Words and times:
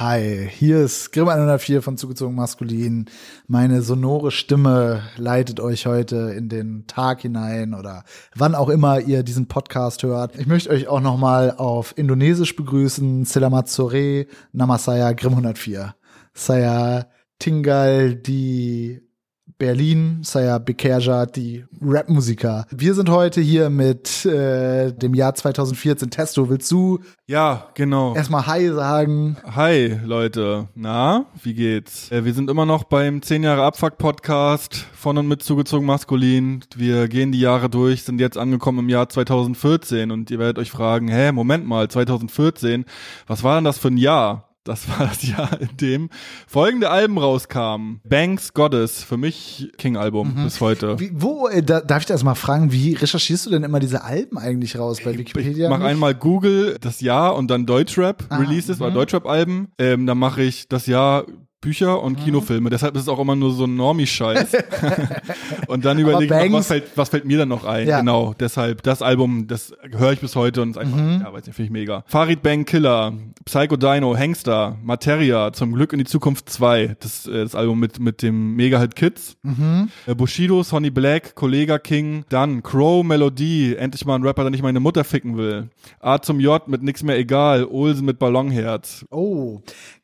Hi, 0.00 0.48
hier 0.52 0.78
ist 0.78 1.10
Grimm 1.10 1.28
104 1.28 1.82
von 1.82 1.96
Zugezogen 1.96 2.36
Maskulin. 2.36 3.06
Meine 3.48 3.82
sonore 3.82 4.30
Stimme 4.30 5.02
leitet 5.16 5.58
euch 5.58 5.86
heute 5.86 6.34
in 6.38 6.48
den 6.48 6.86
Tag 6.86 7.22
hinein 7.22 7.74
oder 7.74 8.04
wann 8.36 8.54
auch 8.54 8.68
immer 8.68 9.00
ihr 9.00 9.24
diesen 9.24 9.48
Podcast 9.48 10.04
hört. 10.04 10.36
Ich 10.38 10.46
möchte 10.46 10.70
euch 10.70 10.86
auch 10.86 11.00
nochmal 11.00 11.50
auf 11.50 11.98
Indonesisch 11.98 12.54
begrüßen. 12.54 13.24
Selamat 13.24 13.68
sore, 13.68 14.26
Namasaya 14.52 15.10
Grimm 15.14 15.32
104. 15.32 15.96
Saya 16.32 17.08
tinggal 17.40 18.14
di 18.14 19.00
Berlin, 19.58 20.20
Saya 20.22 20.58
Bekerja, 20.58 21.26
die 21.26 21.64
Rapmusiker. 21.82 22.64
Wir 22.70 22.94
sind 22.94 23.10
heute 23.10 23.40
hier 23.40 23.70
mit 23.70 24.24
äh, 24.24 24.92
dem 24.92 25.14
Jahr 25.14 25.34
2014. 25.34 26.10
Testo, 26.10 26.48
willst 26.48 26.70
du 26.70 27.00
Ja, 27.26 27.66
genau. 27.74 28.14
erstmal 28.14 28.46
Hi 28.46 28.68
sagen? 28.68 29.36
Hi, 29.56 29.98
Leute. 30.04 30.68
Na, 30.76 31.26
wie 31.42 31.54
geht's? 31.54 32.08
Äh, 32.12 32.24
wir 32.24 32.34
sind 32.34 32.48
immer 32.50 32.66
noch 32.66 32.84
beim 32.84 33.20
10 33.20 33.42
Jahre 33.42 33.64
Abfuck-Podcast 33.64 34.86
von 34.94 35.18
und 35.18 35.26
mit 35.26 35.42
zugezogen 35.42 35.86
maskulin. 35.86 36.60
Wir 36.76 37.08
gehen 37.08 37.32
die 37.32 37.40
Jahre 37.40 37.68
durch, 37.68 38.04
sind 38.04 38.20
jetzt 38.20 38.38
angekommen 38.38 38.78
im 38.78 38.88
Jahr 38.88 39.08
2014 39.08 40.12
und 40.12 40.30
ihr 40.30 40.38
werdet 40.38 40.58
euch 40.60 40.70
fragen, 40.70 41.08
hä, 41.08 41.32
Moment 41.32 41.66
mal, 41.66 41.88
2014, 41.88 42.84
was 43.26 43.42
war 43.42 43.56
denn 43.56 43.64
das 43.64 43.78
für 43.78 43.88
ein 43.88 43.96
Jahr? 43.96 44.47
Das 44.68 44.86
war 44.88 45.06
das 45.06 45.26
Jahr, 45.26 45.60
in 45.60 45.76
dem 45.80 46.10
folgende 46.46 46.90
Alben 46.90 47.16
rauskamen. 47.18 48.00
Banks 48.04 48.52
Goddess, 48.52 49.02
für 49.02 49.16
mich 49.16 49.72
King-Album 49.78 50.34
bis 50.44 50.60
heute. 50.60 51.00
Wie, 51.00 51.10
wo, 51.14 51.48
äh, 51.48 51.62
da, 51.62 51.80
darf 51.80 52.00
ich 52.00 52.06
das 52.06 52.22
mal 52.22 52.34
fragen, 52.34 52.70
wie 52.70 52.92
recherchierst 52.92 53.46
du 53.46 53.50
denn 53.50 53.62
immer 53.64 53.80
diese 53.80 54.04
Alben 54.04 54.36
eigentlich 54.38 54.78
raus 54.78 54.98
bei 55.02 55.12
Ich 55.12 55.18
Wikipedia? 55.18 55.70
mach 55.70 55.78
nicht? 55.78 55.86
einmal 55.88 56.14
Google 56.14 56.76
das 56.80 57.00
Jahr 57.00 57.34
und 57.34 57.50
dann 57.50 57.64
Deutschrap 57.66 58.24
Ah, 58.28 58.36
Releases 58.36 58.80
oder 58.80 58.90
mhm. 58.90 58.94
Deutschrap-Alben. 58.94 59.68
Ähm, 59.78 60.06
dann 60.06 60.18
mache 60.18 60.42
ich 60.42 60.68
das 60.68 60.86
Jahr 60.86 61.24
Bücher 61.60 62.00
und 62.02 62.16
Kinofilme. 62.22 62.70
Deshalb 62.70 62.94
ist 62.94 63.02
es 63.02 63.08
auch 63.08 63.18
immer 63.18 63.34
nur 63.34 63.52
so 63.52 63.64
ein 63.64 63.74
Normie-Scheiß. 63.74 64.52
und 65.66 65.84
dann 65.84 65.98
überlege 65.98 66.46
ich 66.46 66.52
was 66.52 66.68
fällt, 66.68 66.84
was 66.96 67.08
fällt 67.08 67.24
mir 67.24 67.38
dann 67.38 67.48
noch 67.48 67.64
ein. 67.64 67.88
Ja. 67.88 67.98
Genau, 67.98 68.32
deshalb 68.38 68.82
das 68.84 69.02
Album, 69.02 69.48
das 69.48 69.72
höre 69.96 70.12
ich 70.12 70.20
bis 70.20 70.36
heute 70.36 70.62
und 70.62 70.70
ist 70.70 70.78
einfach, 70.78 70.96
Mhm. 70.98 71.22
ja, 71.24 71.32
weiß 71.32 71.46
nicht, 71.46 71.56
finde 71.56 71.66
ich 71.66 71.70
mega. 71.72 72.04
Farid 72.06 72.42
Bang 72.42 72.64
Killer, 72.64 73.12
Psycho 73.44 73.76
Dino, 73.76 74.16
Hangster, 74.16 74.76
Materia, 74.82 75.52
Zum 75.52 75.72
Glück 75.74 75.92
in 75.92 75.98
die 75.98 76.04
Zukunft 76.04 76.48
2. 76.48 76.96
Das, 77.00 77.26
äh, 77.26 77.42
das 77.42 77.54
Album 77.54 77.80
mit, 77.80 77.98
mit 77.98 78.22
dem 78.22 78.54
Mega-Hit 78.54 78.94
Kids. 78.94 79.36
Mhm. 79.42 79.88
Äh, 80.06 80.14
Bushido, 80.14 80.62
Sonny 80.62 80.90
Black, 80.90 81.34
Kollega 81.34 81.78
King, 81.78 82.24
dann 82.28 82.62
Crow, 82.62 83.04
Melodie, 83.04 83.74
endlich 83.76 84.04
mal 84.06 84.14
ein 84.14 84.22
Rapper, 84.22 84.42
der 84.42 84.50
nicht 84.50 84.62
meine 84.62 84.80
Mutter 84.80 85.02
ficken 85.04 85.36
will. 85.36 85.70
A 86.00 86.20
zum 86.20 86.38
J 86.40 86.66
mit 86.68 86.82
nix 86.82 87.02
mehr 87.02 87.18
egal, 87.18 87.64
Olsen 87.64 88.06
mit 88.06 88.18
Ballonherz. 88.18 89.04
Oh, 89.10 89.60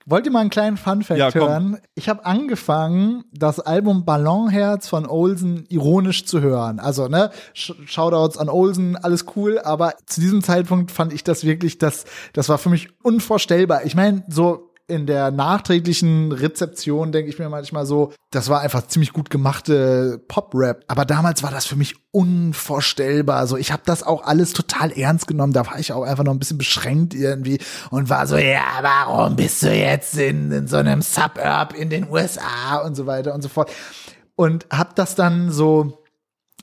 wollt 0.07 0.27
ihr 0.27 0.33
mal 0.33 0.41
einen 0.41 0.51
kleinen 0.51 0.77
Funfact 0.77 1.19
Ja, 1.19 1.33
hören? 1.33 1.79
Ich 1.95 2.09
habe 2.09 2.25
angefangen, 2.27 3.25
das 3.33 3.61
Album 3.61 4.05
Ballonherz 4.05 4.89
von 4.89 5.07
Olsen 5.07 5.65
ironisch 5.69 6.27
zu 6.27 6.41
hören. 6.41 6.81
Also, 6.81 7.09
ne, 7.09 7.31
Sh 7.53 7.73
Shoutouts 7.87 8.39
an 8.39 8.49
Olsen, 8.49 8.97
alles 8.97 9.27
cool, 9.37 9.59
aber 9.59 9.95
zu 10.07 10.21
diesem 10.21 10.43
Zeitpunkt 10.43 10.91
fand 10.91 11.13
ich 11.13 11.25
das 11.25 11.45
wirklich, 11.45 11.79
das, 11.79 12.05
das 12.33 12.49
war 12.49 12.59
für 12.59 12.71
mich 12.71 12.89
unvorstellbar. 13.03 13.85
Ich 13.85 13.95
meine, 13.95 14.25
so 14.29 14.64
in 14.87 15.07
der 15.07 15.31
nachträglichen 15.31 16.31
Rezeption 16.31 17.11
denke 17.11 17.31
ich 17.31 17.39
mir 17.39 17.49
manchmal 17.49 17.87
so, 17.87 18.13
das 18.31 18.51
war 18.51 18.61
einfach 18.61 18.87
ziemlich 18.87 19.13
gut 19.13 19.31
gemachte 19.31 20.23
Pop-Rap. 20.29 20.85
Aber 20.89 21.07
damals 21.07 21.43
war 21.43 21.51
das 21.51 21.65
für 21.65 21.77
mich 21.77 21.95
unvorstellbar. 22.11 23.39
Also 23.39 23.57
ich 23.57 23.73
habe 23.73 23.83
das 23.87 24.03
auch 24.03 24.25
alles 24.25 24.53
total 24.53 24.93
ernst 24.93 25.27
genommen. 25.27 25.55
Da 25.55 25.67
war 25.67 25.79
ich 25.79 25.93
auch 25.93 26.03
einfach 26.03 26.25
noch 26.25 26.33
ein 26.33 26.39
bisschen 26.39 26.59
beschränkt 26.59 27.15
irgendwie 27.15 27.59
und 27.91 28.11
war 28.11 28.27
so, 28.27 28.37
ja, 28.37 28.81
warum 28.83 29.37
bist 29.37 29.63
du 29.63 29.73
jetzt 29.73 30.19
in, 30.19 30.53
in 30.53 30.69
so 30.69 30.77
einem 30.77 31.01
Suburb 31.01 31.75
in 31.75 31.89
den 31.89 32.11
USA 32.11 32.77
und 32.85 32.95
so 32.95 33.07
weiter 33.07 33.35
und 33.35 33.41
so 33.41 33.49
fort. 33.49 33.71
Und 34.37 34.67
hab 34.71 34.97
das 34.97 35.15
dann 35.15 35.51
so 35.51 36.04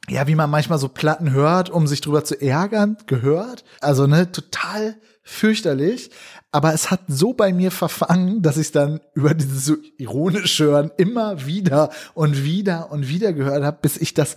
ja, 0.10 0.28
wie 0.28 0.36
man 0.36 0.50
manchmal 0.50 0.80
so 0.80 0.90
Platten 0.90 1.32
hört, 1.32 1.70
um 1.70 1.88
sich 1.88 2.02
drüber 2.02 2.24
zu 2.24 2.40
ärgern, 2.42 2.98
gehört. 3.08 3.64
Also, 3.80 4.08
ne, 4.08 4.32
total 4.32 4.96
fürchterlich. 5.24 6.12
Aber 6.52 6.74
es 6.74 6.92
hat 6.92 7.02
so 7.08 7.34
bei 7.34 7.54
mir 7.54 7.72
verfangen, 7.72 8.42
dass 8.42 8.58
ich 8.58 8.72
dann 8.72 9.00
über 9.14 9.34
dieses 9.34 9.66
so 9.66 9.76
ironisch 9.98 10.60
hören 10.60 10.92
immer 10.98 11.46
wieder 11.46 11.92
und 12.14 12.44
wieder 12.44 12.92
und 12.92 13.08
wieder 13.08 13.32
gehört 13.32 13.64
habe, 13.64 13.78
bis 13.82 13.98
ich 13.98 14.14
das 14.14 14.36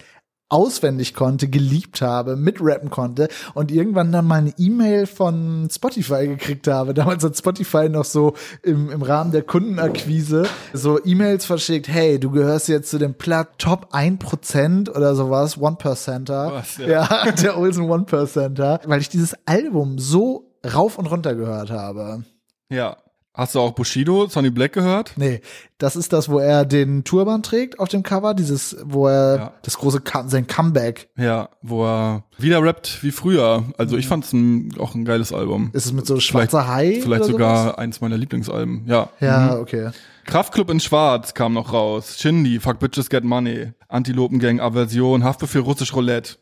auswendig 0.54 1.14
konnte, 1.14 1.48
geliebt 1.48 2.00
habe, 2.00 2.36
mitrappen 2.36 2.88
konnte 2.88 3.28
und 3.54 3.72
irgendwann 3.72 4.12
dann 4.12 4.24
mal 4.24 4.36
eine 4.36 4.54
E-Mail 4.56 5.06
von 5.06 5.68
Spotify 5.68 6.28
gekriegt 6.28 6.68
habe. 6.68 6.94
Damals 6.94 7.24
hat 7.24 7.36
Spotify 7.36 7.88
noch 7.88 8.04
so 8.04 8.34
im, 8.62 8.88
im 8.90 9.02
Rahmen 9.02 9.32
der 9.32 9.42
Kundenakquise 9.42 10.46
so 10.72 11.04
E-Mails 11.04 11.44
verschickt, 11.44 11.88
hey, 11.88 12.20
du 12.20 12.30
gehörst 12.30 12.68
jetzt 12.68 12.88
zu 12.90 12.98
dem 12.98 13.14
Platt 13.14 13.58
Top 13.58 13.92
1% 13.92 14.90
oder 14.90 15.16
sowas, 15.16 15.58
One-Percenter. 15.58 16.52
Was, 16.52 16.76
ja. 16.78 16.86
ja, 16.86 17.32
der 17.42 17.58
Olsen 17.58 17.90
One-Percenter, 17.90 18.80
weil 18.86 19.00
ich 19.00 19.08
dieses 19.08 19.34
Album 19.46 19.98
so 19.98 20.52
rauf 20.64 20.98
und 20.98 21.06
runter 21.06 21.34
gehört 21.34 21.70
habe. 21.70 22.22
Ja. 22.70 22.96
Hast 23.36 23.56
du 23.56 23.58
auch 23.58 23.72
Bushido, 23.72 24.26
Sonny 24.28 24.50
Black 24.50 24.72
gehört? 24.74 25.14
Nee, 25.16 25.40
das 25.78 25.96
ist 25.96 26.12
das, 26.12 26.28
wo 26.28 26.38
er 26.38 26.64
den 26.64 27.02
Turban 27.02 27.42
trägt 27.42 27.80
auf 27.80 27.88
dem 27.88 28.04
Cover, 28.04 28.32
dieses, 28.32 28.76
wo 28.84 29.08
er 29.08 29.36
Ja. 29.36 29.52
das 29.62 29.76
große, 29.76 30.02
sein 30.26 30.46
Comeback. 30.46 31.08
Ja, 31.18 31.48
wo 31.60 31.84
er 31.84 32.22
wieder 32.38 32.62
rappt 32.62 33.02
wie 33.02 33.10
früher. 33.10 33.64
Also 33.76 33.96
ich 33.96 34.06
fand's 34.06 34.32
ein, 34.32 34.72
auch 34.78 34.94
ein 34.94 35.04
geiles 35.04 35.32
Album. 35.32 35.70
Ist 35.72 35.86
es 35.86 35.92
mit 35.92 36.06
so 36.06 36.20
schwarzer 36.20 36.68
Hai? 36.68 37.00
Vielleicht 37.02 37.24
sogar 37.24 37.64
Sowas? 37.64 37.78
eins 37.78 38.00
meiner 38.00 38.16
Lieblingsalben. 38.16 38.84
Ja. 38.86 39.08
Ja, 39.18 39.58
okay. 39.58 39.90
Kraftclub 40.26 40.70
in 40.70 40.78
Schwarz 40.78 41.34
kam 41.34 41.54
noch 41.54 41.72
raus. 41.72 42.16
Shindy, 42.20 42.60
Fuck 42.60 42.78
Bitches 42.78 43.10
Get 43.10 43.24
Money. 43.24 43.72
Antilopengang, 43.88 44.60
Aversion, 44.60 45.24
Haftbefehl 45.24 45.62
Russisch 45.62 45.92
Roulette. 45.96 46.36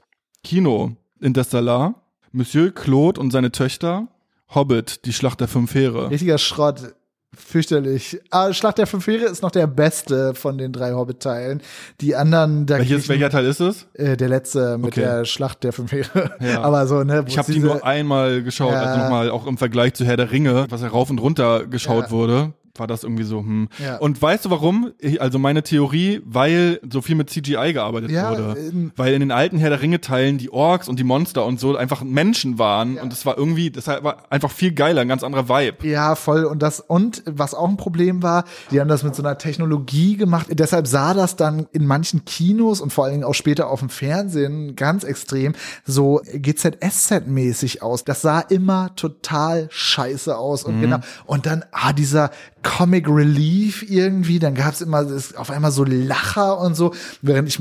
Kino, 0.44 0.92
Interstellar. 1.20 1.94
Monsieur 2.32 2.70
Claude 2.70 3.18
und 3.18 3.30
seine 3.30 3.50
Töchter. 3.50 4.08
Hobbit, 4.54 5.04
die 5.06 5.12
Schlacht 5.12 5.40
der 5.40 5.48
fünf 5.48 5.74
Heere. 5.74 6.10
Richtiger 6.10 6.38
Schrott. 6.38 6.94
Fürchterlich. 7.34 8.20
Ah, 8.30 8.52
Schlacht 8.52 8.76
der 8.76 8.86
Fünf 8.86 9.06
Heere 9.06 9.24
ist 9.24 9.42
noch 9.42 9.50
der 9.50 9.66
beste 9.66 10.34
von 10.34 10.58
den 10.58 10.70
drei 10.70 10.92
Hobbit-Teilen. 10.92 11.62
Die 12.02 12.14
anderen, 12.14 12.66
da 12.66 12.76
Welches, 12.78 13.08
welcher 13.08 13.30
Teil 13.30 13.46
ist 13.46 13.58
es? 13.60 13.86
äh, 13.94 14.18
der 14.18 14.28
letzte 14.28 14.76
mit 14.76 14.88
Okay. 14.88 15.00
der 15.00 15.24
Schlacht 15.24 15.64
der 15.64 15.72
Fünf 15.72 15.92
Heere. 15.92 16.32
Ja. 16.40 16.60
Aber 16.62 16.86
so, 16.86 17.02
ne? 17.04 17.24
Ich 17.26 17.38
habe 17.38 17.50
die 17.50 17.58
nur 17.60 17.86
einmal 17.86 18.42
geschaut, 18.42 18.72
Ja. 18.72 18.82
also 18.82 19.00
nochmal 19.02 19.30
auch 19.30 19.46
im 19.46 19.56
Vergleich 19.56 19.94
zu 19.94 20.04
Herr 20.04 20.18
der 20.18 20.30
Ringe, 20.30 20.66
was 20.68 20.82
ja 20.82 20.88
rauf 20.88 21.08
und 21.08 21.20
runter 21.20 21.66
geschaut 21.66 22.04
Ja. 22.06 22.10
wurde. 22.10 22.52
War 22.76 22.86
das 22.86 23.04
irgendwie 23.04 23.24
so, 23.24 23.40
hm. 23.40 23.68
Ja. 23.84 23.98
Und 23.98 24.20
weißt 24.20 24.46
du 24.46 24.50
warum? 24.50 24.92
Also 25.18 25.38
meine 25.38 25.62
Theorie, 25.62 26.22
weil 26.24 26.80
so 26.90 27.02
viel 27.02 27.16
mit 27.16 27.28
CGI 27.28 27.74
gearbeitet 27.74 28.10
Ja, 28.10 28.30
wurde. 28.30 28.58
ähm, 28.58 28.92
weil 28.96 29.12
in 29.12 29.20
den 29.20 29.30
alten 29.30 29.58
Herr 29.58 29.68
der 29.68 29.82
Ringe-Teilen 29.82 30.38
die 30.38 30.50
Orks 30.50 30.88
und 30.88 30.98
die 30.98 31.04
Monster 31.04 31.44
und 31.44 31.60
so 31.60 31.76
einfach 31.76 32.02
Menschen 32.02 32.58
waren. 32.58 32.96
Und 32.96 33.12
es 33.12 33.26
war 33.26 33.36
irgendwie, 33.36 33.70
das 33.70 33.88
war 33.88 34.24
einfach 34.32 34.50
viel 34.50 34.72
geiler, 34.72 35.02
ein 35.02 35.08
ganz 35.08 35.22
anderer 35.22 35.50
Vibe. 35.50 35.86
Ja, 35.86 36.14
voll. 36.14 36.44
Und 36.44 36.62
das, 36.62 36.80
und 36.80 37.22
was 37.26 37.52
auch 37.54 37.68
ein 37.68 37.76
Problem 37.76 38.22
war, 38.22 38.44
die 38.70 38.80
haben 38.80 38.88
das 38.88 39.02
mit 39.02 39.14
so 39.14 39.22
einer 39.22 39.36
Technologie 39.36 40.16
gemacht. 40.16 40.46
Deshalb 40.50 40.86
sah 40.86 41.12
das 41.12 41.36
dann 41.36 41.66
in 41.72 41.84
manchen 41.84 42.24
Kinos 42.24 42.80
und 42.80 42.90
vor 42.90 43.04
allen 43.04 43.12
Dingen 43.12 43.24
auch 43.24 43.34
später 43.34 43.68
auf 43.68 43.80
dem 43.80 43.90
Fernsehen 43.90 44.76
ganz 44.76 45.04
extrem 45.04 45.52
so 45.84 46.22
GZSZ-mäßig 46.24 47.82
aus. 47.82 48.04
Das 48.04 48.22
sah 48.22 48.40
immer 48.40 48.94
total 48.96 49.68
scheiße 49.70 50.36
aus. 50.36 50.64
Und 50.64 50.80
genau, 50.80 50.98
und 51.26 51.44
dann, 51.44 51.64
ah, 51.72 51.92
dieser 51.92 52.30
Comic 52.62 53.08
Relief 53.08 53.84
irgendwie, 53.88 54.38
dann 54.38 54.54
gab's 54.54 54.80
immer 54.80 55.04
das, 55.04 55.34
auf 55.34 55.50
einmal 55.50 55.72
so 55.72 55.84
Lacher 55.84 56.58
und 56.58 56.74
so, 56.74 56.94
während 57.20 57.48
ich 57.48 57.60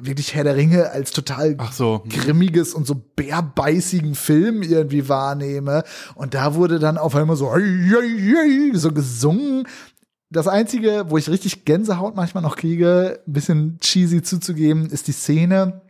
wirklich 0.00 0.34
Herr 0.34 0.44
der 0.44 0.56
Ringe 0.56 0.90
als 0.90 1.10
total 1.10 1.56
so. 1.72 2.04
grimmiges 2.08 2.74
und 2.74 2.86
so 2.86 2.94
bärbeißigen 3.16 4.14
Film 4.14 4.62
irgendwie 4.62 5.08
wahrnehme. 5.08 5.84
Und 6.14 6.34
da 6.34 6.54
wurde 6.54 6.78
dann 6.78 6.98
auf 6.98 7.16
einmal 7.16 7.36
so, 7.36 7.50
so 8.74 8.92
gesungen. 8.92 9.66
Das 10.30 10.46
Einzige, 10.46 11.06
wo 11.08 11.18
ich 11.18 11.28
richtig 11.28 11.64
Gänsehaut 11.64 12.14
manchmal 12.14 12.42
noch 12.42 12.56
kriege, 12.56 13.20
ein 13.26 13.32
bisschen 13.32 13.78
cheesy 13.80 14.22
zuzugeben, 14.22 14.86
ist 14.86 15.08
die 15.08 15.12
Szene, 15.12 15.80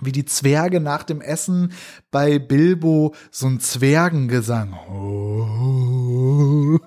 wie 0.00 0.12
die 0.12 0.24
Zwerge 0.24 0.80
nach 0.80 1.02
dem 1.02 1.20
Essen 1.20 1.72
bei 2.10 2.38
Bilbo 2.38 3.14
so 3.30 3.46
ein 3.46 3.60
Zwergengesang. 3.60 4.74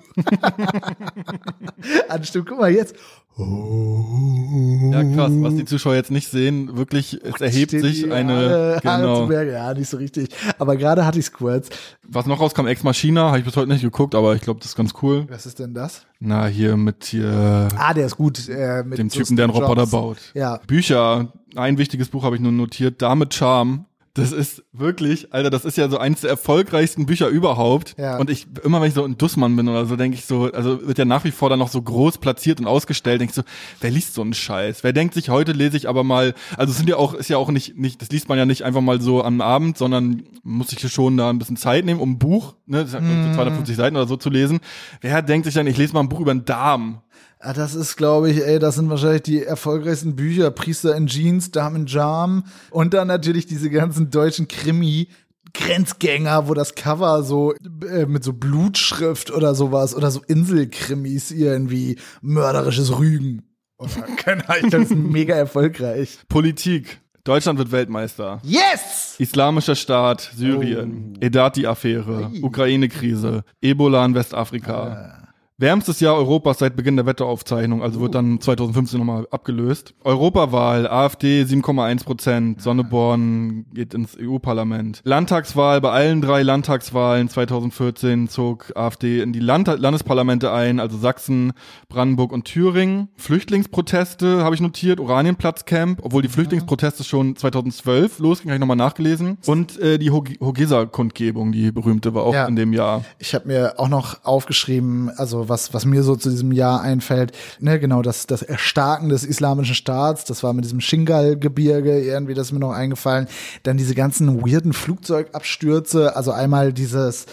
Anstimmt, 2.08 2.48
guck 2.48 2.58
mal 2.58 2.72
jetzt. 2.72 2.96
Ja, 4.90 5.04
krass, 5.04 5.30
was 5.34 5.54
die 5.54 5.64
Zuschauer 5.64 5.94
jetzt 5.94 6.10
nicht 6.10 6.28
sehen, 6.28 6.76
wirklich, 6.76 7.20
es 7.22 7.40
erhebt 7.40 7.70
Stehen 7.70 7.82
sich 7.82 8.10
eine, 8.10 8.32
Haare, 8.32 8.80
Haare 8.84 9.02
zu 9.02 9.04
genau. 9.06 9.26
Berge. 9.26 9.52
Ja, 9.52 9.74
nicht 9.74 9.88
so 9.88 9.96
richtig. 9.96 10.30
Aber 10.58 10.76
gerade 10.76 11.06
hatte 11.06 11.20
ich's 11.20 11.32
kurz. 11.32 11.68
Was 12.02 12.26
noch 12.26 12.40
rauskam, 12.40 12.66
Ex 12.66 12.82
Machina, 12.82 13.28
habe 13.28 13.38
ich 13.38 13.44
bis 13.44 13.56
heute 13.56 13.70
nicht 13.70 13.82
geguckt, 13.82 14.16
aber 14.16 14.34
ich 14.34 14.40
glaube, 14.40 14.58
das 14.58 14.70
ist 14.70 14.76
ganz 14.76 14.92
cool. 15.02 15.26
Was 15.28 15.46
ist 15.46 15.60
denn 15.60 15.72
das? 15.72 16.04
Na, 16.18 16.46
hier 16.46 16.76
mit 16.76 17.04
hier 17.04 17.68
Ah, 17.76 17.94
der 17.94 18.06
ist 18.06 18.16
gut. 18.16 18.48
Äh, 18.48 18.82
mit 18.82 18.98
dem 18.98 19.08
so 19.08 19.20
Typen, 19.20 19.36
der 19.36 19.44
einen 19.44 19.54
Roboter 19.54 19.86
baut. 19.86 20.18
Ja. 20.34 20.58
Bücher, 20.66 21.32
ein 21.56 21.78
wichtiges 21.78 22.08
Buch 22.08 22.24
habe 22.24 22.36
ich 22.36 22.42
nur 22.42 22.52
notiert, 22.52 23.00
Dame 23.02 23.26
Charme. 23.30 23.84
Das 24.14 24.32
ist 24.32 24.64
wirklich, 24.72 25.32
Alter, 25.32 25.48
das 25.48 25.64
ist 25.64 25.76
ja 25.76 25.88
so 25.88 25.98
eins 25.98 26.22
der 26.22 26.30
erfolgreichsten 26.30 27.06
Bücher 27.06 27.28
überhaupt. 27.28 27.94
Ja. 27.98 28.16
Und 28.18 28.30
ich, 28.30 28.48
immer 28.64 28.80
wenn 28.80 28.88
ich 28.88 28.94
so 28.94 29.04
ein 29.04 29.16
Dussmann 29.16 29.54
bin 29.54 29.68
oder 29.68 29.86
so, 29.86 29.94
denke 29.94 30.16
ich 30.16 30.24
so, 30.24 30.50
also 30.52 30.84
wird 30.88 30.98
ja 30.98 31.04
nach 31.04 31.22
wie 31.22 31.30
vor 31.30 31.50
dann 31.50 31.60
noch 31.60 31.68
so 31.68 31.80
groß 31.80 32.18
platziert 32.18 32.58
und 32.58 32.66
ausgestellt, 32.66 33.20
denke 33.20 33.30
ich 33.30 33.36
so, 33.36 33.42
wer 33.80 33.92
liest 33.92 34.14
so 34.14 34.22
einen 34.22 34.34
Scheiß? 34.34 34.82
Wer 34.82 34.92
denkt 34.92 35.14
sich, 35.14 35.28
heute 35.30 35.52
lese 35.52 35.76
ich 35.76 35.88
aber 35.88 36.02
mal, 36.02 36.34
also 36.56 36.72
es 36.72 36.78
sind 36.78 36.88
ja 36.88 36.96
auch, 36.96 37.14
ist 37.14 37.30
ja 37.30 37.36
auch 37.36 37.50
nicht, 37.52 37.76
nicht, 37.76 38.02
das 38.02 38.08
liest 38.10 38.28
man 38.28 38.38
ja 38.38 38.44
nicht 38.46 38.64
einfach 38.64 38.80
mal 38.80 39.00
so 39.00 39.22
am 39.22 39.40
Abend, 39.40 39.78
sondern 39.78 40.24
muss 40.42 40.68
sich 40.70 40.80
schon 40.92 41.16
da 41.16 41.30
ein 41.30 41.38
bisschen 41.38 41.56
Zeit 41.56 41.84
nehmen, 41.84 42.00
um 42.00 42.12
ein 42.12 42.18
Buch, 42.18 42.56
ne, 42.66 42.82
das 42.82 42.94
hat 42.94 43.02
Mhm. 43.02 43.28
so 43.28 43.34
250 43.34 43.76
Seiten 43.76 43.94
oder 43.94 44.08
so 44.08 44.16
zu 44.16 44.30
lesen. 44.30 44.58
Wer 45.00 45.22
denkt 45.22 45.44
sich 45.44 45.54
dann, 45.54 45.68
ich 45.68 45.76
lese 45.76 45.92
mal 45.94 46.00
ein 46.00 46.08
Buch 46.08 46.20
über 46.20 46.32
einen 46.32 46.44
Darm? 46.44 47.02
Ah, 47.40 47.52
das 47.52 47.74
ist, 47.74 47.96
glaube 47.96 48.30
ich, 48.30 48.38
ey, 48.44 48.58
das 48.58 48.74
sind 48.74 48.90
wahrscheinlich 48.90 49.22
die 49.22 49.42
erfolgreichsten 49.44 50.16
Bücher. 50.16 50.50
Priester 50.50 50.96
in 50.96 51.06
Jeans, 51.06 51.50
Damen 51.52 51.82
in 51.82 51.86
Jam 51.86 52.44
und 52.70 52.94
dann 52.94 53.06
natürlich 53.08 53.46
diese 53.46 53.70
ganzen 53.70 54.10
deutschen 54.10 54.48
Krimi. 54.48 55.08
Grenzgänger, 55.54 56.46
wo 56.46 56.52
das 56.54 56.74
Cover 56.74 57.22
so 57.22 57.54
äh, 57.90 58.04
mit 58.06 58.22
so 58.22 58.32
Blutschrift 58.34 59.30
oder 59.30 59.54
sowas 59.54 59.94
oder 59.96 60.10
so 60.10 60.20
Inselkrimis 60.26 61.30
irgendwie 61.30 61.98
mörderisches 62.20 62.98
Rügen. 62.98 63.42
Oder 63.78 63.90
keine 64.16 64.46
Ahnung, 64.48 64.70
das 64.70 64.82
ist 64.82 64.94
mega 64.94 65.34
erfolgreich. 65.34 66.18
Politik. 66.28 67.00
Deutschland 67.24 67.58
wird 67.58 67.72
Weltmeister. 67.72 68.40
Yes! 68.42 69.14
Islamischer 69.18 69.74
Staat, 69.74 70.30
Syrien, 70.36 71.14
Oh. 71.16 71.24
Edati-Affäre. 71.24 72.30
Ukraine-Krise, 72.42 73.42
Ebola 73.60 74.04
in 74.04 74.14
Westafrika. 74.14 75.17
Wärmstes 75.60 75.98
Jahr 75.98 76.14
Europas 76.14 76.58
seit 76.60 76.76
Beginn 76.76 76.94
der 76.94 77.04
Wetteraufzeichnung, 77.04 77.82
also 77.82 78.00
wird 78.00 78.14
dann 78.14 78.40
2015 78.40 78.96
nochmal 78.96 79.26
abgelöst. 79.32 79.92
Europawahl, 80.04 80.86
AfD 80.86 81.42
7,1 81.42 82.04
Prozent, 82.04 82.62
Sonneborn 82.62 83.66
geht 83.74 83.92
ins 83.92 84.16
EU-Parlament. 84.16 85.00
Landtagswahl, 85.02 85.80
bei 85.80 85.90
allen 85.90 86.20
drei 86.20 86.44
Landtagswahlen 86.44 87.28
2014 87.28 88.28
zog 88.28 88.70
AfD 88.76 89.20
in 89.20 89.32
die 89.32 89.40
Land 89.40 89.66
Landesparlamente 89.66 90.52
ein, 90.52 90.78
also 90.78 90.96
Sachsen, 90.96 91.52
Brandenburg 91.88 92.30
und 92.30 92.44
Thüringen. 92.44 93.08
Flüchtlingsproteste 93.16 94.44
habe 94.44 94.54
ich 94.54 94.60
notiert, 94.60 95.00
Oranienplatzcamp, 95.00 95.98
obwohl 96.04 96.22
die 96.22 96.28
Flüchtlingsproteste 96.28 97.02
schon 97.02 97.34
2012 97.34 98.20
losging, 98.20 98.50
habe 98.50 98.56
ich 98.58 98.60
nochmal 98.60 98.76
nachgelesen. 98.76 99.38
Und 99.46 99.76
äh, 99.80 99.98
die 99.98 100.12
Hog- 100.12 100.30
Hogesa-Kundgebung, 100.40 101.50
die 101.50 101.72
berühmte, 101.72 102.14
war 102.14 102.22
auch 102.22 102.34
Ja. 102.34 102.46
in 102.46 102.54
dem 102.54 102.72
Jahr. 102.72 103.04
Ich 103.18 103.34
habe 103.34 103.48
mir 103.48 103.74
auch 103.78 103.88
noch 103.88 104.24
aufgeschrieben, 104.24 105.10
also 105.16 105.47
was, 105.48 105.74
was 105.74 105.84
mir 105.84 106.02
so 106.02 106.16
zu 106.16 106.30
diesem 106.30 106.52
Jahr 106.52 106.80
einfällt, 106.80 107.32
ne, 107.60 107.78
genau, 107.78 108.02
das, 108.02 108.26
das 108.26 108.42
Erstarken 108.42 109.08
des 109.08 109.24
islamischen 109.24 109.74
Staats, 109.74 110.24
das 110.24 110.42
war 110.42 110.52
mit 110.52 110.64
diesem 110.64 110.80
Shingal-Gebirge 110.80 112.00
irgendwie, 112.00 112.34
das 112.34 112.48
ist 112.48 112.52
mir 112.52 112.60
noch 112.60 112.72
eingefallen. 112.72 113.28
Dann 113.62 113.76
diese 113.76 113.94
ganzen 113.94 114.42
weirden 114.42 114.72
Flugzeugabstürze, 114.72 116.16
also 116.16 116.32
einmal 116.32 116.72
dieses, 116.72 117.26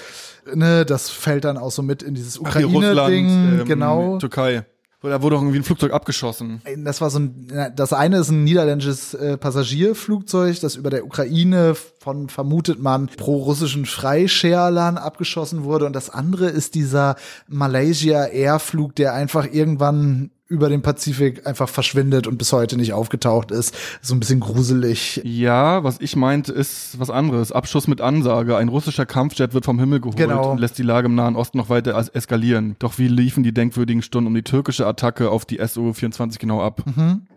ne, 0.53 0.85
das 0.85 1.09
fällt 1.09 1.45
dann 1.45 1.57
auch 1.57 1.71
so 1.71 1.81
mit 1.81 2.03
in 2.03 2.13
dieses 2.13 2.37
Ukraine-Ding, 2.37 3.59
ähm, 3.59 3.65
genau. 3.65 4.17
Türkei. 4.19 4.65
Da 5.01 5.21
wurde 5.21 5.35
auch 5.35 5.41
irgendwie 5.41 5.59
ein 5.59 5.63
Flugzeug 5.63 5.93
abgeschossen. 5.93 6.61
Das 6.77 6.99
war 6.99 7.09
so 7.09 7.19
ein, 7.19 7.71
das 7.75 7.93
eine 7.93 8.17
ist 8.17 8.29
ein 8.29 8.43
niederländisches 8.43 9.13
äh, 9.13 9.37
Passagierflugzeug, 9.37 10.59
das 10.59 10.75
über 10.75 10.89
der 10.89 11.05
Ukraine 11.05 11.75
von, 11.75 12.29
vermutet 12.29 12.79
man, 12.79 13.07
pro-russischen 13.07 13.85
Freischärlern 13.85 14.97
abgeschossen 14.97 15.63
wurde. 15.63 15.85
Und 15.85 15.93
das 15.93 16.09
andere 16.09 16.47
ist 16.47 16.75
dieser 16.75 17.15
Malaysia 17.47 18.25
Airflug, 18.25 18.95
der 18.95 19.13
einfach 19.13 19.47
irgendwann 19.51 20.31
über 20.47 20.69
den 20.69 20.81
Pazifik 20.83 21.47
einfach 21.47 21.67
verschwindet 21.67 22.27
und 22.27 22.37
bis 22.37 22.53
heute 22.53 22.77
nicht 22.77 22.93
aufgetaucht 22.93 23.49
ist. 23.51 23.75
So 24.01 24.13
ein 24.13 24.19
bisschen 24.19 24.39
gruselig. 24.39 25.19
Ja, 25.23 25.83
was 25.83 25.99
ich 25.99 26.15
meinte, 26.15 26.53
ist 26.53 26.99
was 26.99 27.09
anderes. 27.09 27.51
Abschuss 27.51 27.87
mit 27.87 27.99
Ansage. 27.99 28.55
Ein 28.55 28.69
russischer 28.69 29.05
Kampfjet 29.07 29.53
wird 29.55 29.65
vom 29.65 29.79
Himmel 29.79 30.01
geholt 30.01 30.17
Genau. 30.17 30.51
und 30.51 30.59
lässt 30.59 30.77
die 30.77 30.83
Lage 30.83 31.07
im 31.07 31.15
Nahen 31.15 31.35
Osten 31.35 31.57
noch 31.57 31.69
weiter 31.69 31.97
eskalieren. 32.13 32.75
Doch 32.79 32.97
wie 32.99 33.07
liefen 33.07 33.43
die 33.43 33.53
denkwürdigen 33.53 34.01
Stunden 34.03 34.27
um 34.27 34.35
die 34.35 34.43
türkische 34.43 34.85
Attacke 34.85 35.31
auf 35.31 35.45
die 35.45 35.59
SU-24 35.59 36.37
genau 36.37 36.61
ab? 36.61 36.83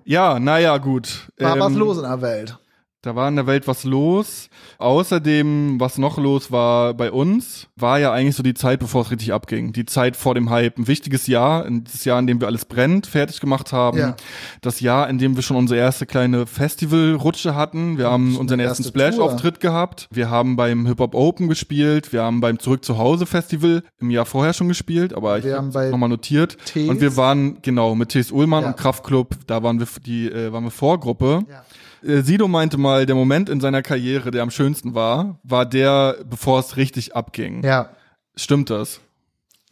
Ja, 0.05 0.38
naja, 0.38 0.76
gut. 0.78 1.28
Mhm. 1.38 1.44
War 1.44 1.58
was 1.60 1.72
Ähm, 1.72 1.78
los 1.78 1.96
in 1.96 2.02
der 2.02 2.20
Welt. 2.20 2.58
Da 3.03 3.15
war 3.15 3.29
in 3.29 3.37
der 3.37 3.47
Welt 3.47 3.69
was 3.69 3.85
los. 3.85 4.49
Außerdem, 4.79 5.79
was 5.79 5.99
noch 5.99 6.19
los 6.19 6.50
war 6.50 6.95
bei 6.95 7.12
uns, 7.12 7.69
war 7.77 8.00
ja 8.00 8.12
eigentlich 8.12 8.35
so 8.35 8.43
die 8.43 8.55
Zeit, 8.55 8.81
bevor 8.81 9.03
es 9.03 9.12
richtig 9.12 9.33
abging. 9.33 9.73
Die 9.73 9.87
Zeit 9.87 10.17
vor 10.17 10.35
dem 10.35 10.50
Hype. 10.50 10.77
Ein 10.79 10.89
wichtiges 10.89 11.29
Jahr, 11.29 11.65
das 11.71 12.05
Jahr, 12.05 12.19
in 12.19 12.27
dem 12.27 12.41
wir 12.41 12.49
alles 12.49 12.65
brennt, 12.65 13.06
fertig 13.06 13.41
gemacht 13.41 13.73
haben. 13.73 13.99
Ja. 13.99 14.17
Das 14.62 14.81
Jahr, 14.81 15.09
in 15.09 15.19
dem 15.19 15.37
wir 15.37 15.43
schon 15.45 15.56
unsere 15.56 15.79
erste 15.79 16.06
kleine 16.06 16.47
Festivalrutsche 16.47 17.55
hatten. 17.55 17.99
Wir 17.99 18.11
haben 18.11 18.31
eine 18.31 18.39
unseren 18.39 18.59
ersten 18.59 18.83
erste 18.83 18.89
Splash-Auftritt 18.99 19.61
gehabt. 19.61 20.09
Wir 20.11 20.29
haben 20.29 20.56
beim 20.56 20.85
Hip 20.87 20.99
Hop 20.99 21.15
Open 21.15 21.49
gespielt. 21.49 22.12
Wir 22.12 22.23
haben 22.25 22.41
beim 22.41 22.59
Zurück 22.59 22.85
zu 22.85 22.99
Hause 22.99 23.27
Festival 23.27 23.85
im 24.01 24.11
Jahr 24.11 24.27
vorher 24.27 24.53
schon 24.55 24.67
gespielt, 24.67 25.15
aber 25.15 25.39
ich 25.39 25.47
haben 25.47 25.73
habe 25.73 25.91
nochmal 25.91 26.09
notiert. 26.09 26.56
Tees. 26.65 26.89
Und 26.89 27.01
wir 27.01 27.17
waren, 27.17 27.62
genau, 27.62 27.94
mit 27.94 28.09
T.S. 28.09 28.33
Ullmann 28.33 28.65
Ja. 28.65 28.71
und 28.71 28.77
Kraftklub, 28.77 29.37
da 29.47 29.62
waren 29.62 29.79
wir 29.79 29.87
die, 30.05 30.27
äh, 30.29 30.53
waren 30.53 30.65
wir 30.65 30.73
Vorgruppe. 30.73 31.44
Ja. 31.49 31.65
Äh, 32.03 32.23
Sido 32.23 32.49
meinte 32.49 32.79
mal, 32.79 33.06
der 33.06 33.15
Moment 33.15 33.49
in 33.49 33.61
seiner 33.61 33.83
Karriere, 33.83 34.31
der 34.31 34.43
am 34.43 34.50
schönsten 34.50 34.95
war, 34.95 35.39
war 35.43 35.67
der, 35.67 36.17
bevor 36.29 36.61
es 36.61 36.77
richtig 36.77 37.15
abging. 37.15 37.65
Ja, 37.65 37.91
Stimmt 38.39 38.71
das? 38.71 39.00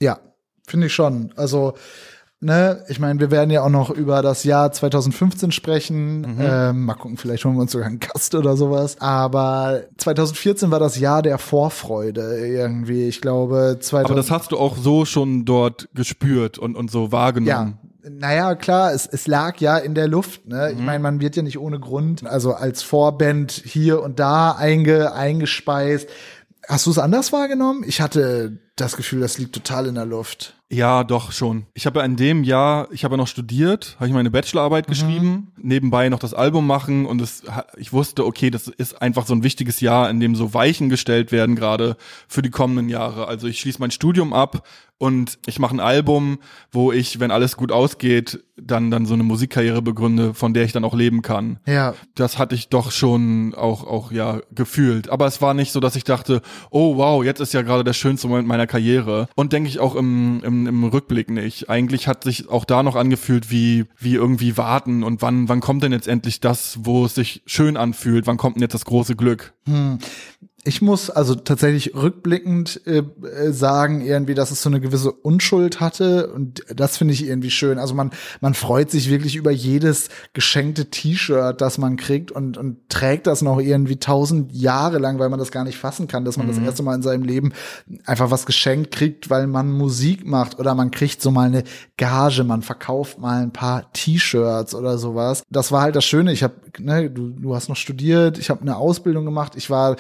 Ja, 0.01 0.19
finde 0.67 0.89
ich 0.89 0.93
schon. 0.93 1.33
Also, 1.37 1.75
ne, 2.41 2.85
ich 2.89 2.99
meine, 2.99 3.21
wir 3.21 3.31
werden 3.31 3.51
ja 3.51 3.63
auch 3.63 3.71
noch 3.71 3.91
über 3.91 4.23
das 4.23 4.43
Jahr 4.43 4.73
2015 4.73 5.53
sprechen. 5.53 6.37
Ähm, 6.41 6.85
mal 6.85 6.95
gucken, 6.95 7.17
vielleicht 7.17 7.45
holen 7.45 7.55
wir 7.55 7.63
uns 7.63 7.71
sogar 7.71 7.87
einen 7.87 8.01
Gast 8.01 8.35
oder 8.35 8.57
sowas. 8.57 9.01
Aber 9.01 9.85
2014 9.99 10.73
war 10.73 10.81
das 10.81 10.99
Jahr 10.99 11.23
der 11.23 11.39
Vorfreude 11.39 12.45
irgendwie. 12.45 13.07
Ich 13.07 13.21
glaube, 13.21 13.79
2000 13.81 14.11
Aber 14.11 14.17
das 14.17 14.33
hast 14.33 14.51
du 14.51 14.59
auch 14.59 14.77
so 14.77 15.05
schon 15.05 15.45
dort 15.45 15.89
gespürt 15.95 16.59
und, 16.59 16.75
und 16.75 16.91
so 16.91 17.05
ja. 17.05 17.13
wahrgenommen. 17.13 17.79
Naja, 18.09 18.55
klar, 18.55 18.93
es, 18.93 19.07
es 19.07 19.27
lag 19.27 19.59
ja 19.61 19.79
in 19.79 19.95
der 19.95 20.07
Luft. 20.09 20.47
Ne? 20.47 20.73
Ich 20.73 20.79
meine, 20.79 21.01
man 21.01 21.21
wird 21.21 21.37
ja 21.37 21.43
nicht 21.43 21.59
ohne 21.59 21.81
Grund, 21.81 22.25
also 22.27 22.55
als 22.55 22.83
Vorband 22.83 23.51
hier 23.53 24.03
und 24.03 24.21
da 24.21 24.53
einge, 24.53 25.13
eingespeist. 25.13 26.09
Hast 26.69 26.87
du 26.87 26.91
es 26.91 26.99
anders 26.99 27.33
wahrgenommen? 27.33 27.85
Ich 27.87 28.01
hatte 28.01 28.59
das 28.77 28.97
Gefühl, 28.97 29.21
das 29.21 29.39
liegt 29.39 29.55
total 29.55 29.87
in 29.87 29.95
der 29.95 30.05
Luft. 30.05 30.55
Ja, 30.69 31.05
doch 31.05 31.31
schon. 31.31 31.67
Ich 31.75 31.87
habe 31.87 32.01
ja 32.01 32.05
in 32.05 32.17
dem 32.17 32.43
Jahr, 32.43 32.89
ich 32.91 33.05
habe 33.05 33.15
ja 33.15 33.17
noch 33.17 33.29
studiert, 33.29 33.95
habe 33.97 34.09
ich 34.09 34.13
meine 34.13 34.31
Mhm. 34.31 34.33
Bachelorarbeit 34.33 34.89
geschrieben, 34.89 35.53
nebenbei 35.57 36.09
noch 36.09 36.19
das 36.19 36.35
Album 36.35 36.67
machen 36.67 37.07
und 37.07 37.23
es, 37.23 37.45
ich 37.77 37.93
wusste, 37.93 38.27
okay, 38.27 38.51
das 38.51 38.67
ist 38.67 39.01
einfach 39.01 39.27
so 39.27 39.35
ein 39.35 39.45
wichtiges 39.45 39.81
Jahr, 39.81 40.11
in 40.11 40.19
dem 40.19 40.35
so 40.35 40.55
Weichen 40.55 40.89
gestellt 40.89 41.31
werden 41.31 41.55
gerade 41.55 41.97
für 42.27 42.43
die 42.43 42.51
kommenden 42.51 42.89
Jahre. 42.89 43.29
Also 43.29 43.47
ich 43.47 43.61
schließe 43.61 43.79
mein 43.81 43.93
Studium 43.93 44.33
ab 44.33 44.67
und 44.99 45.39
ich 45.47 45.59
mache 45.59 45.75
ein 45.75 45.81
Album, 45.81 46.39
wo 46.73 46.91
ich, 46.91 47.21
wenn 47.21 47.31
alles 47.31 47.57
gut 47.57 47.71
ausgeht, 47.71 48.43
dann 48.57 48.91
dann 48.91 49.05
so 49.05 49.13
eine 49.13 49.23
Musikkarriere 49.23 49.83
begründe, 49.83 50.33
von 50.33 50.55
der 50.55 50.65
ich 50.65 50.73
dann 50.73 50.85
auch 50.85 50.95
leben 50.95 51.21
kann. 51.21 51.59
Ja, 51.67 51.95
Das 52.15 52.39
hatte 52.39 52.55
ich 52.55 52.69
doch 52.69 52.91
schon 52.91 53.55
auch 53.55 53.87
auch 53.87 54.11
ja 54.11 54.41
gefühlt, 54.55 55.11
aber 55.11 55.27
es 55.27 55.43
war 55.43 55.53
nicht 55.53 55.73
so, 55.73 55.81
dass 55.81 55.97
ich 55.97 56.05
dachte, 56.05 56.41
oh 56.71 56.97
wow, 56.97 57.23
jetzt 57.23 57.41
ist 57.41 57.53
ja 57.53 57.61
gerade 57.61 57.85
der 57.85 57.93
schönste 57.93 58.29
Moment 58.29 58.49
meiner 58.49 58.67
Karriere 58.67 59.29
und 59.35 59.53
denke 59.53 59.69
ich 59.69 59.79
auch 59.81 59.95
im, 59.95 60.41
im 60.43 60.67
im 60.67 60.85
Rückblick 60.85 61.31
nicht. 61.31 61.69
Eigentlich 61.69 62.09
hat 62.09 62.25
sich 62.25 62.49
auch 62.49 62.65
da 62.65 62.83
noch 62.83 62.97
angefühlt 62.97 63.51
wie 63.51 63.85
wie 63.99 64.15
irgendwie 64.15 64.57
warten 64.57 65.03
und 65.03 65.21
wann 65.21 65.49
wann 65.51 65.61
kommt 65.61 65.83
denn 65.83 65.93
jetzt 65.93 66.09
endlich 66.09 66.41
das, 66.41 66.79
wo 66.81 67.05
es 67.05 67.15
sich 67.15 67.43
schön 67.45 67.77
anfühlt? 67.77 68.27
Wann 68.27 68.39
kommt 68.39 68.57
denn 68.57 68.63
jetzt 68.63 68.75
das 68.75 68.87
große 68.87 69.17
Glück? 69.17 69.53
Ich 70.67 70.83
muss 70.83 71.11
also 71.11 71.37
tatsächlich 71.37 71.95
rückblickend 71.95 72.81
äh, 72.87 72.99
äh, 72.99 73.53
sagen, 73.53 74.01
irgendwie, 74.01 74.35
dass 74.35 74.51
es 74.51 74.63
so 74.63 74.69
eine 74.69 74.81
gewisse 74.81 75.13
Unschuld 75.13 75.81
hatte 75.81 76.33
und 76.33 76.65
das 76.75 76.97
finde 76.97 77.15
ich 77.15 77.25
irgendwie 77.25 77.51
schön. 77.51 77.79
Also 77.79 77.95
man 77.95 78.11
man 78.41 78.55
freut 78.55 78.91
sich 78.91 79.09
wirklich 79.09 79.37
über 79.37 79.53
jedes 79.53 80.09
geschenkte 80.33 80.91
T-Shirt, 80.91 81.61
das 81.61 81.79
man 81.79 81.97
kriegt 81.97 82.33
und 82.33 82.59
und 82.59 82.89
trägt 82.89 83.29
das 83.29 83.43
noch 83.43 83.61
irgendwie 83.61 83.97
tausend 83.97 84.53
Jahre 84.53 84.99
lang, 84.99 85.21
weil 85.21 85.29
man 85.29 85.39
das 85.39 85.53
gar 85.53 85.65
nicht 85.65 85.79
fassen 85.79 86.09
kann, 86.09 86.25
dass 86.25 86.37
man 86.37 86.49
das 86.49 86.59
erste 86.59 86.83
Mal 86.83 86.97
in 86.97 87.03
seinem 87.03 87.23
Leben 87.23 87.53
einfach 88.05 88.33
was 88.33 88.45
geschenkt 88.45 88.91
kriegt, 88.91 89.31
weil 89.31 89.47
man 89.47 89.71
Musik 89.71 90.27
macht 90.27 90.59
oder 90.59 90.75
man 90.75 90.91
kriegt 90.91 91.23
so 91.23 91.31
mal 91.31 91.47
eine 91.47 91.63
Gage, 91.97 92.43
man 92.43 92.63
verkauft 92.63 93.21
mal 93.21 93.43
ein 93.43 93.53
paar 93.53 93.93
T-Shirts 93.93 94.75
oder 94.75 94.99
sowas. 94.99 95.45
Das 95.49 95.71
war 95.71 95.83
halt 95.83 95.95
das 95.95 96.05
Schöne. 96.05 96.33
Ich 96.33 96.43
habe, 96.43 96.55
ne, 96.79 97.09
du, 97.09 97.31
du 97.31 97.55
hast 97.55 97.69
noch 97.69 97.77
studiert, 97.77 98.39
ich 98.39 98.51
habe 98.51 98.63
eine 98.63 98.77
Ausbildung 98.77 99.25
gemacht, 99.25 99.53
ich 99.55 99.71
war 99.71 99.97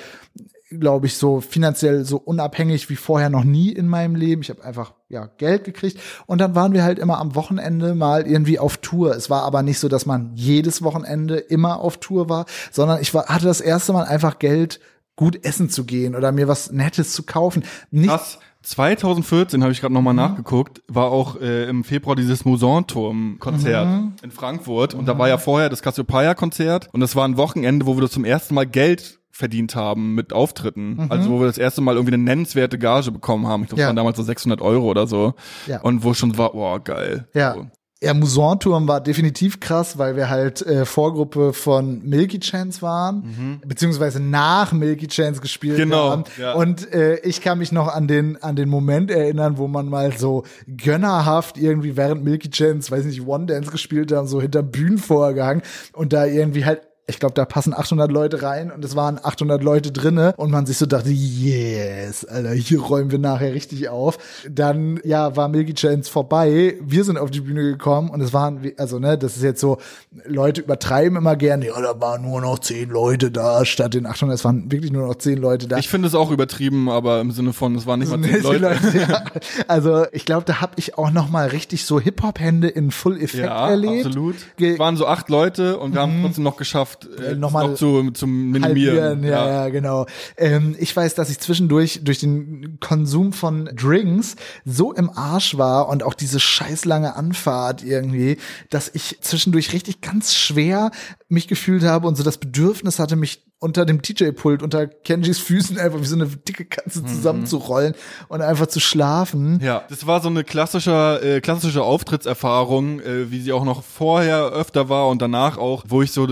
glaube 0.71 1.07
ich, 1.07 1.17
so 1.17 1.41
finanziell 1.41 2.05
so 2.05 2.17
unabhängig 2.17 2.91
wie 2.91 2.97
vorher 2.97 3.31
noch 3.31 3.45
nie 3.45 3.71
in 3.71 3.87
meinem 3.87 4.17
Leben. 4.17 4.43
Ich 4.43 4.51
habe 4.51 4.65
einfach 4.65 4.95
ja 5.09 5.27
Geld 5.39 5.65
gekriegt 5.65 6.01
und 6.27 6.41
dann 6.41 6.55
waren 6.55 6.73
wir 6.73 6.83
halt 6.83 6.99
immer 6.99 7.19
am 7.19 7.35
Wochenende 7.35 7.95
mal 7.95 8.27
irgendwie 8.27 8.59
auf 8.59 8.79
Tour. 8.79 9.15
Es 9.15 9.31
war 9.31 9.43
aber 9.43 9.63
nicht 9.63 9.79
so, 9.79 9.89
dass 9.89 10.07
man 10.07 10.33
jedes 10.35 10.83
Wochenende 10.83 11.37
immer 11.37 11.81
auf 11.81 11.99
Tour 11.99 12.29
war, 12.29 12.47
sondern 12.73 13.01
ich 13.01 13.15
war, 13.15 13.27
hatte 13.27 13.47
das 13.47 13.61
erste 13.61 13.93
Mal 13.93 14.05
einfach 14.05 14.39
Geld, 14.39 14.81
gut 15.15 15.45
essen 15.45 15.71
zu 15.71 15.85
gehen 15.85 16.15
oder 16.15 16.31
mir 16.31 16.47
was 16.47 16.71
Nettes 16.71 17.13
zu 17.13 17.23
kaufen. 17.23 17.65
Nicht 17.91 18.11
Das 18.11 18.39
2014 18.63 19.63
habe 19.63 19.73
ich 19.73 19.81
gerade 19.81 19.95
nochmal 19.95 20.13
nachgeguckt, 20.13 20.83
war 20.89 21.07
auch 21.07 21.41
äh, 21.41 21.69
im 21.69 21.85
Februar 21.85 22.17
dieses 22.17 22.45
Musanturm-Konzert 22.45 23.87
in 24.23 24.31
Frankfurt. 24.33 24.93
Und 24.93 25.07
da 25.07 25.17
war 25.19 25.29
ja 25.29 25.39
vorher 25.39 25.71
das 25.71 25.83
Cassiopeia-Konzert. 25.83 26.89
Und 26.93 27.01
das 27.01 27.15
war 27.15 27.27
ein 27.27 27.37
Wochenende, 27.37 27.87
wo 27.87 27.97
wir 27.97 28.11
zum 28.11 28.25
ersten 28.25 28.55
Mal 28.55 28.67
Geld 28.67 29.21
verdient 29.37 29.75
haben 29.77 30.15
mit 30.15 30.33
Auftritten. 30.33 31.07
Also 31.11 31.31
wo 31.31 31.41
wir 31.41 31.47
das 31.47 31.59
erste 31.59 31.81
Mal 31.81 31.95
irgendwie 31.97 32.15
eine 32.15 32.23
nennenswerte 32.25 32.79
Gage 32.79 33.13
bekommen 33.13 33.47
haben. 33.47 33.63
Ich 33.63 33.69
glaube, 33.69 33.81
Ja. 33.81 33.87
das 33.87 33.91
waren 33.91 33.97
damals 33.97 34.17
so 34.17 34.23
600 34.23 34.61
Euro 34.63 34.87
oder 34.91 35.07
so. 35.07 35.35
Ja. 35.67 35.81
Und 35.83 36.03
wo 36.05 36.15
schon 36.15 36.37
war, 36.39 36.53
boah, 36.53 36.83
geil. 36.83 37.29
Ja. 37.35 37.55
So. 37.55 37.67
Ja, 38.03 38.13
Musanturm 38.13 38.87
war 38.89 39.01
definitiv 39.01 39.59
krass, 39.59 39.97
weil 39.97 40.17
wir 40.17 40.29
halt 40.29 40.61
äh, 40.61 40.85
Vorgruppe 40.85 41.55
von 41.55 42.03
Milky 42.05 42.39
Chance 42.39 42.83
waren, 42.83 43.63
beziehungsweise 43.67 44.21
nach 44.21 44.73
Milky 44.75 45.07
Chance 45.09 45.41
gespielt 45.41 45.79
Genau, 45.79 46.11
haben. 46.11 46.25
ja. 46.39 46.53
Und 46.53 46.93
äh, 46.93 47.17
ich 47.21 47.41
kann 47.41 47.57
mich 47.57 47.73
noch 47.73 47.89
an 47.89 48.07
den 48.07 48.37
an 48.43 48.55
den 48.55 48.69
Moment 48.69 49.11
erinnern, 49.11 49.57
wo 49.57 49.67
man 49.67 49.89
mal 49.89 50.13
so 50.13 50.45
gönnerhaft 50.91 51.59
irgendwie 51.59 51.97
während 51.97 52.23
Milky 52.23 52.51
Chance, 52.51 52.91
weiß 52.91 53.05
nicht, 53.07 53.27
One 53.27 53.47
Dance 53.47 53.71
gespielt 53.71 54.13
haben, 54.13 54.27
so 54.29 54.41
hinter 54.41 54.63
Bühnenvorgang 54.63 55.63
und 55.95 56.13
da 56.13 56.27
irgendwie 56.27 56.65
halt 56.67 56.83
ich 57.09 57.21
glaube, 57.21 57.35
da 57.35 57.45
passen 57.45 57.73
800 57.73 58.11
Leute 58.11 58.43
rein 58.43 58.73
und 58.73 58.85
es 58.85 58.97
waren 58.97 59.21
800 59.23 59.63
Leute 59.63 59.93
drinne 59.93 60.35
und 60.37 60.51
man 60.51 60.67
sich 60.67 60.77
so 60.77 60.87
dachte, 60.87 61.11
yes, 61.11 62.25
Alter, 62.25 62.51
hier 62.53 62.81
räumen 62.81 63.13
wir 63.13 63.21
nachher 63.21 63.55
richtig 63.55 63.89
auf. 63.89 64.19
Dann, 64.51 64.99
ja, 65.05 65.37
war 65.37 65.49
Milky 65.49 65.75
Chance 65.75 66.11
vorbei. 66.11 66.75
Wir 66.81 67.05
sind 67.05 67.17
auf 67.17 67.31
die 67.31 67.41
Bühne 67.43 67.63
gekommen 67.63 68.11
und 68.11 68.21
es 68.21 68.33
waren, 68.33 68.73
also, 68.77 68.99
ne, 68.99 69.17
das 69.17 69.37
ist 69.37 69.45
jetzt 69.45 69.61
so, 69.61 69.79
Leute 70.27 70.63
übertreiben 70.63 71.17
immer 71.17 71.37
gerne, 71.37 71.67
ja, 71.67 71.81
da 71.81 72.01
waren 72.01 72.23
nur 72.23 72.41
noch 72.41 72.59
10 72.59 72.91
Leute 72.91 73.31
da 73.31 73.65
statt 73.65 73.95
den 73.95 74.07
800. 74.07 74.37
Es 74.39 74.45
waren 74.45 74.71
wirklich 74.73 74.91
nur 74.91 75.07
noch 75.07 75.15
10 75.15 75.39
Leute 75.39 75.69
da. 75.69 75.79
Ich 75.79 75.89
finde 75.89 76.09
es 76.09 76.15
auch 76.17 76.33
übertrieben, 76.33 76.89
aber 76.91 77.21
im 77.21 77.31
Sinne 77.31 77.53
von, 77.53 77.77
es 77.77 77.87
waren 77.87 78.01
nicht 78.01 78.11
mal 78.11 78.21
zehn 78.23 78.33
Nee, 78.33 78.39
Leute. 78.39 78.59
Leute, 78.83 78.99
ja. 78.99 79.25
Also 79.69 80.07
ich 80.11 80.25
glaube, 80.25 80.45
da 80.45 80.61
habe 80.61 80.73
ich 80.77 80.99
auch 80.99 81.13
noch 81.13 81.31
mal 81.31 81.47
richtig 81.49 81.85
so 81.85 82.01
Hip-Hop-Hände 82.01 82.67
in 82.69 82.91
Full-Effekt 82.91 83.45
Ja, 83.45 83.69
erlebt. 83.69 84.07
absolut. 84.07 84.35
Ge- 84.57 84.67
Mhm. 84.67 84.73
Es 84.75 84.79
waren 84.81 84.97
so 84.97 85.07
acht 85.07 85.29
Leute 85.29 85.79
und 85.79 85.95
wir 85.95 86.01
haben 86.01 86.21
trotzdem 86.23 86.43
noch 86.43 86.57
geschafft, 86.57 86.96
äh, 87.05 87.35
Nochmal 87.35 87.69
noch 87.69 87.75
zu, 87.75 88.11
zum 88.13 88.51
Minimieren. 88.51 89.05
halbieren, 89.05 89.25
ja, 89.25 89.49
ja, 89.49 89.69
genau. 89.69 90.07
Ähm, 90.37 90.75
ich 90.79 90.95
weiß, 90.95 91.15
dass 91.15 91.31
ich 91.31 91.39
zwischendurch 91.39 92.01
durch 92.03 92.19
den 92.19 92.79
Konsum 92.81 93.33
von 93.33 93.67
Drinks 93.75 94.37
so 94.65 94.93
im 94.93 95.11
Arsch 95.11 95.59
war 95.59 95.89
und 95.89 96.03
auch 96.03 96.15
diese 96.15 96.41
scheiß 96.41 96.85
lange 96.85 97.17
Anfahrt 97.17 97.83
irgendwie, 97.85 98.39
dass 98.71 98.91
ich 98.93 99.19
zwischendurch 99.21 99.73
richtig 99.73 100.01
ganz 100.01 100.35
schwer 100.35 100.91
mich 101.29 101.49
gefühlt 101.49 101.83
habe 101.83 102.07
und 102.07 102.17
so 102.17 102.23
das 102.23 102.39
Bedürfnis 102.39 102.99
hatte, 102.99 103.17
mich 103.17 103.47
unter 103.59 103.87
dem 103.87 104.03
DJ-Pult, 104.03 104.63
unter 104.63 104.87
Kenjis 104.87 105.39
Füßen 105.39 105.79
einfach 105.79 106.01
wie 106.01 106.07
so 106.07 106.15
eine 106.15 106.27
dicke 106.27 106.67
Katze 106.67 107.05
zusammenzurollen 107.05 107.95
und 108.29 108.43
einfach 108.43 108.67
zu 108.67 108.81
schlafen. 108.81 109.61
Ja, 109.63 109.85
das 109.89 110.07
war 110.07 110.21
so 110.21 110.29
eine 110.29 110.45
klassische, 110.45 111.21
äh, 111.23 111.41
klassische 111.41 111.83
Auftrittserfahrung, 111.83 113.01
äh, 113.01 113.31
wie 113.31 113.41
sie 113.41 113.53
auch 113.53 113.65
noch 113.65 113.83
vorher 113.83 114.47
öfter 114.47 114.89
war 114.89 115.09
und 115.09 115.23
danach 115.23 115.57
auch, 115.57 115.85
wo 115.89 116.03
ich 116.03 116.13
so 116.13 116.27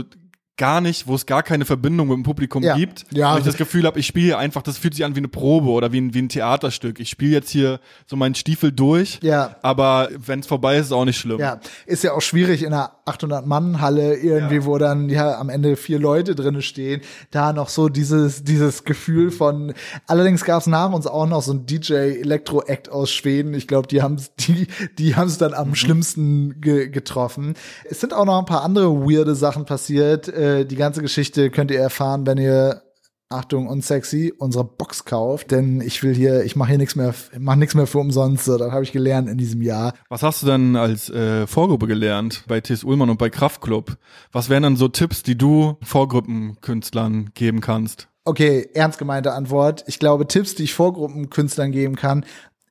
gar 0.56 0.80
nicht, 0.80 1.06
wo 1.08 1.14
es 1.16 1.26
gar 1.26 1.42
keine 1.42 1.64
Verbindung 1.64 2.06
mit 2.08 2.16
dem 2.16 2.22
Publikum 2.22 2.62
Ja. 2.62 2.76
gibt. 2.76 3.06
Ja, 3.12 3.34
wo 3.34 3.38
ich 3.38 3.44
das 3.44 3.56
Gefühl 3.56 3.84
habe, 3.86 3.98
ich 3.98 4.06
spiele 4.06 4.26
hier 4.26 4.38
einfach, 4.38 4.62
das 4.62 4.78
fühlt 4.78 4.94
sich 4.94 5.04
an 5.04 5.14
wie 5.16 5.18
eine 5.18 5.28
Probe 5.28 5.68
oder 5.70 5.90
wie 5.92 6.00
ein, 6.00 6.14
wie 6.14 6.22
ein 6.22 6.28
Theaterstück. 6.28 7.00
Ich 7.00 7.08
spiele 7.10 7.32
jetzt 7.32 7.50
hier 7.50 7.80
so 8.06 8.14
meinen 8.16 8.34
Stiefel 8.36 8.70
durch, 8.70 9.18
Ja. 9.22 9.56
aber 9.62 10.08
wenn 10.16 10.40
es 10.40 10.46
vorbei 10.46 10.76
ist, 10.76 10.86
ist 10.86 10.92
auch 10.92 11.04
nicht 11.04 11.18
schlimm. 11.18 11.40
Ja, 11.40 11.58
ist 11.86 12.04
ja 12.04 12.12
auch 12.12 12.22
schwierig 12.22 12.62
in 12.62 12.72
einer 12.72 12.92
800-Mann-Halle 13.06 14.16
irgendwie, 14.16 14.56
Ja. 14.56 14.64
wo 14.64 14.78
dann 14.78 15.08
ja 15.08 15.38
am 15.38 15.48
Ende 15.48 15.76
vier 15.76 15.98
Leute 15.98 16.34
drinne 16.34 16.62
stehen, 16.62 17.00
da 17.30 17.52
noch 17.52 17.68
so 17.68 17.88
dieses 17.88 18.44
dieses 18.44 18.84
Gefühl 18.84 19.30
von. 19.30 19.74
Allerdings 20.06 20.44
gab 20.44 20.60
es 20.60 20.66
nach 20.66 20.92
uns 20.92 21.06
auch 21.06 21.26
noch 21.26 21.42
so 21.42 21.52
ein 21.52 21.66
DJ 21.66 21.94
Elektro 22.20 22.62
Act 22.62 22.90
aus 22.90 23.10
Schweden. 23.10 23.54
Ich 23.54 23.68
glaube, 23.68 23.88
die 23.88 24.02
haben 24.02 24.16
die 24.40 24.66
die 24.98 25.16
haben 25.16 25.28
es 25.28 25.38
dann 25.38 25.52
Mhm. 25.52 25.56
am 25.58 25.74
schlimmsten 25.74 26.60
ge 26.60 26.88
getroffen. 26.88 27.54
Es 27.88 28.00
sind 28.00 28.12
auch 28.14 28.24
noch 28.24 28.38
ein 28.38 28.46
paar 28.46 28.62
andere 28.62 28.92
weirde 29.02 29.34
Sachen 29.34 29.64
passiert. 29.64 30.28
Äh, 30.28 30.64
die 30.64 30.76
ganze 30.76 31.02
Geschichte 31.02 31.50
könnt 31.50 31.70
ihr 31.70 31.80
erfahren, 31.80 32.26
wenn 32.26 32.38
ihr 32.38 32.82
Achtung 33.28 33.66
und 33.66 33.84
sexy 33.84 34.32
unsere 34.38 34.64
Box 34.64 35.04
kauft, 35.04 35.50
denn 35.50 35.80
ich 35.80 36.02
will 36.02 36.14
hier, 36.14 36.44
ich 36.44 36.56
mache 36.56 36.70
hier 36.70 36.78
nichts 36.78 36.94
mehr, 36.94 37.14
mache 37.38 37.58
nichts 37.58 37.74
mehr 37.74 37.86
für 37.86 37.98
umsonst. 37.98 38.44
So, 38.44 38.58
das 38.58 38.70
habe 38.70 38.84
ich 38.84 38.92
gelernt 38.92 39.28
in 39.28 39.38
diesem 39.38 39.62
Jahr. 39.62 39.94
Was 40.08 40.22
hast 40.22 40.42
du 40.42 40.46
denn 40.46 40.76
als 40.76 41.10
äh, 41.10 41.46
Vorgruppe 41.46 41.86
gelernt 41.86 42.44
bei 42.46 42.60
T.S. 42.60 42.84
Ullmann 42.84 43.10
und 43.10 43.18
bei 43.18 43.30
Kraftklub? 43.30 43.96
Was 44.32 44.48
wären 44.48 44.62
dann 44.62 44.76
so 44.76 44.88
Tipps, 44.88 45.22
die 45.22 45.36
du 45.36 45.76
Vorgruppenkünstlern 45.82 47.30
geben 47.34 47.60
kannst? 47.60 48.08
Okay, 48.24 48.68
ernst 48.72 48.98
gemeinte 48.98 49.32
Antwort. 49.32 49.84
Ich 49.86 49.98
glaube, 49.98 50.26
Tipps, 50.26 50.54
die 50.54 50.64
ich 50.64 50.74
Vorgruppenkünstlern 50.74 51.72
geben 51.72 51.96
kann, 51.96 52.24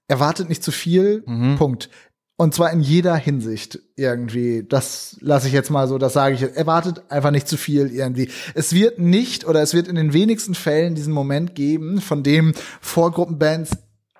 erwartet 0.07 0.49
nicht 0.49 0.63
zu 0.63 0.71
viel. 0.71 1.23
Punkt. 1.57 1.89
Und 2.35 2.55
zwar 2.55 2.71
in 2.71 2.81
jeder 2.81 3.15
Hinsicht 3.15 3.79
irgendwie. 3.95 4.65
Das 4.67 5.17
lasse 5.21 5.47
ich 5.47 5.53
jetzt 5.53 5.69
mal 5.69 5.87
so, 5.87 5.97
das 5.97 6.13
sage 6.13 6.35
ich. 6.35 6.41
Erwartet 6.41 7.03
einfach 7.09 7.31
nicht 7.31 7.47
zu 7.47 7.57
viel 7.57 7.91
irgendwie. 7.91 8.29
Es 8.55 8.73
wird 8.73 8.97
nicht 8.97 9.45
oder 9.45 9.61
es 9.61 9.73
wird 9.73 9.87
in 9.87 9.95
den 9.95 10.13
wenigsten 10.13 10.55
Fällen 10.55 10.95
diesen 10.95 11.13
Moment 11.13 11.53
geben, 11.53 12.01
von 12.01 12.23
dem 12.23 12.53
Vorgruppenbands 12.81 13.71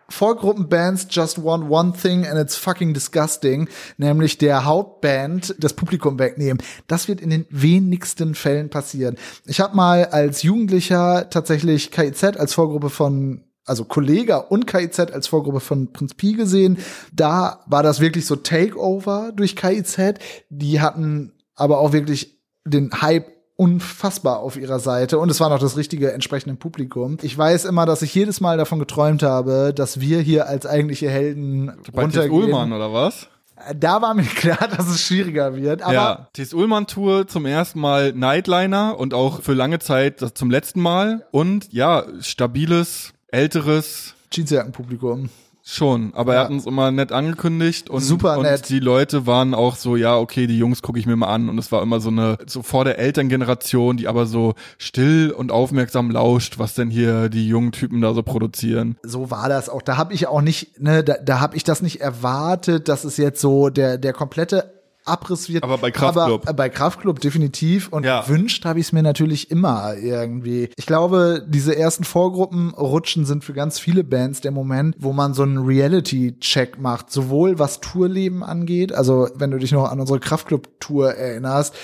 Vorgruppenbands 0.10 1.08
just 1.10 1.44
want 1.44 1.70
one 1.72 1.94
thing 1.94 2.28
and 2.28 2.40
it's 2.40 2.56
fucking 2.56 2.94
disgusting, 2.94 3.68
nämlich 3.98 4.38
der 4.38 4.64
Hauptband 4.64 5.56
das 5.58 5.74
Publikum 5.74 6.20
wegnehmen. 6.20 6.62
Das 6.88 7.08
wird 7.08 7.20
in 7.20 7.32
den 7.32 7.48
wenigsten 7.50 8.36
Fällen 8.36 8.70
passieren. 8.70 9.18
Ich 9.46 9.60
habe 9.60 9.76
mal 9.76 10.06
als 10.06 10.44
Jugendlicher 10.44 11.30
tatsächlich 11.32 11.90
KIZ 11.90 12.38
als 12.38 12.54
Vorgruppe 12.54 12.92
von 12.92 13.44
also 13.66 13.86
Kollega 13.86 14.38
und 14.38 14.68
KIZ 14.68 15.00
als 15.00 15.28
Vorgruppe 15.28 15.60
von 15.60 15.94
Prinz 15.94 16.14
Pi 16.14 16.34
gesehen. 16.34 16.78
Da 17.14 17.62
war 17.66 17.84
das 17.84 18.00
wirklich 18.00 18.26
so 18.26 18.36
Takeover 18.36 19.32
durch 19.36 19.56
KIZ. 19.56 20.16
Die 20.50 20.82
hatten 20.82 21.34
aber 21.56 21.80
auch 21.80 21.94
wirklich 21.94 22.40
den 22.66 23.02
Hype 23.02 23.28
unfassbar 23.56 24.40
auf 24.40 24.58
ihrer 24.58 24.80
Seite 24.80 25.20
und 25.20 25.30
es 25.30 25.40
war 25.40 25.50
noch 25.50 25.60
das 25.60 25.78
richtige 25.78 26.12
entsprechende 26.12 26.56
Publikum. 26.56 27.18
Ich 27.22 27.38
weiß 27.38 27.66
immer, 27.66 27.86
dass 27.86 28.02
ich 28.02 28.14
jedes 28.14 28.42
Mal 28.42 28.58
davon 28.58 28.80
geträumt 28.80 29.22
habe, 29.22 29.74
dass 29.76 30.00
wir 30.00 30.20
hier 30.22 30.48
als 30.48 30.66
eigentliche 30.66 31.10
Helden 31.10 31.72
Bei 31.94 32.02
runtergehen. 32.02 32.32
Ullmann 32.32 32.74
oder 32.74 32.92
was? 32.92 33.28
Da 33.78 34.02
war 34.02 34.16
mir 34.16 34.24
klar, 34.36 34.68
dass 34.68 34.88
es 34.88 35.02
schwieriger 35.02 35.56
wird, 35.56 35.84
aber 35.84 35.94
ja, 35.94 36.28
T.S. 36.34 36.54
Ullmann 36.54 36.88
Tour 36.88 37.28
zum 37.28 37.46
ersten 37.46 37.80
Mal 37.80 38.12
Nightliner 38.14 38.98
und 38.98 39.14
auch 39.14 39.42
für 39.42 39.54
lange 39.54 39.80
Zeit 39.80 40.20
zum 40.34 40.50
letzten 40.50 40.82
Mal 40.82 41.26
und 41.32 41.72
ja, 41.72 42.06
stabiles, 42.22 43.14
älteres 43.34 44.14
Jeansjackenpublikum. 44.32 45.30
schon, 45.64 46.14
aber 46.14 46.36
er 46.36 46.42
hat 46.42 46.50
uns 46.50 46.66
immer 46.66 46.92
nett 46.92 47.12
angekündigt 47.12 47.90
und, 47.90 48.02
Super 48.02 48.38
und 48.38 48.44
nett. 48.44 48.70
die 48.70 48.80
Leute 48.80 49.26
waren 49.26 49.54
auch 49.54 49.76
so, 49.76 49.96
ja, 49.96 50.18
okay, 50.18 50.46
die 50.46 50.58
Jungs 50.58 50.82
gucke 50.82 51.00
ich 51.00 51.06
mir 51.06 51.16
mal 51.16 51.28
an 51.28 51.50
und 51.50 51.58
es 51.58 51.72
war 51.72 51.82
immer 51.82 52.00
so 52.00 52.10
eine, 52.10 52.38
so 52.46 52.62
vor 52.64 52.84
der 52.84 53.00
Elterngeneration, 53.00 53.98
die 53.98 54.08
aber 54.08 54.26
so 54.26 54.56
still 54.78 55.32
und 55.32 55.52
aufmerksam 55.52 56.12
lauscht, 56.12 56.60
was 56.60 56.74
denn 56.74 56.90
hier 56.90 57.30
die 57.30 57.48
jungen 57.48 57.72
Typen 57.72 58.02
da 58.02 58.14
so 58.14 58.24
produzieren. 58.24 58.98
so 59.04 59.32
war 59.32 59.50
das 59.50 59.70
auch. 59.70 59.82
Da 59.82 59.98
habe 59.98 60.14
ich 60.14 60.28
auch 60.28 60.42
nicht, 60.42 60.82
ne, 60.82 61.04
da, 61.04 61.16
da 61.24 61.40
habe 61.40 61.56
ich 61.56 61.64
das 61.64 61.82
nicht 61.82 62.02
erwartet, 62.02 62.88
dass 62.88 63.04
es 63.04 63.18
jetzt 63.18 63.40
so 63.40 63.70
der 63.70 63.98
der 63.98 64.14
komplette 64.14 64.83
Abriss 65.06 65.50
wird. 65.50 65.64
Aber 65.64 65.78
bei 65.78 65.92
Kraftklub. 65.92 66.42
Aber 66.44 66.52
äh, 66.52 66.54
bei 66.54 66.70
Kraftklub 66.70 67.20
definitiv. 67.20 67.90
Und 67.90 68.06
Ja. 68.06 68.22
gewünscht 68.22 68.66
habe 68.66 68.80
ich 68.80 68.88
es 68.88 68.92
mir 68.92 69.04
natürlich 69.04 69.52
immer 69.52 69.96
irgendwie. 69.96 70.70
Ich 70.76 70.86
glaube, 70.86 71.46
diese 71.48 71.76
ersten 71.78 72.04
Vorgruppenrutschen 72.04 73.26
sind 73.26 73.44
für 73.44 73.54
ganz 73.54 73.80
viele 73.80 74.04
Bands 74.04 74.42
der 74.42 74.52
Moment, 74.52 74.96
wo 75.00 75.14
man 75.14 75.34
so 75.34 75.44
einen 75.44 75.58
Reality-Check 75.66 76.80
macht, 76.80 77.12
sowohl 77.12 77.60
was 77.60 77.80
Tourleben 77.80 78.44
angeht, 78.44 78.94
also 78.94 79.28
wenn 79.36 79.52
du 79.52 79.58
dich 79.58 79.72
noch 79.72 79.90
an 79.92 80.00
unsere 80.00 80.20
Kraftklub-Tour 80.20 81.14
erinnerst, 81.14 81.76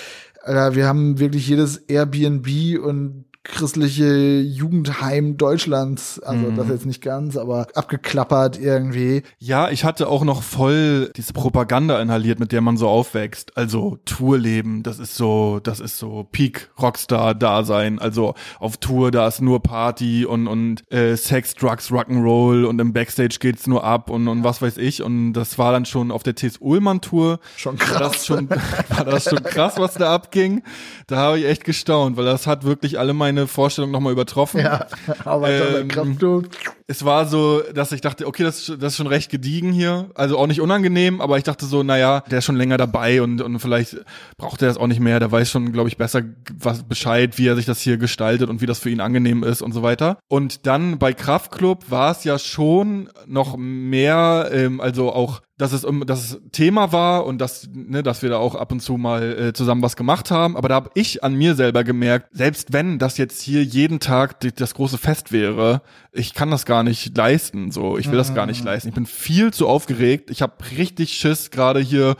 äh, 0.44 0.74
wir 0.74 0.86
haben 0.86 1.18
wirklich 1.18 1.46
jedes 1.48 1.76
Airbnb 1.76 2.78
und 2.82 3.24
christliche 3.42 4.40
Jugendheim 4.40 5.38
Deutschlands, 5.38 6.20
also 6.20 6.50
Mhm. 6.50 6.56
das 6.56 6.68
jetzt 6.68 6.84
nicht 6.86 7.00
ganz, 7.02 7.38
aber 7.38 7.68
abgeklappert 7.74 8.58
irgendwie. 8.60 9.22
Ja, 9.38 9.70
ich 9.70 9.82
hatte 9.84 10.08
auch 10.08 10.24
noch 10.24 10.42
voll 10.42 11.10
diese 11.16 11.32
Propaganda 11.32 12.00
inhaliert, 12.02 12.38
mit 12.38 12.52
der 12.52 12.60
man 12.60 12.76
so 12.76 12.86
aufwächst. 12.86 13.56
Also 13.56 13.98
Tourleben, 14.04 14.82
das 14.82 14.98
ist 14.98 15.16
so, 15.16 15.58
das 15.62 15.80
ist 15.80 15.96
so 15.96 16.26
Peak 16.30 16.70
Rockstar 16.80 17.34
Dasein. 17.34 17.98
Also 17.98 18.34
auf 18.58 18.76
Tour, 18.76 19.10
da 19.10 19.26
ist 19.26 19.40
nur 19.40 19.62
Party 19.62 20.26
und 20.26 20.46
und 20.46 20.82
äh, 20.92 21.16
Sex, 21.16 21.54
Drugs, 21.54 21.90
Rock'n'Roll 21.90 22.64
und 22.64 22.78
im 22.78 22.92
Backstage 22.92 23.38
geht's 23.40 23.66
nur 23.66 23.84
ab 23.84 24.10
und 24.10 24.28
und 24.28 24.44
was 24.44 24.60
weiß 24.60 24.76
ich. 24.76 25.02
Und 25.02 25.32
das 25.32 25.56
war 25.56 25.72
dann 25.72 25.86
schon 25.86 26.10
auf 26.10 26.22
der 26.22 26.34
T.S. 26.34 26.58
Ullmann 26.60 27.00
Tour. 27.00 27.40
Schon 27.56 27.80
War 27.80 27.86
krass. 27.86 28.12
das 28.12 28.26
schon, 28.26 28.50
war 28.90 29.04
das 29.06 29.24
schon 29.24 29.42
krass, 29.42 29.74
was 29.78 29.94
da 29.94 30.14
abging? 30.14 30.62
Da 31.06 31.16
habe 31.16 31.38
ich 31.38 31.46
echt 31.46 31.64
gestaunt, 31.64 32.18
weil 32.18 32.26
das 32.26 32.46
hat 32.46 32.64
wirklich 32.64 32.98
alle 32.98 33.14
meine 33.14 33.29
Vorstellungen 33.46 33.92
nochmal 33.92 34.12
übertroffen. 34.12 34.60
Ja, 34.60 34.86
aber 35.24 35.50
ähm, 35.50 35.88
Kraftklub. 35.88 36.48
es 36.86 37.04
war 37.04 37.26
so, 37.26 37.62
dass 37.74 37.92
ich 37.92 38.00
dachte, 38.00 38.26
okay, 38.26 38.42
das, 38.42 38.66
das 38.66 38.92
ist 38.92 38.96
schon 38.96 39.06
recht 39.06 39.30
gediegen 39.30 39.72
hier. 39.72 40.10
Also 40.14 40.38
auch 40.38 40.46
nicht 40.46 40.60
unangenehm, 40.60 41.20
aber 41.20 41.38
ich 41.38 41.44
dachte 41.44 41.66
so, 41.66 41.82
naja, 41.82 42.22
der 42.30 42.38
ist 42.38 42.44
schon 42.44 42.56
länger 42.56 42.76
dabei 42.76 43.22
und, 43.22 43.40
und 43.42 43.58
vielleicht 43.58 43.96
braucht 44.36 44.62
er 44.62 44.68
das 44.68 44.76
auch 44.76 44.86
nicht 44.86 45.00
mehr. 45.00 45.20
Der 45.20 45.30
weiß 45.30 45.50
schon, 45.50 45.72
glaube 45.72 45.88
ich, 45.88 45.96
besser 45.96 46.22
was 46.58 46.82
Bescheid, 46.82 47.38
wie 47.38 47.46
er 47.46 47.56
sich 47.56 47.66
das 47.66 47.80
hier 47.80 47.96
gestaltet 47.96 48.48
und 48.48 48.60
wie 48.60 48.66
das 48.66 48.78
für 48.78 48.90
ihn 48.90 49.00
angenehm 49.00 49.42
ist 49.42 49.62
und 49.62 49.72
so 49.72 49.82
weiter. 49.82 50.18
Und 50.28 50.66
dann 50.66 50.98
bei 50.98 51.12
Kraftclub 51.12 51.90
war 51.90 52.10
es 52.12 52.24
ja 52.24 52.38
schon 52.38 53.08
noch 53.26 53.56
mehr, 53.56 54.50
ähm, 54.52 54.80
also 54.80 55.12
auch 55.12 55.42
dass 55.60 55.72
es, 55.72 55.86
dass 56.06 56.24
es 56.24 56.40
Thema 56.52 56.90
war 56.90 57.26
und 57.26 57.38
dass, 57.38 57.68
ne, 57.70 58.02
dass 58.02 58.22
wir 58.22 58.30
da 58.30 58.38
auch 58.38 58.54
ab 58.54 58.72
und 58.72 58.80
zu 58.80 58.96
mal 58.96 59.22
äh, 59.38 59.52
zusammen 59.52 59.82
was 59.82 59.94
gemacht 59.94 60.30
haben. 60.30 60.56
Aber 60.56 60.70
da 60.70 60.74
habe 60.76 60.90
ich 60.94 61.22
an 61.22 61.34
mir 61.34 61.54
selber 61.54 61.84
gemerkt, 61.84 62.28
selbst 62.32 62.72
wenn 62.72 62.98
das 62.98 63.18
jetzt 63.18 63.42
hier 63.42 63.62
jeden 63.62 64.00
Tag 64.00 64.40
die, 64.40 64.52
das 64.52 64.72
große 64.72 64.96
Fest 64.96 65.32
wäre, 65.32 65.82
ich 66.12 66.32
kann 66.32 66.50
das 66.50 66.64
gar 66.64 66.82
nicht 66.82 67.14
leisten. 67.14 67.70
So, 67.72 67.98
ich 67.98 68.10
will 68.10 68.16
das 68.16 68.34
gar 68.34 68.46
nicht 68.46 68.64
leisten. 68.64 68.88
Ich 68.88 68.94
bin 68.94 69.04
viel 69.04 69.52
zu 69.52 69.68
aufgeregt. 69.68 70.30
Ich 70.30 70.40
habe 70.40 70.54
richtig 70.78 71.12
Schiss 71.12 71.50
gerade 71.50 71.80
hier 71.80 72.16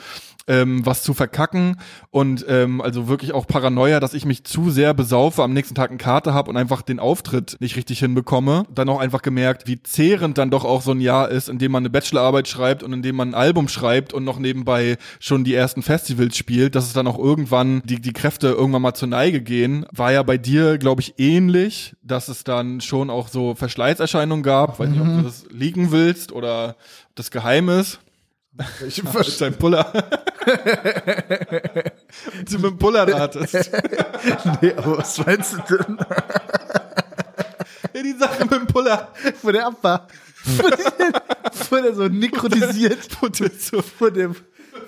ähm, 0.50 0.84
was 0.84 1.04
zu 1.04 1.14
verkacken 1.14 1.76
und 2.10 2.44
ähm, 2.48 2.80
also 2.80 3.06
wirklich 3.06 3.32
auch 3.32 3.46
Paranoia, 3.46 4.00
dass 4.00 4.14
ich 4.14 4.24
mich 4.24 4.42
zu 4.42 4.70
sehr 4.70 4.94
besaufe, 4.94 5.44
am 5.44 5.52
nächsten 5.52 5.76
Tag 5.76 5.90
eine 5.90 5.98
Karte 5.98 6.34
habe 6.34 6.50
und 6.50 6.56
einfach 6.56 6.82
den 6.82 6.98
Auftritt 6.98 7.56
nicht 7.60 7.76
richtig 7.76 8.00
hinbekomme. 8.00 8.64
Dann 8.74 8.88
auch 8.88 8.98
einfach 8.98 9.22
gemerkt, 9.22 9.68
wie 9.68 9.80
zehrend 9.80 10.38
dann 10.38 10.50
doch 10.50 10.64
auch 10.64 10.82
so 10.82 10.90
ein 10.90 11.00
Jahr 11.00 11.28
ist, 11.30 11.48
in 11.48 11.58
dem 11.58 11.70
man 11.70 11.82
eine 11.82 11.90
Bachelorarbeit 11.90 12.48
schreibt 12.48 12.82
und 12.82 12.92
in 12.92 13.02
dem 13.02 13.14
man 13.14 13.30
ein 13.30 13.34
Album 13.34 13.68
schreibt 13.68 14.12
und 14.12 14.24
noch 14.24 14.40
nebenbei 14.40 14.96
schon 15.20 15.44
die 15.44 15.54
ersten 15.54 15.82
Festivals 15.82 16.36
spielt, 16.36 16.74
dass 16.74 16.86
es 16.86 16.94
dann 16.94 17.06
auch 17.06 17.18
irgendwann 17.18 17.82
die, 17.84 18.00
die 18.00 18.12
Kräfte 18.12 18.48
irgendwann 18.48 18.82
mal 18.82 18.94
zur 18.94 19.08
Neige 19.08 19.40
gehen. 19.42 19.86
War 19.92 20.10
ja 20.10 20.24
bei 20.24 20.36
dir, 20.36 20.78
glaube 20.78 21.00
ich, 21.00 21.14
ähnlich, 21.18 21.94
dass 22.02 22.26
es 22.26 22.42
dann 22.42 22.80
schon 22.80 23.08
auch 23.08 23.28
so 23.28 23.54
Verschleißerscheinungen 23.54 24.42
gab. 24.42 24.80
Weiß 24.80 24.88
nicht, 24.90 25.00
ob 25.00 25.06
du 25.06 25.22
das 25.22 25.44
liegen 25.50 25.92
willst 25.92 26.32
oder 26.32 26.74
das 27.14 27.30
geheim 27.30 27.68
ist. 27.68 28.00
Ich 28.86 29.02
Was 29.04 29.38
dein 29.38 29.54
Puller? 29.54 29.90
du 32.48 32.58
mit 32.58 32.64
dem 32.64 32.78
Puller 32.78 33.06
ratest. 33.06 33.70
nee, 34.60 34.72
aber 34.74 34.98
was 34.98 35.24
meinst 35.24 35.54
du 35.54 35.76
denn? 35.76 35.98
Ja, 37.94 38.02
die 38.02 38.12
Sache 38.18 38.42
mit 38.42 38.52
dem 38.52 38.66
Puller. 38.66 39.12
Wo 39.42 39.52
der 39.52 39.66
ab 39.66 39.76
war. 39.82 40.08
Wo 40.44 41.76
der, 41.76 41.94
so 41.94 42.08
nekrotisiert. 42.08 43.08
Vor 43.98 44.10
dem, 44.10 44.34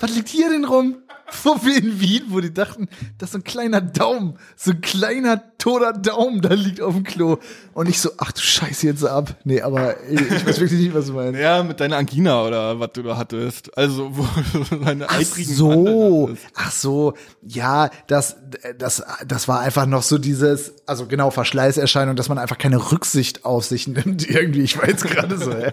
was 0.00 0.14
liegt 0.14 0.28
hier 0.28 0.50
denn 0.50 0.64
rum? 0.64 1.02
Wo 1.44 1.56
wir 1.62 1.76
in 1.76 2.00
Wien, 2.00 2.24
wo 2.28 2.40
die 2.40 2.52
dachten, 2.52 2.88
das 3.18 3.28
ist 3.28 3.32
so 3.32 3.38
ein 3.38 3.44
kleiner 3.44 3.80
Daumen, 3.80 4.38
so 4.56 4.72
ein 4.72 4.80
kleiner 4.80 5.36
toter 5.62 5.92
Daumen 5.92 6.40
da 6.40 6.54
liegt 6.54 6.80
auf 6.80 6.94
dem 6.94 7.04
Klo. 7.04 7.38
Und 7.72 7.88
ich 7.88 8.00
so, 8.00 8.10
ach 8.18 8.32
du 8.32 8.40
Scheiße, 8.40 8.84
jetzt 8.84 9.04
ab. 9.04 9.36
Nee, 9.44 9.62
aber 9.62 9.94
ich, 10.10 10.20
ich 10.20 10.46
weiß 10.46 10.58
wirklich 10.60 10.80
nicht, 10.80 10.94
was 10.94 11.06
du 11.06 11.12
meinst. 11.12 11.38
Ja, 11.38 11.62
mit 11.62 11.78
deiner 11.78 11.98
Angina 11.98 12.42
oder 12.44 12.80
was 12.80 12.90
du 12.94 13.02
da 13.04 13.16
hattest. 13.16 13.76
Also, 13.78 14.10
wo 14.16 14.26
du 14.70 14.76
deine 14.76 15.08
Ach 15.08 15.22
so, 15.22 16.30
ach 16.54 16.72
so, 16.72 17.14
ja, 17.46 17.90
das, 18.08 18.36
das, 18.76 19.04
das 19.24 19.46
war 19.46 19.60
einfach 19.60 19.86
noch 19.86 20.02
so 20.02 20.18
dieses, 20.18 20.74
also 20.86 21.06
genau 21.06 21.30
Verschleißerscheinung, 21.30 22.16
dass 22.16 22.28
man 22.28 22.38
einfach 22.38 22.58
keine 22.58 22.90
Rücksicht 22.90 23.44
auf 23.44 23.64
sich 23.64 23.86
nimmt 23.86 24.28
irgendwie. 24.28 24.62
Ich 24.62 24.76
war 24.78 24.88
jetzt 24.88 25.04
gerade 25.04 25.38
so, 25.38 25.52
hä, 25.54 25.72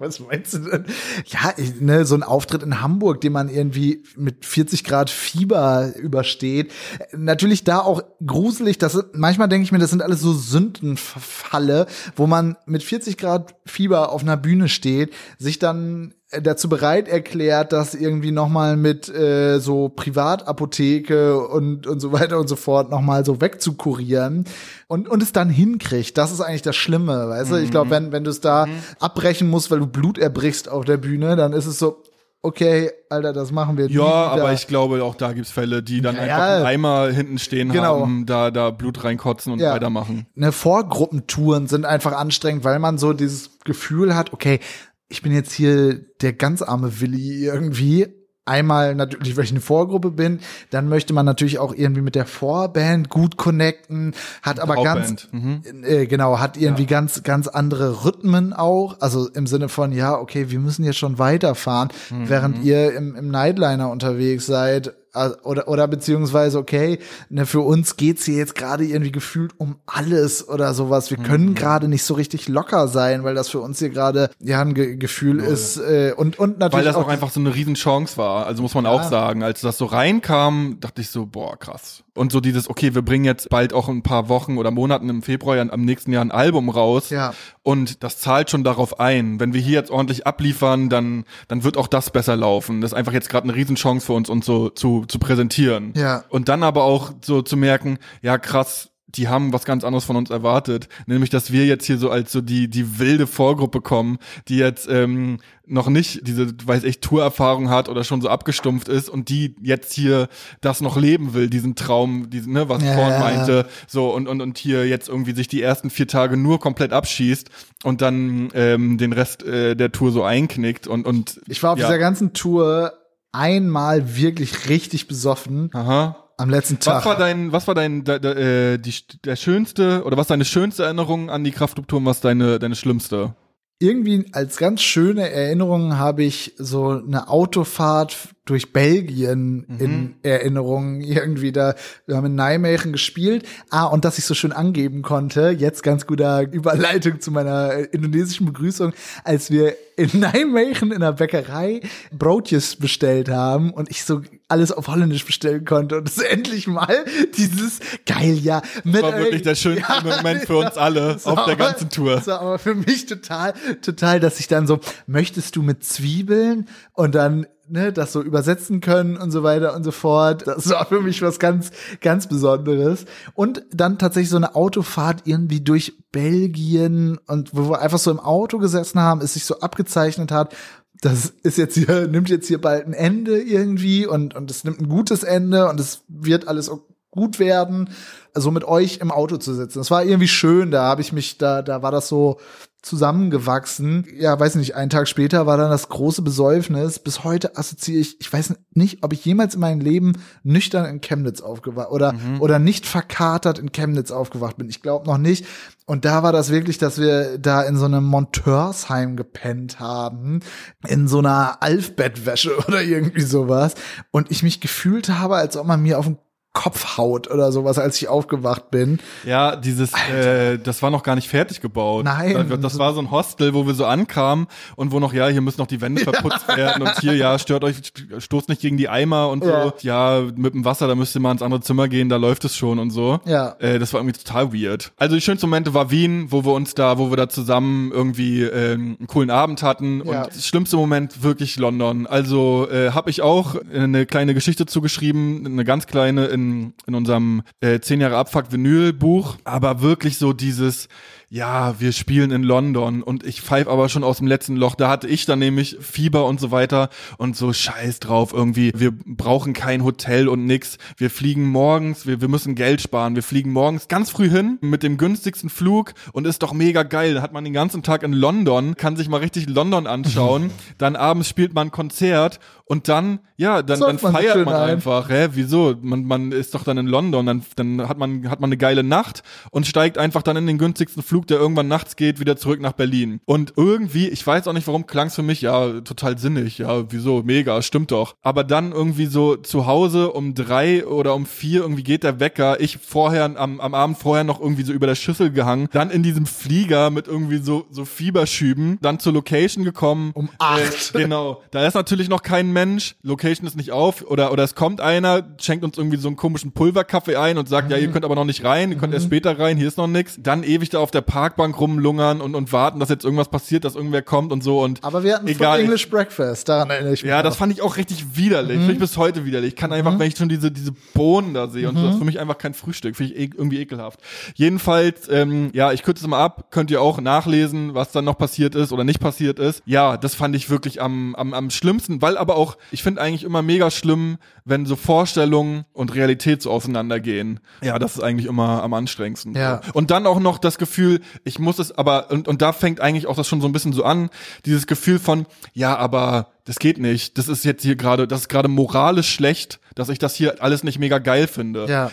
was, 0.00 0.20
meinst 0.20 0.52
du 0.52 0.58
denn? 0.58 0.84
Ja, 1.24 1.54
ich, 1.56 1.80
ne, 1.80 2.04
so 2.04 2.14
ein 2.14 2.22
Auftritt 2.22 2.62
in 2.62 2.82
Hamburg, 2.82 3.22
den 3.22 3.32
man 3.32 3.48
irgendwie 3.48 4.02
mit 4.16 4.44
40 4.44 4.84
Grad 4.84 5.08
Fieber 5.08 5.94
übersteht. 5.96 6.72
Natürlich 7.16 7.64
da 7.64 7.78
auch 7.78 8.02
gruselig, 8.24 8.76
dass 8.76 9.02
manchmal 9.30 9.48
denke 9.48 9.62
ich 9.62 9.70
mir, 9.70 9.78
das 9.78 9.90
sind 9.90 10.02
alles 10.02 10.20
so 10.20 10.32
Sündenfalle, 10.32 11.86
wo 12.16 12.26
man 12.26 12.56
mit 12.66 12.82
40 12.82 13.16
Grad 13.16 13.54
Fieber 13.64 14.10
auf 14.10 14.22
einer 14.22 14.36
Bühne 14.36 14.68
steht, 14.68 15.12
sich 15.38 15.60
dann 15.60 16.14
dazu 16.42 16.68
bereit 16.68 17.06
erklärt, 17.06 17.72
das 17.72 17.94
irgendwie 17.94 18.32
noch 18.32 18.48
mal 18.48 18.76
mit 18.76 19.08
äh, 19.08 19.60
so 19.60 19.88
Privatapotheke 19.88 21.38
und 21.46 21.86
und 21.86 22.00
so 22.00 22.10
weiter 22.10 22.40
und 22.40 22.48
so 22.48 22.56
fort 22.56 22.90
noch 22.90 23.02
mal 23.02 23.24
so 23.24 23.40
wegzukurieren 23.40 24.46
und 24.88 25.08
und 25.08 25.22
es 25.22 25.30
dann 25.30 25.48
hinkriegt. 25.48 26.18
Das 26.18 26.32
ist 26.32 26.40
eigentlich 26.40 26.62
das 26.62 26.74
Schlimme, 26.74 27.28
weißt 27.28 27.52
du? 27.52 27.56
Ich 27.56 27.70
glaube, 27.70 27.90
wenn 27.90 28.10
wenn 28.10 28.24
du 28.24 28.30
es 28.30 28.40
da 28.40 28.66
abbrechen 28.98 29.48
musst, 29.48 29.70
weil 29.70 29.78
du 29.78 29.86
Blut 29.86 30.18
erbrichst 30.18 30.68
auf 30.68 30.84
der 30.84 30.96
Bühne, 30.96 31.36
dann 31.36 31.52
ist 31.52 31.66
es 31.66 31.78
so 31.78 32.02
okay, 32.42 32.90
Alter, 33.08 33.32
das 33.32 33.52
machen 33.52 33.76
wir 33.76 33.88
Ja, 33.90 34.02
aber 34.28 34.52
ich 34.52 34.66
glaube, 34.66 35.02
auch 35.04 35.14
da 35.14 35.32
gibt's 35.32 35.50
Fälle, 35.50 35.82
die 35.82 36.00
dann 36.00 36.16
Ja, 36.16 36.22
einfach 36.22 36.38
einen 36.56 36.66
Eimer 36.66 37.08
hinten 37.10 37.38
stehen 37.38 37.70
Genau. 37.70 38.00
haben, 38.00 38.26
da, 38.26 38.50
da 38.50 38.70
Blut 38.70 39.04
reinkotzen 39.04 39.52
und 39.52 39.58
Ja. 39.60 39.72
weitermachen. 39.74 40.26
ne, 40.34 40.52
Vorgruppentouren 40.52 41.66
sind 41.66 41.84
einfach 41.84 42.12
anstrengend, 42.12 42.64
weil 42.64 42.78
man 42.78 42.98
so 42.98 43.12
dieses 43.12 43.58
Gefühl 43.64 44.14
hat, 44.16 44.32
okay, 44.32 44.60
ich 45.08 45.22
bin 45.22 45.32
jetzt 45.32 45.52
hier 45.52 45.94
der 46.22 46.32
ganz 46.32 46.62
arme 46.62 47.00
Willi 47.00 47.44
irgendwie. 47.44 48.06
Einmal 48.46 48.94
natürlich, 48.94 49.36
weil 49.36 49.44
ich 49.44 49.50
eine 49.50 49.60
Vorgruppe 49.60 50.10
bin, 50.10 50.40
dann 50.70 50.88
möchte 50.88 51.12
man 51.12 51.26
natürlich 51.26 51.58
auch 51.58 51.74
irgendwie 51.74 52.00
mit 52.00 52.14
der 52.14 52.26
Vorband 52.26 53.08
gut 53.08 53.36
connecten, 53.36 54.14
hat 54.42 54.58
aber 54.58 54.82
ganz, 54.82 55.10
Hauptband. 55.10 55.28
Mhm. 55.32 55.84
äh, 55.84 56.06
genau, 56.06 56.40
hat 56.40 56.56
irgendwie 56.56 56.86
ganz, 56.86 57.22
ganz 57.22 57.46
andere 57.48 58.04
Rhythmen 58.04 58.52
auch. 58.52 58.96
Also 59.00 59.28
im 59.28 59.46
Sinne 59.46 59.68
von, 59.68 59.92
ja, 59.92 60.16
okay, 60.18 60.50
wir 60.50 60.58
müssen 60.58 60.84
jetzt 60.84 60.98
schon 60.98 61.18
weiterfahren, 61.18 61.90
Mhm. 62.10 62.28
während 62.28 62.64
ihr 62.64 62.92
im, 62.94 63.14
im 63.14 63.28
Nightliner 63.30 63.90
unterwegs 63.90 64.46
seid. 64.46 64.94
Oder, 65.42 65.66
oder 65.68 65.88
beziehungsweise, 65.88 66.58
okay, 66.58 66.98
ne, 67.30 67.44
für 67.46 67.60
uns 67.60 67.96
geht's 67.96 68.24
hier 68.24 68.36
jetzt 68.36 68.54
gerade 68.54 68.84
irgendwie 68.84 69.10
gefühlt 69.12 69.52
um 69.58 69.76
alles 69.86 70.48
oder 70.48 70.72
sowas. 70.74 71.10
Wir 71.10 71.18
Mhm. 71.18 71.22
können 71.24 71.54
gerade 71.54 71.88
nicht 71.88 72.04
so 72.04 72.14
richtig 72.14 72.48
locker 72.48 72.86
sein, 72.88 73.24
weil 73.24 73.34
das 73.34 73.48
für 73.48 73.60
uns 73.60 73.78
hier 73.80 73.90
gerade 73.90 74.30
ja 74.38 74.60
ein 74.60 74.74
Ge 74.74 74.96
Gefühl 74.96 75.40
ist. 75.40 75.78
Äh, 75.78 76.12
und, 76.16 76.38
und 76.38 76.52
Weil 76.60 76.68
natürlich 76.68 76.86
das 76.86 76.96
auch 76.96 77.08
einfach 77.08 77.30
so 77.30 77.40
eine 77.40 77.54
Riesenchance 77.54 78.16
war. 78.16 78.46
Also 78.46 78.62
muss 78.62 78.74
man 78.74 78.86
auch 78.86 79.02
sagen, 79.02 79.42
als 79.42 79.60
das 79.60 79.78
so 79.78 79.86
reinkam, 79.86 80.76
dachte 80.80 81.00
ich 81.00 81.10
so, 81.10 81.26
boah, 81.26 81.58
krass. 81.58 82.02
Und 82.14 82.32
so 82.32 82.40
dieses, 82.40 82.68
okay, 82.68 82.94
wir 82.94 83.02
bringen 83.02 83.24
jetzt 83.24 83.48
bald 83.50 83.72
auch 83.72 83.88
ein 83.88 84.02
paar 84.02 84.28
Wochen 84.28 84.58
oder 84.58 84.70
Monaten 84.70 85.08
im 85.08 85.22
Februar 85.22 85.58
am 85.58 85.82
nächsten 85.82 86.12
Jahr 86.12 86.24
ein 86.24 86.30
Album 86.30 86.68
raus. 86.68 87.10
Ja. 87.10 87.34
Und 87.62 88.02
das 88.02 88.18
zahlt 88.18 88.50
schon 88.50 88.64
darauf 88.64 89.00
ein. 89.00 89.40
Wenn 89.40 89.52
wir 89.52 89.60
hier 89.60 89.74
jetzt 89.74 89.90
ordentlich 89.90 90.26
abliefern, 90.26 90.88
dann, 90.88 91.24
dann 91.48 91.64
wird 91.64 91.76
auch 91.76 91.88
das 91.88 92.10
besser 92.10 92.36
laufen. 92.36 92.80
Das 92.80 92.92
ist 92.92 92.96
einfach 92.96 93.12
jetzt 93.12 93.28
gerade 93.28 93.44
eine 93.44 93.54
Riesenchance 93.54 94.06
für 94.06 94.12
uns, 94.12 94.28
uns 94.28 94.46
so 94.46 94.70
zu, 94.70 95.04
zu 95.06 95.18
präsentieren. 95.18 95.92
Ja. 95.96 96.24
Und 96.28 96.48
dann 96.48 96.62
aber 96.62 96.84
auch 96.84 97.12
so 97.22 97.42
zu 97.42 97.56
merken, 97.56 97.98
ja 98.22 98.38
krass, 98.38 98.90
die 99.14 99.28
haben 99.28 99.52
was 99.52 99.64
ganz 99.64 99.84
anderes 99.84 100.04
von 100.04 100.16
uns 100.16 100.30
erwartet, 100.30 100.88
nämlich 101.06 101.30
dass 101.30 101.52
wir 101.52 101.66
jetzt 101.66 101.84
hier 101.84 101.98
so 101.98 102.10
als 102.10 102.32
so 102.32 102.40
die 102.40 102.68
die 102.68 102.98
wilde 102.98 103.26
Vorgruppe 103.26 103.80
kommen, 103.80 104.18
die 104.48 104.56
jetzt 104.56 104.88
ähm, 104.88 105.38
noch 105.70 105.88
nicht 105.88 106.26
diese, 106.26 106.48
weiß 106.64 106.82
ich, 106.84 107.00
Tourerfahrung 107.00 107.70
hat 107.70 107.88
oder 107.88 108.02
schon 108.02 108.20
so 108.20 108.28
abgestumpft 108.28 108.88
ist 108.88 109.08
und 109.08 109.28
die 109.28 109.54
jetzt 109.62 109.92
hier 109.92 110.28
das 110.60 110.80
noch 110.80 110.96
leben 110.96 111.32
will, 111.32 111.48
diesen 111.48 111.76
Traum, 111.76 112.28
diesen, 112.28 112.52
ne, 112.52 112.68
was 112.68 112.82
Ja, 112.82 112.94
Korn 112.94 113.10
ja, 113.10 113.14
ja. 113.14 113.20
meinte, 113.20 113.66
so 113.86 114.12
und 114.12 114.26
und 114.26 114.40
und 114.40 114.58
hier 114.58 114.86
jetzt 114.86 115.08
irgendwie 115.08 115.32
sich 115.32 115.48
die 115.48 115.62
ersten 115.62 115.90
vier 115.90 116.08
Tage 116.08 116.36
nur 116.36 116.58
komplett 116.58 116.92
abschießt 116.92 117.50
und 117.84 118.02
dann 118.02 118.50
ähm, 118.54 118.98
den 118.98 119.12
Rest 119.12 119.44
äh, 119.44 119.76
der 119.76 119.92
Tour 119.92 120.10
so 120.10 120.24
einknickt 120.24 120.86
und 120.86 121.06
und 121.06 121.40
ich 121.46 121.62
war 121.62 121.72
auf 121.72 121.78
ja. 121.78 121.86
dieser 121.86 121.98
ganzen 121.98 122.32
Tour 122.32 122.92
einmal 123.32 124.16
wirklich 124.16 124.68
richtig 124.68 125.06
besoffen 125.06 125.70
Aha. 125.72 126.29
Am 126.40 126.50
letzten 126.50 126.80
Tag. 126.80 126.96
Was 126.96 127.04
war 127.04 127.16
dein, 127.16 127.52
was 127.52 127.66
war 127.68 127.74
dein, 127.74 128.04
da, 128.04 128.18
da, 128.18 128.32
äh, 128.32 128.78
die, 128.78 128.94
der 129.24 129.36
schönste 129.36 130.02
oder 130.04 130.16
was 130.16 130.28
deine 130.28 130.44
schönste 130.44 130.84
Erinnerung 130.84 131.30
an 131.30 131.44
die 131.44 131.52
Kraftclub-Tour 131.52 131.98
und 132.00 132.06
was 132.06 132.20
deine, 132.20 132.58
deine 132.58 132.74
schlimmste? 132.74 133.34
irgendwie 133.82 134.26
als 134.32 134.58
ganz 134.58 134.82
schöne 134.82 135.30
Erinnerung 135.30 135.96
habe 135.96 136.22
ich 136.22 136.52
so 136.58 136.90
eine 136.90 137.28
Autofahrt 137.28 138.14
durch 138.44 138.74
Belgien 138.74 139.64
in 139.78 140.16
Erinnerung 140.22 141.00
irgendwie 141.00 141.50
da. 141.50 141.74
Wir 142.06 142.16
haben 142.16 142.26
in 142.26 142.34
Nijmegen 142.34 142.92
gespielt. 142.92 143.46
Ah, 143.70 143.86
und 143.86 144.04
dass 144.04 144.18
ich 144.18 144.26
so 144.26 144.34
schön 144.34 144.52
angeben 144.52 145.00
konnte, 145.00 145.48
jetzt 145.48 145.82
ganz 145.82 146.06
guter 146.06 146.42
Überleitung 146.52 147.20
zu 147.20 147.30
meiner 147.30 147.72
äh, 147.72 147.84
indonesischen 147.84 148.44
Begrüßung, 148.44 148.92
als 149.24 149.50
wir 149.50 149.76
in 149.96 150.10
Nijmegen 150.20 150.92
in 150.92 151.00
der 151.00 151.12
Bäckerei 151.12 151.80
Brotjes 152.12 152.76
bestellt 152.76 153.30
haben 153.30 153.70
und 153.72 153.90
ich 153.90 154.04
so 154.04 154.20
alles 154.50 154.72
auf 154.72 154.88
Holländisch 154.88 155.24
bestellen 155.24 155.64
konnte 155.64 155.98
und 155.98 156.08
es 156.08 156.18
endlich 156.18 156.66
mal 156.66 157.04
dieses 157.36 157.80
geil, 158.06 158.38
ja. 158.38 158.62
Mit, 158.84 159.02
War 159.02 159.16
wirklich 159.16 159.42
der 159.42 159.54
schönste 159.54 159.84
Ja, 159.88 160.00
Moment 160.02 160.44
für 160.44 160.56
uns 160.56 160.76
alle 160.76 161.18
auf 161.24 161.44
der 161.44 161.56
ganzen 161.56 161.90
Tour. 161.90 162.16
Das 162.16 162.26
war 162.26 162.40
aber 162.40 162.58
für 162.58 162.74
mich 162.74 163.06
total, 163.06 163.54
total, 163.82 164.20
dass 164.20 164.40
ich 164.40 164.48
dann 164.48 164.66
so, 164.66 164.80
möchtest 165.06 165.56
du 165.56 165.62
mit 165.62 165.84
Zwiebeln 165.84 166.68
und 166.92 167.14
dann 167.14 167.46
ne, 167.70 167.92
das 167.92 168.12
so 168.12 168.22
übersetzen 168.22 168.80
können 168.80 169.16
und 169.16 169.30
so 169.30 169.42
weiter 169.42 169.74
und 169.74 169.84
so 169.84 169.92
fort. 169.92 170.46
Das 170.46 170.68
war 170.68 170.86
für 170.86 171.00
mich 171.00 171.22
was 171.22 171.38
ganz, 171.38 171.70
ganz 172.00 172.26
Besonderes. 172.26 173.06
Und 173.34 173.62
dann 173.72 173.98
tatsächlich 173.98 174.30
so 174.30 174.36
eine 174.36 174.54
Autofahrt 174.54 175.22
irgendwie 175.24 175.60
durch 175.60 175.94
Belgien 176.12 177.18
und 177.26 177.54
wo 177.54 177.70
wir 177.70 177.80
einfach 177.80 177.98
so 177.98 178.10
im 178.10 178.20
Auto 178.20 178.58
gesessen 178.58 179.00
haben, 179.00 179.20
es 179.20 179.34
sich 179.34 179.44
so 179.44 179.60
abgezeichnet 179.60 180.32
hat, 180.32 180.54
das 181.00 181.32
ist 181.42 181.58
jetzt 181.58 181.74
hier, 181.74 182.06
nimmt 182.08 182.28
jetzt 182.28 182.48
hier 182.48 182.60
bald 182.60 182.86
ein 182.86 182.92
Ende 182.92 183.40
irgendwie 183.40 184.06
und, 184.06 184.34
und 184.34 184.50
es 184.50 184.64
nimmt 184.64 184.80
ein 184.80 184.88
gutes 184.88 185.22
Ende 185.22 185.68
und 185.68 185.80
es 185.80 186.02
wird 186.08 186.48
alles 186.48 186.70
gut 187.10 187.38
werden, 187.38 187.90
also 188.34 188.50
mit 188.50 188.64
euch 188.64 188.98
im 188.98 189.10
Auto 189.10 189.36
zu 189.36 189.54
sitzen. 189.54 189.78
Das 189.78 189.90
war 189.90 190.04
irgendwie 190.04 190.28
schön, 190.28 190.70
da 190.70 190.84
habe 190.84 191.00
ich 191.00 191.12
mich, 191.12 191.38
da, 191.38 191.62
da 191.62 191.82
war 191.82 191.90
das 191.90 192.08
so, 192.08 192.38
zusammengewachsen. 192.82 194.06
Ja, 194.16 194.38
weiß 194.38 194.54
nicht, 194.54 194.74
einen 194.74 194.90
Tag 194.90 195.06
später 195.08 195.46
war 195.46 195.56
dann 195.56 195.70
das 195.70 195.88
große 195.88 196.22
Besäufnis. 196.22 196.98
Bis 196.98 197.24
heute 197.24 197.56
assoziiere 197.56 198.00
ich, 198.00 198.20
ich 198.20 198.32
weiß 198.32 198.54
nicht, 198.72 199.02
ob 199.02 199.12
ich 199.12 199.24
jemals 199.24 199.54
in 199.54 199.60
meinem 199.60 199.80
Leben 199.80 200.14
nüchtern 200.42 200.86
in 200.86 201.00
Chemnitz 201.00 201.40
aufgewacht 201.40 201.90
oder, 201.90 202.12
mhm. 202.12 202.40
oder 202.40 202.58
nicht 202.58 202.86
verkatert 202.86 203.58
in 203.58 203.72
Chemnitz 203.72 204.10
aufgewacht 204.10 204.56
bin. 204.56 204.68
Ich 204.68 204.82
glaube 204.82 205.06
noch 205.06 205.18
nicht. 205.18 205.46
Und 205.86 206.04
da 206.04 206.22
war 206.22 206.32
das 206.32 206.50
wirklich, 206.50 206.78
dass 206.78 206.98
wir 206.98 207.38
da 207.38 207.62
in 207.62 207.76
so 207.76 207.84
einem 207.84 208.04
Monteursheim 208.04 209.16
gepennt 209.16 209.80
haben, 209.80 210.40
in 210.86 211.08
so 211.08 211.18
einer 211.18 211.62
Alfbettwäsche 211.62 212.56
oder 212.66 212.82
irgendwie 212.82 213.22
sowas. 213.22 213.74
Und 214.10 214.30
ich 214.30 214.42
mich 214.42 214.60
gefühlt 214.60 215.08
habe, 215.08 215.36
als 215.36 215.56
ob 215.56 215.66
man 215.66 215.82
mir 215.82 215.98
auf 215.98 216.06
den 216.06 216.18
Kopfhaut 216.52 217.30
oder 217.30 217.52
sowas, 217.52 217.78
als 217.78 218.02
ich 218.02 218.08
aufgewacht 218.08 218.72
bin. 218.72 218.98
Ja, 219.24 219.54
dieses, 219.54 219.92
äh, 220.12 220.58
das 220.58 220.82
war 220.82 220.90
noch 220.90 221.04
gar 221.04 221.14
nicht 221.14 221.28
fertig 221.28 221.60
gebaut. 221.60 222.04
Nein. 222.04 222.48
Das, 222.48 222.60
das, 222.60 222.78
war 222.78 222.92
so 222.92 223.00
ein 223.00 223.12
Hostel, 223.12 223.54
wo 223.54 223.68
wir 223.68 223.74
so 223.74 223.86
ankamen 223.86 224.48
und 224.74 224.90
wo 224.90 224.98
noch, 224.98 225.12
ja, 225.12 225.28
hier 225.28 225.42
müssen 225.42 225.60
noch 225.60 225.68
die 225.68 225.80
Wände 225.80 226.00
verputzt 226.04 226.48
werden 226.48 226.82
und 226.82 226.98
hier, 227.00 227.14
ja, 227.14 227.38
stört 227.38 227.62
euch, 227.62 227.76
stoßt 228.18 228.48
nicht 228.48 228.60
gegen 228.60 228.76
die 228.76 228.88
Eimer 228.88 229.28
und 229.28 229.44
ja. 229.44 229.62
so. 229.62 229.72
Ja, 229.82 230.22
mit 230.34 230.54
dem 230.54 230.64
Wasser, 230.64 230.88
da 230.88 230.96
müsst 230.96 231.14
ihr 231.14 231.20
mal 231.20 231.30
ins 231.30 231.42
andere 231.42 231.60
Zimmer 231.60 231.86
gehen, 231.86 232.08
da 232.08 232.16
läuft 232.16 232.44
es 232.44 232.56
schon 232.56 232.80
und 232.80 232.90
so. 232.90 233.20
Ja. 233.26 233.54
Äh, 233.60 233.78
das 233.78 233.92
war 233.92 234.00
irgendwie 234.00 234.18
total 234.18 234.52
weird. 234.52 234.90
Also 234.96 235.14
die 235.14 235.20
schönsten 235.20 235.46
Momente 235.46 235.72
war 235.72 235.92
Wien, 235.92 236.32
wo 236.32 236.44
wir 236.44 236.52
uns 236.52 236.74
da, 236.74 236.98
wo 236.98 237.10
wir 237.10 237.16
da 237.16 237.28
zusammen 237.28 237.92
irgendwie 237.92 238.42
äh, 238.42 238.72
einen 238.72 239.06
coolen 239.06 239.30
Abend 239.30 239.62
hatten. 239.62 240.02
Ja. 240.04 240.22
Und 240.22 240.34
das 240.34 240.46
schlimmste 240.48 240.76
Moment 240.76 241.22
wirklich 241.22 241.58
London. 241.58 242.08
Also 242.08 242.68
äh, 242.68 242.90
habe 242.90 243.08
ich 243.10 243.22
auch 243.22 243.54
eine 243.72 244.04
kleine 244.04 244.34
Geschichte 244.34 244.66
zugeschrieben, 244.66 245.46
eine 245.46 245.64
ganz 245.64 245.86
kleine 245.86 246.39
in, 246.40 246.74
in 246.86 246.94
unserem 246.94 247.42
äh, 247.60 247.80
10 247.80 248.00
Jahre 248.00 248.16
Abfuck 248.16 248.52
Vinyl 248.52 248.92
Buch, 248.92 249.36
aber 249.44 249.82
wirklich 249.82 250.18
so 250.18 250.32
dieses 250.32 250.88
ja, 251.32 251.78
wir 251.78 251.92
spielen 251.92 252.32
in 252.32 252.42
London 252.42 253.04
und 253.04 253.24
ich 253.24 253.40
pfeif 253.40 253.68
aber 253.68 253.88
schon 253.88 254.02
aus 254.02 254.18
dem 254.18 254.26
letzten 254.26 254.56
Loch. 254.56 254.74
Da 254.74 254.88
hatte 254.88 255.06
ich 255.06 255.26
dann 255.26 255.38
nämlich 255.38 255.76
Fieber 255.80 256.26
und 256.26 256.40
so 256.40 256.50
weiter 256.50 256.90
und 257.18 257.36
so 257.36 257.52
scheiß 257.52 258.00
drauf 258.00 258.32
irgendwie. 258.32 258.72
Wir 258.74 258.90
brauchen 258.90 259.52
kein 259.52 259.84
Hotel 259.84 260.28
und 260.28 260.44
nix. 260.44 260.76
Wir 260.96 261.08
fliegen 261.08 261.46
morgens, 261.46 262.04
wir, 262.04 262.20
wir 262.20 262.26
müssen 262.26 262.56
Geld 262.56 262.80
sparen. 262.80 263.14
Wir 263.14 263.22
fliegen 263.22 263.52
morgens 263.52 263.86
ganz 263.86 264.10
früh 264.10 264.28
hin 264.28 264.58
mit 264.60 264.82
dem 264.82 264.96
günstigsten 264.96 265.50
Flug 265.50 265.94
und 266.12 266.26
ist 266.26 266.42
doch 266.42 266.52
mega 266.52 266.82
geil. 266.82 267.14
Da 267.14 267.22
hat 267.22 267.32
man 267.32 267.44
den 267.44 267.52
ganzen 267.52 267.84
Tag 267.84 268.02
in 268.02 268.12
London, 268.12 268.74
kann 268.74 268.96
sich 268.96 269.08
mal 269.08 269.18
richtig 269.18 269.48
London 269.48 269.86
anschauen. 269.86 270.50
dann 270.78 270.96
abends 270.96 271.28
spielt 271.28 271.54
man 271.54 271.68
ein 271.68 271.70
Konzert 271.70 272.40
und 272.70 272.88
dann, 272.88 273.18
ja, 273.36 273.62
dann, 273.62 273.78
dann 273.78 273.98
man 274.02 274.12
feiert 274.12 274.44
man 274.44 274.54
ein. 274.54 274.70
einfach. 274.70 275.08
Hä, 275.08 275.30
wieso? 275.32 275.74
Man, 275.80 276.04
man 276.04 276.29
ist 276.32 276.54
doch 276.54 276.64
dann 276.64 276.78
in 276.78 276.86
London, 276.86 277.26
dann, 277.26 277.42
dann 277.56 277.88
hat 277.88 277.98
man, 277.98 278.28
hat 278.30 278.40
man 278.40 278.48
eine 278.48 278.56
geile 278.56 278.82
Nacht 278.82 279.22
und 279.50 279.66
steigt 279.66 279.98
einfach 279.98 280.22
dann 280.22 280.36
in 280.36 280.46
den 280.46 280.58
günstigsten 280.58 281.02
Flug 281.02 281.26
der 281.26 281.38
irgendwann 281.38 281.68
nachts 281.68 281.96
geht, 281.96 282.20
wieder 282.20 282.36
zurück 282.36 282.60
nach 282.60 282.72
Berlin. 282.72 283.20
Und 283.24 283.54
irgendwie, 283.56 284.08
ich 284.08 284.26
weiß 284.26 284.48
auch 284.48 284.52
nicht 284.52 284.66
warum, 284.66 284.86
klang 284.86 285.08
es 285.08 285.14
für 285.14 285.22
mich 285.22 285.42
ja 285.42 285.80
total 285.80 286.18
sinnig. 286.18 286.58
Ja, 286.58 286.90
wieso? 286.90 287.22
Mega, 287.22 287.62
stimmt 287.62 287.90
doch. 287.90 288.16
Aber 288.22 288.44
dann 288.44 288.72
irgendwie 288.72 289.06
so 289.06 289.36
zu 289.36 289.66
Hause 289.66 290.12
um 290.12 290.34
drei 290.34 290.84
oder 290.86 291.14
um 291.14 291.26
vier 291.26 291.60
irgendwie 291.60 291.82
geht 291.82 292.02
der 292.02 292.20
Wecker. 292.20 292.60
Ich 292.60 292.78
vorher 292.78 293.24
am, 293.24 293.60
am 293.60 293.74
Abend 293.74 293.98
vorher 293.98 294.24
noch 294.24 294.40
irgendwie 294.40 294.62
so 294.62 294.72
über 294.72 294.86
der 294.86 294.94
Schüssel 294.94 295.30
gehangen. 295.30 295.68
Dann 295.72 295.90
in 295.90 296.02
diesem 296.02 296.26
Flieger 296.26 296.90
mit 296.90 297.06
irgendwie 297.06 297.38
so, 297.38 297.66
so 297.70 297.84
Fieberschüben. 297.84 298.78
Dann 298.82 298.98
zur 298.98 299.12
Location 299.12 299.64
gekommen. 299.64 300.10
Um 300.14 300.30
acht. 300.38 300.94
Äh, 300.94 301.02
genau. 301.02 301.42
Da 301.50 301.66
ist 301.66 301.74
natürlich 301.74 302.08
noch 302.08 302.22
kein 302.22 302.52
Mensch. 302.52 302.96
Location 303.02 303.46
ist 303.46 303.56
nicht 303.56 303.72
auf. 303.72 304.02
Oder, 304.02 304.32
oder 304.32 304.42
es 304.42 304.54
kommt 304.54 304.80
einer, 304.80 305.28
schenkt 305.40 305.64
uns 305.64 305.78
irgendwie 305.78 305.98
so 305.98 306.08
einen 306.08 306.16
komischen 306.20 306.52
Pulverkaffee 306.52 307.16
ein 307.16 307.38
und 307.38 307.48
sagt, 307.48 307.68
mhm. 307.68 307.72
ja, 307.72 307.78
ihr 307.78 307.90
könnt 307.90 308.04
aber 308.04 308.14
noch 308.14 308.26
nicht 308.26 308.44
rein. 308.44 308.70
Ihr 308.70 308.76
könnt 308.76 308.90
mhm. 308.90 308.94
erst 308.94 309.06
später 309.06 309.38
rein. 309.38 309.56
Hier 309.56 309.66
ist 309.66 309.78
noch 309.78 309.86
nichts. 309.86 310.18
Dann 310.20 310.42
ewig 310.42 310.68
da 310.68 310.78
auf 310.78 310.90
der 310.90 311.00
Parkbank 311.00 311.58
rumlungern 311.58 312.20
und, 312.20 312.34
und 312.34 312.52
warten, 312.52 312.78
dass 312.78 312.90
jetzt 312.90 313.04
irgendwas 313.04 313.28
passiert, 313.28 313.64
dass 313.64 313.74
irgendwer 313.74 314.02
kommt 314.02 314.30
und 314.30 314.44
so 314.44 314.62
und 314.62 314.84
Aber 314.84 315.02
wir 315.02 315.14
hatten 315.14 315.26
egal. 315.26 315.60
English 315.60 315.88
Breakfast, 315.88 316.48
daran 316.48 316.68
erinnere 316.68 316.92
ich 316.92 317.02
mich. 317.02 317.08
Ja, 317.08 317.22
das 317.22 317.36
fand 317.36 317.54
ich 317.54 317.62
auch 317.62 317.78
richtig 317.78 318.16
widerlich. 318.16 318.58
Mhm. 318.58 318.60
Finde 318.60 318.72
ich 318.74 318.78
bis 318.80 318.98
heute 318.98 319.24
widerlich. 319.24 319.54
Ich 319.54 319.56
kann 319.56 319.72
einfach, 319.72 319.94
mhm. 319.94 319.98
wenn 319.98 320.08
ich 320.08 320.16
schon 320.16 320.28
diese, 320.28 320.52
diese 320.52 320.72
Bohnen 320.92 321.32
da 321.32 321.48
sehe 321.48 321.68
und 321.68 321.76
so, 321.76 321.84
das 321.84 321.94
ist 321.94 321.98
für 321.98 322.04
mich 322.04 322.20
einfach 322.20 322.36
kein 322.36 322.52
Frühstück. 322.52 322.96
Finde 322.96 323.14
ich 323.14 323.18
e 323.18 323.30
irgendwie 323.34 323.60
ekelhaft. 323.60 324.00
Jedenfalls, 324.34 325.08
ähm, 325.08 325.48
ja, 325.54 325.72
ich 325.72 325.82
kürze 325.82 326.04
es 326.04 326.08
mal 326.08 326.22
ab, 326.22 326.48
könnt 326.50 326.70
ihr 326.70 326.82
auch 326.82 327.00
nachlesen, 327.00 327.74
was 327.74 327.92
dann 327.92 328.04
noch 328.04 328.18
passiert 328.18 328.54
ist 328.54 328.72
oder 328.72 328.84
nicht 328.84 329.00
passiert 329.00 329.38
ist. 329.38 329.62
Ja, 329.64 329.96
das 329.96 330.14
fand 330.14 330.36
ich 330.36 330.50
wirklich 330.50 330.82
am, 330.82 331.14
am, 331.14 331.32
am 331.32 331.48
schlimmsten, 331.48 332.02
weil 332.02 332.18
aber 332.18 332.36
auch, 332.36 332.58
ich 332.72 332.82
finde 332.82 333.00
eigentlich 333.00 333.24
immer 333.24 333.40
mega 333.40 333.70
schlimm, 333.70 334.18
wenn 334.44 334.66
so 334.66 334.76
Vorstellungen 334.76 335.64
und 335.72 335.94
Realität 335.94 336.09
so 336.18 336.50
auseinandergehen. 336.50 337.40
Ja, 337.62 337.78
das 337.78 337.96
ist 337.96 338.02
eigentlich 338.02 338.26
immer 338.26 338.62
am 338.62 338.74
anstrengendsten. 338.74 339.34
Ja. 339.34 339.60
Und 339.72 339.90
dann 339.90 340.06
auch 340.06 340.20
noch 340.20 340.38
das 340.38 340.58
Gefühl, 340.58 341.00
ich 341.24 341.38
muss 341.38 341.58
es 341.58 341.76
aber, 341.76 342.10
und, 342.10 342.28
und 342.28 342.42
da 342.42 342.52
fängt 342.52 342.80
eigentlich 342.80 343.06
auch 343.06 343.16
das 343.16 343.28
schon 343.28 343.40
so 343.40 343.48
ein 343.48 343.52
bisschen 343.52 343.72
so 343.72 343.84
an, 343.84 344.10
dieses 344.44 344.66
Gefühl 344.66 344.98
von, 344.98 345.26
ja, 345.52 345.76
aber 345.76 346.28
das 346.44 346.58
geht 346.58 346.78
nicht. 346.78 347.18
Das 347.18 347.28
ist 347.28 347.44
jetzt 347.44 347.62
hier 347.62 347.76
gerade, 347.76 348.08
das 348.08 348.22
ist 348.22 348.28
gerade 348.28 348.48
moralisch 348.48 349.12
schlecht, 349.12 349.60
dass 349.74 349.88
ich 349.88 349.98
das 349.98 350.14
hier 350.14 350.42
alles 350.42 350.64
nicht 350.64 350.78
mega 350.78 350.98
geil 350.98 351.26
finde. 351.26 351.66
Ja. 351.66 351.90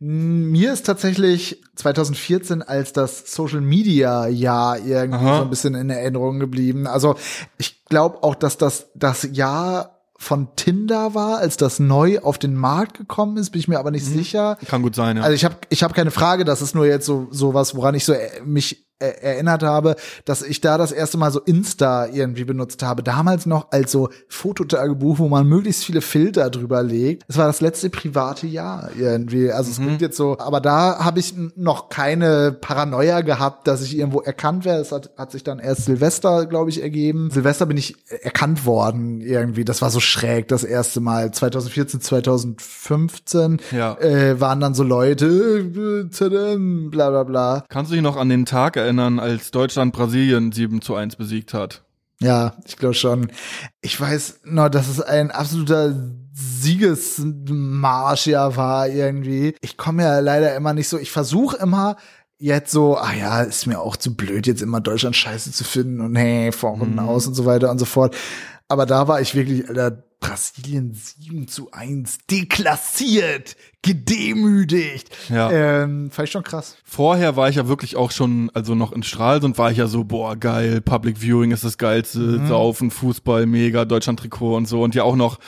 Mir 0.00 0.72
ist 0.72 0.86
tatsächlich 0.86 1.62
2014 1.76 2.62
als 2.62 2.92
das 2.92 3.32
Social 3.32 3.60
Media 3.60 4.26
Jahr 4.26 4.78
irgendwie 4.78 5.24
Aha. 5.24 5.38
so 5.38 5.42
ein 5.44 5.50
bisschen 5.50 5.74
in 5.74 5.88
Erinnerung 5.88 6.40
geblieben. 6.40 6.86
Also 6.86 7.16
ich 7.58 7.84
glaube 7.86 8.22
auch, 8.22 8.34
dass 8.34 8.58
das 8.58 8.90
das 8.94 9.28
Jahr 9.32 9.93
von 10.24 10.48
Tinder 10.56 11.14
war, 11.14 11.38
als 11.38 11.56
das 11.56 11.78
neu 11.78 12.18
auf 12.20 12.38
den 12.38 12.54
Markt 12.54 12.96
gekommen 12.96 13.36
ist, 13.36 13.50
bin 13.50 13.60
ich 13.60 13.68
mir 13.68 13.78
aber 13.78 13.90
nicht 13.90 14.08
mhm. 14.08 14.14
sicher. 14.14 14.58
Kann 14.66 14.82
gut 14.82 14.94
sein, 14.94 15.16
ja. 15.16 15.22
Also 15.22 15.34
ich 15.34 15.44
habe 15.44 15.56
ich 15.68 15.82
hab 15.82 15.94
keine 15.94 16.10
Frage, 16.10 16.44
das 16.44 16.62
ist 16.62 16.74
nur 16.74 16.86
jetzt 16.86 17.06
so 17.06 17.28
sowas, 17.30 17.76
woran 17.76 17.94
ich 17.94 18.04
so 18.04 18.14
äh, 19.04 19.34
erinnert 19.34 19.62
habe, 19.62 19.96
dass 20.24 20.42
ich 20.42 20.60
da 20.60 20.78
das 20.78 20.92
erste 20.92 21.18
Mal 21.18 21.30
so 21.30 21.40
Insta 21.40 22.06
irgendwie 22.06 22.44
benutzt 22.44 22.82
habe. 22.82 23.02
Damals 23.02 23.46
noch 23.46 23.70
als 23.70 23.92
so 23.92 24.08
Fototagebuch, 24.28 25.18
wo 25.18 25.28
man 25.28 25.46
möglichst 25.46 25.84
viele 25.84 26.00
Filter 26.00 26.50
drüber 26.50 26.82
legt. 26.82 27.24
Es 27.28 27.36
war 27.36 27.46
das 27.46 27.60
letzte 27.60 27.90
private 27.90 28.46
Jahr 28.46 28.90
irgendwie. 28.98 29.50
Also 29.50 29.70
es 29.70 29.78
mhm. 29.78 29.84
klingt 29.84 30.00
jetzt 30.00 30.16
so, 30.16 30.38
aber 30.38 30.60
da 30.60 30.98
habe 31.04 31.20
ich 31.20 31.34
noch 31.56 31.88
keine 31.88 32.52
Paranoia 32.52 33.20
gehabt, 33.20 33.66
dass 33.66 33.82
ich 33.82 33.96
irgendwo 33.96 34.20
erkannt 34.20 34.64
werde. 34.64 34.80
Es 34.80 34.92
hat, 34.92 35.10
hat 35.16 35.32
sich 35.32 35.44
dann 35.44 35.58
erst 35.58 35.84
Silvester, 35.84 36.46
glaube 36.46 36.70
ich, 36.70 36.82
ergeben. 36.82 37.30
Silvester 37.30 37.66
bin 37.66 37.76
ich 37.76 37.96
erkannt 38.22 38.66
worden 38.66 39.20
irgendwie. 39.20 39.64
Das 39.64 39.82
war 39.82 39.90
so 39.90 40.00
schräg 40.00 40.48
das 40.48 40.64
erste 40.64 41.00
Mal. 41.00 41.30
2014, 41.30 42.00
2015 42.00 43.60
ja. 43.72 43.98
äh, 43.98 44.40
waren 44.40 44.60
dann 44.60 44.74
so 44.74 44.82
Leute, 44.82 45.26
äh, 45.26 46.56
bla 46.88 47.10
bla 47.10 47.22
bla. 47.24 47.64
Kannst 47.68 47.90
du 47.90 47.94
dich 47.94 48.02
noch 48.02 48.16
an 48.16 48.28
den 48.28 48.46
Tag 48.46 48.76
erinnern? 48.76 48.93
Erinnern, 48.98 49.20
als 49.20 49.50
Deutschland 49.50 49.92
Brasilien 49.92 50.52
7 50.52 50.80
zu 50.80 50.94
1 50.94 51.16
besiegt 51.16 51.54
hat. 51.54 51.82
Ja, 52.20 52.54
ich 52.64 52.76
glaube 52.76 52.94
schon. 52.94 53.30
Ich 53.80 54.00
weiß 54.00 54.40
noch, 54.44 54.68
dass 54.68 54.88
es 54.88 55.00
ein 55.00 55.30
absoluter 55.30 55.94
Siegesmarsch 56.32 58.26
ja 58.26 58.56
war 58.56 58.88
irgendwie. 58.88 59.54
Ich 59.60 59.76
komme 59.76 60.02
ja 60.02 60.20
leider 60.20 60.54
immer 60.54 60.72
nicht 60.72 60.88
so, 60.88 60.98
ich 60.98 61.10
versuche 61.10 61.56
immer 61.56 61.96
jetzt 62.38 62.72
so, 62.72 62.96
ah 62.96 63.12
ja, 63.12 63.42
ist 63.42 63.66
mir 63.66 63.80
auch 63.80 63.96
zu 63.96 64.14
blöd, 64.14 64.46
jetzt 64.46 64.62
immer 64.62 64.80
Deutschland 64.80 65.16
scheiße 65.16 65.52
zu 65.52 65.64
finden 65.64 66.00
und 66.00 66.16
hey, 66.16 66.52
vor 66.52 66.72
und 66.72 66.92
mhm. 66.92 66.98
aus 67.00 67.26
und 67.26 67.34
so 67.34 67.44
weiter 67.46 67.70
und 67.70 67.78
so 67.78 67.84
fort. 67.84 68.16
Aber 68.68 68.86
da 68.86 69.08
war 69.08 69.20
ich 69.20 69.34
wirklich, 69.34 69.68
Alter, 69.68 70.04
Brasilien 70.24 70.94
7 70.94 71.48
zu 71.48 71.70
1 71.70 72.18
deklassiert, 72.30 73.56
gedemütigt. 73.82 75.14
Ja. 75.28 75.50
Ähm, 75.50 76.10
fand 76.10 76.28
ich 76.28 76.32
schon 76.32 76.42
krass. 76.42 76.76
Vorher 76.82 77.36
war 77.36 77.50
ich 77.50 77.56
ja 77.56 77.68
wirklich 77.68 77.96
auch 77.96 78.10
schon, 78.10 78.50
also 78.54 78.74
noch 78.74 78.92
in 78.92 79.02
Stralsund 79.02 79.58
war 79.58 79.70
ich 79.70 79.76
ja 79.76 79.86
so, 79.86 80.04
boah, 80.04 80.34
geil, 80.34 80.80
Public 80.80 81.18
Viewing 81.20 81.50
ist 81.50 81.62
das 81.62 81.76
geilste, 81.76 82.20
mhm. 82.20 82.48
Saufen, 82.48 82.90
Fußball, 82.90 83.44
mega, 83.44 83.84
Deutschland-Trikot 83.84 84.56
und 84.56 84.66
so. 84.66 84.82
Und 84.82 84.94
ja 84.94 85.02
auch 85.02 85.16
noch 85.16 85.38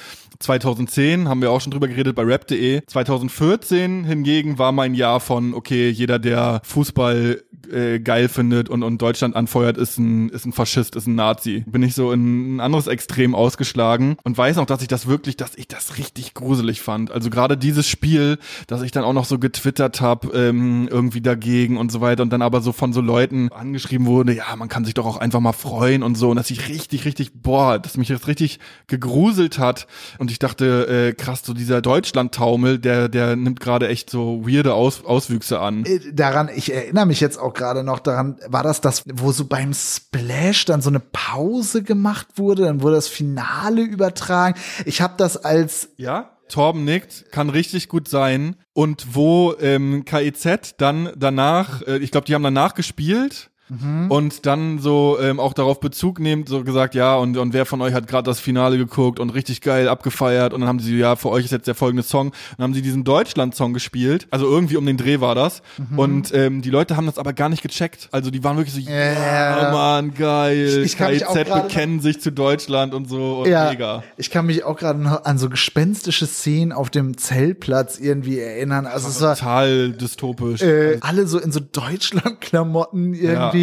2010 0.40 1.26
haben 1.26 1.40
wir 1.40 1.50
auch 1.50 1.62
schon 1.62 1.70
drüber 1.70 1.88
geredet 1.88 2.14
bei 2.14 2.22
rap.de. 2.22 2.82
2014 2.86 4.04
hingegen 4.04 4.58
war 4.58 4.72
mein 4.72 4.92
Jahr 4.92 5.20
von, 5.20 5.54
okay, 5.54 5.88
jeder, 5.88 6.18
der 6.18 6.60
Fußball 6.64 7.42
äh, 7.72 8.00
geil 8.00 8.28
findet 8.28 8.68
und, 8.68 8.82
und 8.82 9.00
Deutschland 9.00 9.36
anfeuert, 9.36 9.76
ist 9.76 9.98
ein, 9.98 10.28
ist 10.28 10.44
ein 10.46 10.52
Faschist, 10.52 10.96
ist 10.96 11.06
ein 11.06 11.14
Nazi. 11.14 11.64
Bin 11.66 11.82
ich 11.82 11.94
so 11.94 12.12
in 12.12 12.56
ein 12.56 12.60
anderes 12.60 12.86
Extrem 12.86 13.34
ausgeschlagen 13.34 14.16
und 14.24 14.36
weiß 14.36 14.56
noch, 14.56 14.66
dass 14.66 14.82
ich 14.82 14.88
das 14.88 15.06
wirklich, 15.06 15.36
dass 15.36 15.54
ich 15.56 15.68
das 15.68 15.98
richtig 15.98 16.34
gruselig 16.34 16.80
fand. 16.80 17.10
Also 17.10 17.30
gerade 17.30 17.56
dieses 17.56 17.88
Spiel, 17.88 18.38
dass 18.66 18.82
ich 18.82 18.92
dann 18.92 19.04
auch 19.04 19.12
noch 19.12 19.24
so 19.24 19.38
getwittert 19.38 20.00
habe, 20.00 20.28
ähm, 20.36 20.88
irgendwie 20.90 21.20
dagegen 21.20 21.76
und 21.76 21.92
so 21.92 22.00
weiter 22.00 22.22
und 22.22 22.32
dann 22.32 22.42
aber 22.42 22.60
so 22.60 22.72
von 22.72 22.92
so 22.92 23.00
Leuten 23.00 23.50
angeschrieben 23.52 24.06
wurde, 24.06 24.34
ja, 24.34 24.54
man 24.56 24.68
kann 24.68 24.84
sich 24.84 24.94
doch 24.94 25.06
auch 25.06 25.16
einfach 25.16 25.40
mal 25.40 25.52
freuen 25.52 26.02
und 26.02 26.16
so 26.16 26.30
und 26.30 26.36
dass 26.36 26.50
ich 26.50 26.68
richtig, 26.68 27.04
richtig, 27.04 27.42
boah, 27.42 27.78
dass 27.78 27.96
mich 27.96 28.08
das 28.08 28.26
richtig 28.26 28.58
gegruselt 28.86 29.58
hat 29.58 29.86
und 30.18 30.30
ich 30.30 30.38
dachte, 30.38 31.08
äh, 31.08 31.12
krass, 31.14 31.42
so 31.44 31.54
dieser 31.54 31.82
Deutschland-Taumel, 31.82 32.78
der, 32.78 33.08
der 33.08 33.36
nimmt 33.36 33.60
gerade 33.60 33.88
echt 33.88 34.10
so 34.10 34.46
weirde 34.46 34.74
Aus 34.74 35.04
Auswüchse 35.04 35.60
an. 35.60 35.84
Äh, 35.84 36.00
daran, 36.12 36.48
ich 36.54 36.72
erinnere 36.72 37.06
mich 37.06 37.20
jetzt 37.20 37.38
auch 37.38 37.54
gerade 37.56 37.82
noch 37.82 37.98
daran, 37.98 38.36
war 38.46 38.62
das 38.62 38.80
das, 38.80 39.02
wo 39.06 39.32
so 39.32 39.46
beim 39.46 39.74
Splash 39.74 40.64
dann 40.66 40.82
so 40.82 40.90
eine 40.90 41.00
Pause 41.00 41.82
gemacht 41.82 42.28
wurde, 42.36 42.62
dann 42.62 42.82
wurde 42.82 42.96
das 42.96 43.08
Finale 43.08 43.82
übertragen. 43.82 44.58
Ich 44.84 45.00
habe 45.00 45.14
das 45.16 45.36
als 45.36 45.88
ja 45.96 46.30
Torben 46.48 46.84
nickt, 46.84 47.32
kann 47.32 47.50
richtig 47.50 47.88
gut 47.88 48.08
sein. 48.08 48.56
Und 48.72 49.14
wo 49.14 49.54
ähm, 49.60 50.04
KIZ 50.04 50.76
dann 50.78 51.12
danach, 51.16 51.82
äh, 51.82 51.98
ich 51.98 52.10
glaube, 52.10 52.26
die 52.26 52.34
haben 52.34 52.42
danach 52.42 52.74
gespielt 52.74 53.50
Mhm. 53.68 54.10
Und 54.10 54.46
dann 54.46 54.78
so 54.78 55.18
ähm, 55.20 55.40
auch 55.40 55.52
darauf 55.52 55.80
Bezug 55.80 56.20
nehmt, 56.20 56.48
so 56.48 56.62
gesagt, 56.62 56.94
ja, 56.94 57.16
und, 57.16 57.36
und 57.36 57.52
wer 57.52 57.66
von 57.66 57.80
euch 57.82 57.94
hat 57.94 58.06
gerade 58.06 58.24
das 58.24 58.38
Finale 58.38 58.78
geguckt 58.78 59.18
und 59.18 59.30
richtig 59.30 59.60
geil 59.60 59.88
abgefeiert 59.88 60.52
und 60.52 60.60
dann 60.60 60.68
haben 60.68 60.78
sie, 60.78 60.96
ja, 60.96 61.16
für 61.16 61.30
euch 61.30 61.44
ist 61.44 61.50
jetzt 61.50 61.66
der 61.66 61.74
folgende 61.74 62.02
Song. 62.02 62.28
Und 62.28 62.34
dann 62.58 62.64
haben 62.64 62.74
sie 62.74 62.82
diesen 62.82 63.02
Deutschland-Song 63.02 63.74
gespielt, 63.74 64.28
also 64.30 64.46
irgendwie 64.46 64.76
um 64.76 64.86
den 64.86 64.96
Dreh 64.96 65.20
war 65.20 65.34
das. 65.34 65.62
Mhm. 65.78 65.98
Und 65.98 66.34
ähm, 66.34 66.62
die 66.62 66.70
Leute 66.70 66.96
haben 66.96 67.06
das 67.06 67.18
aber 67.18 67.32
gar 67.32 67.48
nicht 67.48 67.62
gecheckt. 67.62 68.08
Also 68.12 68.30
die 68.30 68.44
waren 68.44 68.56
wirklich 68.56 68.74
so, 68.74 68.80
ja, 68.80 68.96
yeah, 68.96 69.72
Mann, 69.72 70.14
geil, 70.14 70.82
ich, 70.84 70.92
ich 70.92 70.96
KIZ 70.96 71.32
bekennen 71.50 72.00
sich 72.00 72.20
zu 72.20 72.30
Deutschland 72.30 72.94
und 72.94 73.08
so 73.08 73.40
und 73.40 73.48
ja, 73.48 73.70
mega. 73.70 74.04
Ich 74.16 74.30
kann 74.30 74.46
mich 74.46 74.64
auch 74.64 74.76
gerade 74.76 75.00
noch 75.00 75.24
an 75.24 75.38
so 75.38 75.48
gespenstische 75.48 76.26
Szenen 76.26 76.72
auf 76.72 76.90
dem 76.90 77.18
Zeltplatz 77.18 77.98
irgendwie 77.98 78.38
erinnern. 78.38 78.86
Also 78.86 79.08
es 79.08 79.20
war 79.20 79.34
total 79.34 79.92
dystopisch. 79.92 80.62
Äh, 80.62 80.98
alle 81.00 81.26
so 81.26 81.38
in 81.38 81.50
so 81.50 81.60
Deutschland-Klamotten 81.60 83.14
irgendwie. 83.14 83.24
Ja. 83.32 83.55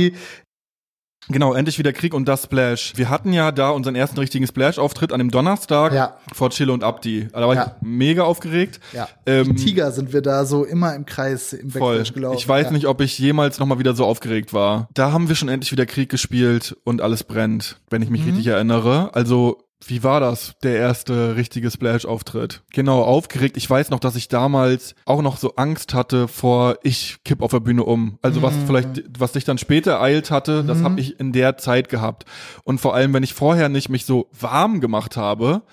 Genau, 1.29 1.53
endlich 1.53 1.79
wieder 1.79 1.93
Krieg 1.93 2.13
und 2.13 2.25
das 2.27 2.43
Splash. 2.43 2.93
Wir 2.95 3.10
hatten 3.10 3.32
ja 3.32 3.51
da 3.51 3.69
unseren 3.69 3.95
ersten 3.95 4.19
richtigen 4.19 4.45
Splash-Auftritt 4.45 5.13
an 5.13 5.19
dem 5.19 5.32
Donnerstag 5.32 5.93
ja. 5.93 6.17
vor 6.34 6.49
Chille 6.49 6.73
und 6.73 6.84
Abdi. 6.84 7.29
Da 7.32 7.47
war 7.47 7.56
ja. 7.56 7.63
ich 7.63 7.88
mega 7.88 8.23
aufgeregt. 8.23 8.82
Ja. 8.91 9.08
Ähm, 9.25 9.56
Tiger 9.56 9.91
sind 9.91 10.12
wir 10.12 10.21
da 10.21 10.45
so 10.45 10.65
immer 10.65 10.95
im 10.95 11.06
Kreis 11.06 11.53
im 11.53 11.71
voll. 11.71 12.03
gelaufen. 12.03 12.38
Ich 12.38 12.47
weiß 12.47 12.65
ja. 12.65 12.71
nicht, 12.71 12.88
ob 12.88 12.99
ich 12.99 13.17
jemals 13.19 13.58
nochmal 13.60 13.79
wieder 13.79 13.95
so 13.95 14.06
aufgeregt 14.06 14.53
war. 14.53 14.89
Da 14.93 15.13
haben 15.13 15.29
wir 15.29 15.36
schon 15.36 15.47
endlich 15.47 15.71
wieder 15.71 15.86
Krieg 15.86 16.10
gespielt 16.10 16.75
und 16.84 17.01
alles 17.01 17.23
brennt, 17.23 17.77
wenn 17.89 18.01
ich 18.01 18.10
mich 18.10 18.21
mhm. 18.21 18.27
richtig 18.27 18.47
erinnere. 18.47 19.15
Also 19.15 19.63
wie 19.88 20.04
war 20.04 20.19
das, 20.19 20.56
der 20.63 20.78
erste 20.78 21.36
richtige 21.36 21.69
Splash-Auftritt? 21.69 22.63
Genau, 22.72 23.02
aufgeregt. 23.02 23.58
Ich 23.58 23.69
weiß 23.69 23.89
noch, 23.89 24.00
dass 24.00 24.15
ich 24.15 24.28
damals 24.28 24.96
auch 25.06 25.22
noch 25.22 25.38
so 25.38 25.56
Angst 25.56 25.93
hatte 25.93 26.28
vor, 26.28 26.78
ich 26.84 27.17
kipp 27.24 27.41
auf 27.41 27.52
der 27.52 27.60
Bühne 27.60 27.84
um. 27.84 28.17
Also 28.22 28.41
was 28.41 28.56
mhm. 28.56 28.65
vielleicht, 28.67 29.19
was 29.19 29.34
sich 29.34 29.43
dann 29.43 29.58
später 29.58 30.02
eilt 30.02 30.32
hatte, 30.32 30.63
das 30.63 30.80
mhm. 30.80 30.84
habe 30.86 31.00
ich 31.00 31.19
in 31.19 31.32
der 31.32 31.58
Zeit 31.58 31.89
gehabt. 31.89 32.26
Und 32.63 32.80
vor 32.80 32.96
allem, 32.96 33.13
wenn 33.13 33.24
ich 33.24 33.34
vorher 33.34 33.69
nicht 33.69 33.89
mich 33.89 34.06
so 34.06 34.30
warm 34.39 34.82
gemacht 34.82 35.17
habe, 35.17 35.63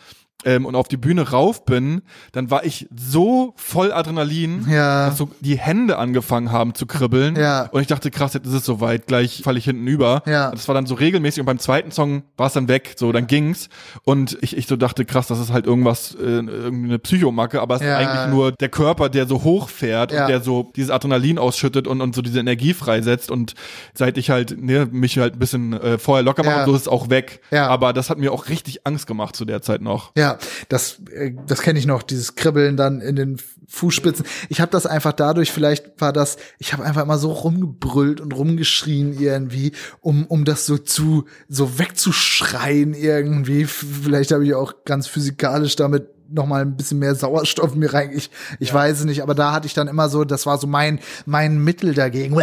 ähm, 0.44 0.66
und 0.66 0.74
auf 0.74 0.88
die 0.88 0.96
Bühne 0.96 1.30
rauf 1.30 1.64
bin, 1.64 2.02
dann 2.32 2.50
war 2.50 2.64
ich 2.64 2.88
so 2.96 3.52
voll 3.56 3.92
Adrenalin, 3.92 4.66
ja. 4.68 5.08
dass 5.08 5.18
so 5.18 5.30
die 5.40 5.58
Hände 5.58 5.98
angefangen 5.98 6.52
haben 6.52 6.74
zu 6.74 6.86
kribbeln. 6.86 7.36
Ja. 7.36 7.68
Und 7.70 7.80
ich 7.80 7.86
dachte, 7.86 8.10
krass, 8.10 8.34
jetzt 8.34 8.46
ist 8.46 8.54
es 8.54 8.64
soweit, 8.64 9.06
gleich 9.06 9.42
falle 9.44 9.58
ich 9.58 9.64
hinten 9.64 9.86
über. 9.86 10.22
Ja. 10.26 10.50
Das 10.50 10.68
war 10.68 10.74
dann 10.74 10.86
so 10.86 10.94
regelmäßig 10.94 11.40
und 11.40 11.46
beim 11.46 11.58
zweiten 11.58 11.90
Song 11.90 12.22
war 12.36 12.46
es 12.46 12.52
dann 12.52 12.68
weg, 12.68 12.94
so 12.96 13.12
dann 13.12 13.26
ging's. 13.26 13.68
Und 14.04 14.38
ich, 14.40 14.56
ich 14.56 14.66
so 14.66 14.76
dachte, 14.76 15.04
krass, 15.04 15.26
das 15.26 15.38
ist 15.38 15.52
halt 15.52 15.66
irgendwas, 15.66 16.14
äh, 16.14 16.20
irgendeine 16.20 16.98
Psychomacke, 16.98 17.60
aber 17.60 17.76
es 17.76 17.82
ja. 17.82 17.98
ist 17.98 18.06
eigentlich 18.06 18.34
nur 18.34 18.52
der 18.52 18.68
Körper, 18.68 19.08
der 19.08 19.26
so 19.26 19.42
hochfährt 19.42 20.12
ja. 20.12 20.22
und 20.22 20.28
der 20.30 20.40
so 20.40 20.70
dieses 20.76 20.90
Adrenalin 20.90 21.38
ausschüttet 21.38 21.86
und, 21.86 22.00
und 22.00 22.14
so 22.14 22.22
diese 22.22 22.40
Energie 22.40 22.74
freisetzt. 22.74 23.30
Und 23.30 23.54
seit 23.94 24.16
ich 24.18 24.30
halt 24.30 24.60
ne, 24.60 24.88
mich 24.90 25.18
halt 25.18 25.34
ein 25.34 25.38
bisschen 25.38 25.72
äh, 25.74 25.98
vorher 25.98 26.22
locker 26.22 26.44
mache, 26.44 26.60
ja. 26.60 26.64
so 26.64 26.74
ist 26.74 26.82
es 26.82 26.88
auch 26.88 27.10
weg. 27.10 27.40
Ja. 27.50 27.68
Aber 27.68 27.92
das 27.92 28.10
hat 28.10 28.18
mir 28.18 28.32
auch 28.32 28.48
richtig 28.48 28.86
Angst 28.86 29.06
gemacht 29.06 29.36
zu 29.36 29.44
der 29.44 29.62
Zeit 29.62 29.82
noch. 29.82 30.12
Ja, 30.16 30.29
das, 30.68 31.00
äh, 31.12 31.32
das 31.46 31.62
kenne 31.62 31.78
ich 31.78 31.86
noch, 31.86 32.02
dieses 32.02 32.34
Kribbeln 32.34 32.76
dann 32.76 33.00
in 33.00 33.16
den 33.16 33.38
Fußspitzen. 33.68 34.26
Ich 34.48 34.60
habe 34.60 34.72
das 34.72 34.86
einfach 34.86 35.12
dadurch, 35.12 35.52
vielleicht 35.52 36.00
war 36.00 36.12
das, 36.12 36.36
ich 36.58 36.72
habe 36.72 36.84
einfach 36.84 37.02
immer 37.02 37.18
so 37.18 37.30
rumgebrüllt 37.32 38.20
und 38.20 38.34
rumgeschrien 38.34 39.18
irgendwie, 39.18 39.72
um, 40.00 40.26
um 40.26 40.44
das 40.44 40.66
so 40.66 40.76
zu, 40.76 41.26
so 41.48 41.78
wegzuschreien 41.78 42.94
irgendwie. 42.94 43.64
Vielleicht 43.66 44.32
habe 44.32 44.44
ich 44.44 44.54
auch 44.54 44.84
ganz 44.84 45.06
physikalisch 45.06 45.76
damit 45.76 46.08
noch 46.32 46.46
mal 46.46 46.62
ein 46.62 46.76
bisschen 46.76 46.98
mehr 46.98 47.14
Sauerstoff 47.14 47.74
mir 47.74 47.92
rein. 47.92 48.10
Ich, 48.14 48.30
ich 48.58 48.68
ja. 48.68 48.74
weiß 48.74 49.00
es 49.00 49.04
nicht, 49.04 49.22
aber 49.22 49.34
da 49.34 49.52
hatte 49.52 49.66
ich 49.66 49.74
dann 49.74 49.88
immer 49.88 50.08
so, 50.08 50.24
das 50.24 50.46
war 50.46 50.58
so 50.58 50.66
mein 50.66 51.00
mein 51.26 51.58
Mittel 51.58 51.94
dagegen, 51.94 52.40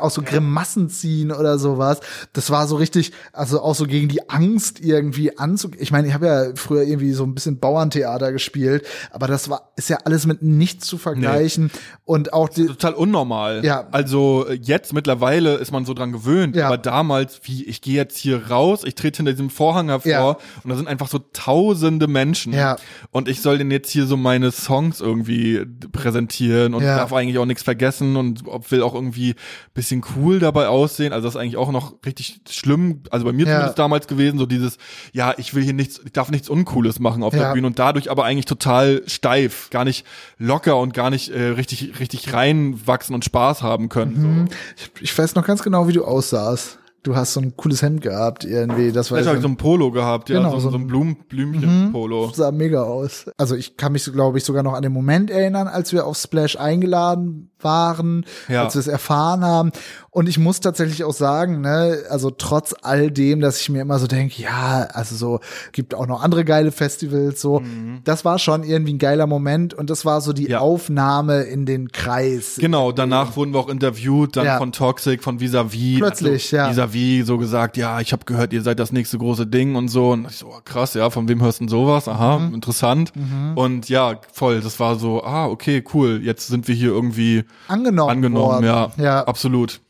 auch 0.00 0.10
so 0.10 0.22
Grimassen 0.22 0.88
ziehen 0.88 1.32
oder 1.32 1.58
sowas. 1.58 2.00
Das 2.32 2.50
war 2.50 2.66
so 2.66 2.76
richtig, 2.76 3.12
also 3.32 3.60
auch 3.60 3.74
so 3.74 3.86
gegen 3.86 4.08
die 4.08 4.28
Angst 4.28 4.80
irgendwie 4.80 5.38
anzug. 5.38 5.80
Ich 5.80 5.90
meine, 5.90 6.08
ich 6.08 6.14
habe 6.14 6.26
ja 6.26 6.44
früher 6.54 6.82
irgendwie 6.82 7.12
so 7.12 7.24
ein 7.24 7.34
bisschen 7.34 7.58
Bauerntheater 7.58 8.32
gespielt, 8.32 8.86
aber 9.10 9.26
das 9.26 9.50
war 9.50 9.72
ist 9.76 9.90
ja 9.90 9.98
alles 10.04 10.26
mit 10.26 10.42
nichts 10.42 10.86
zu 10.86 10.96
vergleichen 10.96 11.64
nee. 11.64 11.80
und 12.04 12.32
auch 12.32 12.48
die, 12.48 12.66
total 12.66 12.94
unnormal. 12.94 13.64
Ja. 13.64 13.88
Also 13.90 14.46
jetzt 14.50 14.92
mittlerweile 14.94 15.54
ist 15.56 15.72
man 15.72 15.84
so 15.84 15.92
dran 15.92 16.12
gewöhnt, 16.12 16.56
ja. 16.56 16.66
aber 16.66 16.78
damals, 16.78 17.40
wie 17.42 17.64
ich 17.64 17.82
gehe 17.82 17.94
jetzt 17.94 18.16
hier 18.16 18.50
raus, 18.50 18.82
ich 18.84 18.94
trete 18.94 19.18
hinter 19.18 19.32
diesem 19.32 19.50
Vorhang 19.50 19.88
hervor 19.88 20.10
ja. 20.10 20.36
und 20.62 20.70
da 20.70 20.76
sind 20.76 20.88
einfach 20.88 21.08
so 21.08 21.18
tausende 21.32 22.06
Menschen. 22.06 22.52
Ja 22.52 22.76
und 23.16 23.28
ich 23.28 23.40
soll 23.40 23.56
denn 23.56 23.70
jetzt 23.70 23.88
hier 23.88 24.04
so 24.04 24.18
meine 24.18 24.52
Songs 24.52 25.00
irgendwie 25.00 25.64
präsentieren 25.90 26.74
und 26.74 26.82
ja. 26.82 26.98
darf 26.98 27.14
eigentlich 27.14 27.38
auch 27.38 27.46
nichts 27.46 27.62
vergessen 27.62 28.14
und 28.14 28.44
will 28.70 28.82
auch 28.82 28.94
irgendwie 28.94 29.36
bisschen 29.72 30.04
cool 30.14 30.38
dabei 30.38 30.68
aussehen. 30.68 31.14
Also 31.14 31.26
das 31.26 31.34
ist 31.34 31.40
eigentlich 31.40 31.56
auch 31.56 31.72
noch 31.72 31.94
richtig 32.04 32.42
schlimm, 32.50 33.04
also 33.10 33.24
bei 33.24 33.32
mir 33.32 33.46
ja. 33.46 33.52
zumindest 33.54 33.78
damals 33.78 34.06
gewesen, 34.06 34.38
so 34.38 34.44
dieses, 34.44 34.76
ja, 35.14 35.32
ich 35.38 35.54
will 35.54 35.62
hier 35.62 35.72
nichts, 35.72 35.98
ich 36.04 36.12
darf 36.12 36.30
nichts 36.30 36.50
Uncooles 36.50 37.00
machen 37.00 37.22
auf 37.22 37.32
ja. 37.32 37.44
der 37.44 37.52
Bühne 37.54 37.68
und 37.68 37.78
dadurch 37.78 38.10
aber 38.10 38.26
eigentlich 38.26 38.44
total 38.44 39.02
steif, 39.06 39.70
gar 39.70 39.86
nicht 39.86 40.04
locker 40.36 40.76
und 40.76 40.92
gar 40.92 41.08
nicht 41.08 41.30
äh, 41.30 41.40
richtig, 41.48 41.98
richtig 41.98 42.34
reinwachsen 42.34 43.14
und 43.14 43.24
Spaß 43.24 43.62
haben 43.62 43.88
können. 43.88 44.42
Mhm. 44.42 44.46
So. 44.46 44.54
Ich, 44.76 45.02
ich 45.04 45.18
weiß 45.18 45.36
noch 45.36 45.46
ganz 45.46 45.62
genau, 45.62 45.88
wie 45.88 45.94
du 45.94 46.04
aussahst 46.04 46.80
du 47.06 47.14
hast 47.14 47.34
so 47.34 47.40
ein 47.40 47.56
cooles 47.56 47.82
Hemd 47.82 48.02
gehabt 48.02 48.44
irgendwie. 48.44 48.90
Das 48.90 49.10
war 49.10 49.20
ich 49.20 49.26
habe 49.26 49.40
so 49.40 49.48
ein 49.48 49.56
Polo 49.56 49.90
gehabt, 49.92 50.28
ja, 50.28 50.38
genau, 50.38 50.58
so, 50.58 50.70
so 50.70 50.76
ein 50.76 50.86
Blumen, 50.86 51.16
Blümchen-Polo. 51.28 52.28
Mhm, 52.28 52.34
sah 52.34 52.50
mega 52.50 52.82
aus. 52.82 53.26
Also 53.36 53.54
ich 53.54 53.76
kann 53.76 53.92
mich, 53.92 54.04
glaube 54.12 54.38
ich, 54.38 54.44
sogar 54.44 54.62
noch 54.62 54.74
an 54.74 54.82
den 54.82 54.92
Moment 54.92 55.30
erinnern, 55.30 55.68
als 55.68 55.92
wir 55.92 56.06
auf 56.06 56.16
Splash 56.16 56.56
eingeladen 56.56 57.50
waren, 57.60 58.26
ja. 58.48 58.64
als 58.64 58.74
wir 58.74 58.80
es 58.80 58.86
erfahren 58.86 59.44
haben. 59.44 59.72
Und 60.10 60.28
ich 60.28 60.38
muss 60.38 60.60
tatsächlich 60.60 61.04
auch 61.04 61.12
sagen, 61.12 61.60
ne, 61.60 61.98
also 62.10 62.30
trotz 62.30 62.74
all 62.82 63.10
dem, 63.10 63.40
dass 63.40 63.60
ich 63.60 63.68
mir 63.68 63.82
immer 63.82 63.98
so 63.98 64.06
denke, 64.06 64.42
ja, 64.42 64.88
also 64.92 65.14
so 65.14 65.40
gibt 65.72 65.94
auch 65.94 66.06
noch 66.06 66.22
andere 66.22 66.44
geile 66.44 66.72
Festivals, 66.72 67.40
so, 67.40 67.60
mhm. 67.60 68.00
das 68.04 68.24
war 68.24 68.38
schon 68.38 68.62
irgendwie 68.62 68.94
ein 68.94 68.98
geiler 68.98 69.26
Moment 69.26 69.74
und 69.74 69.90
das 69.90 70.04
war 70.04 70.20
so 70.20 70.32
die 70.32 70.48
ja. 70.48 70.60
Aufnahme 70.60 71.42
in 71.42 71.66
den 71.66 71.92
Kreis. 71.92 72.56
Genau, 72.58 72.92
danach 72.92 73.36
wurden 73.36 73.52
wir 73.52 73.60
auch 73.60 73.68
interviewt, 73.68 74.36
dann 74.36 74.46
ja. 74.46 74.58
von 74.58 74.72
Toxic, 74.72 75.22
von 75.22 75.40
Visavi. 75.40 75.96
Plötzlich, 75.98 76.44
also, 76.44 76.56
ja. 76.56 76.66
Visavi 76.96 77.22
so 77.24 77.38
gesagt, 77.38 77.76
ja, 77.76 78.00
ich 78.00 78.12
habe 78.12 78.24
gehört, 78.24 78.52
ihr 78.52 78.62
seid 78.62 78.78
das 78.78 78.92
nächste 78.92 79.18
große 79.18 79.46
Ding 79.46 79.74
und 79.76 79.88
so. 79.88 80.12
Und 80.12 80.26
ich 80.28 80.36
so, 80.36 80.48
oh, 80.48 80.60
krass, 80.64 80.94
ja, 80.94 81.10
von 81.10 81.28
wem 81.28 81.42
hörst 81.42 81.60
du 81.60 81.64
denn 81.64 81.68
sowas? 81.68 82.08
Aha, 82.08 82.38
mhm. 82.38 82.54
interessant. 82.54 83.12
Mhm. 83.14 83.56
Und 83.56 83.88
ja, 83.88 84.20
voll, 84.32 84.60
das 84.60 84.80
war 84.80 84.96
so, 84.96 85.22
ah, 85.22 85.46
okay, 85.46 85.84
cool, 85.94 86.20
jetzt 86.22 86.48
sind 86.48 86.68
wir 86.68 86.74
hier 86.74 86.90
irgendwie 86.90 87.44
angenommen, 87.68 88.10
angenommen 88.10 88.64
ja, 88.64 88.92
ja, 88.96 89.24
absolut. 89.24 89.80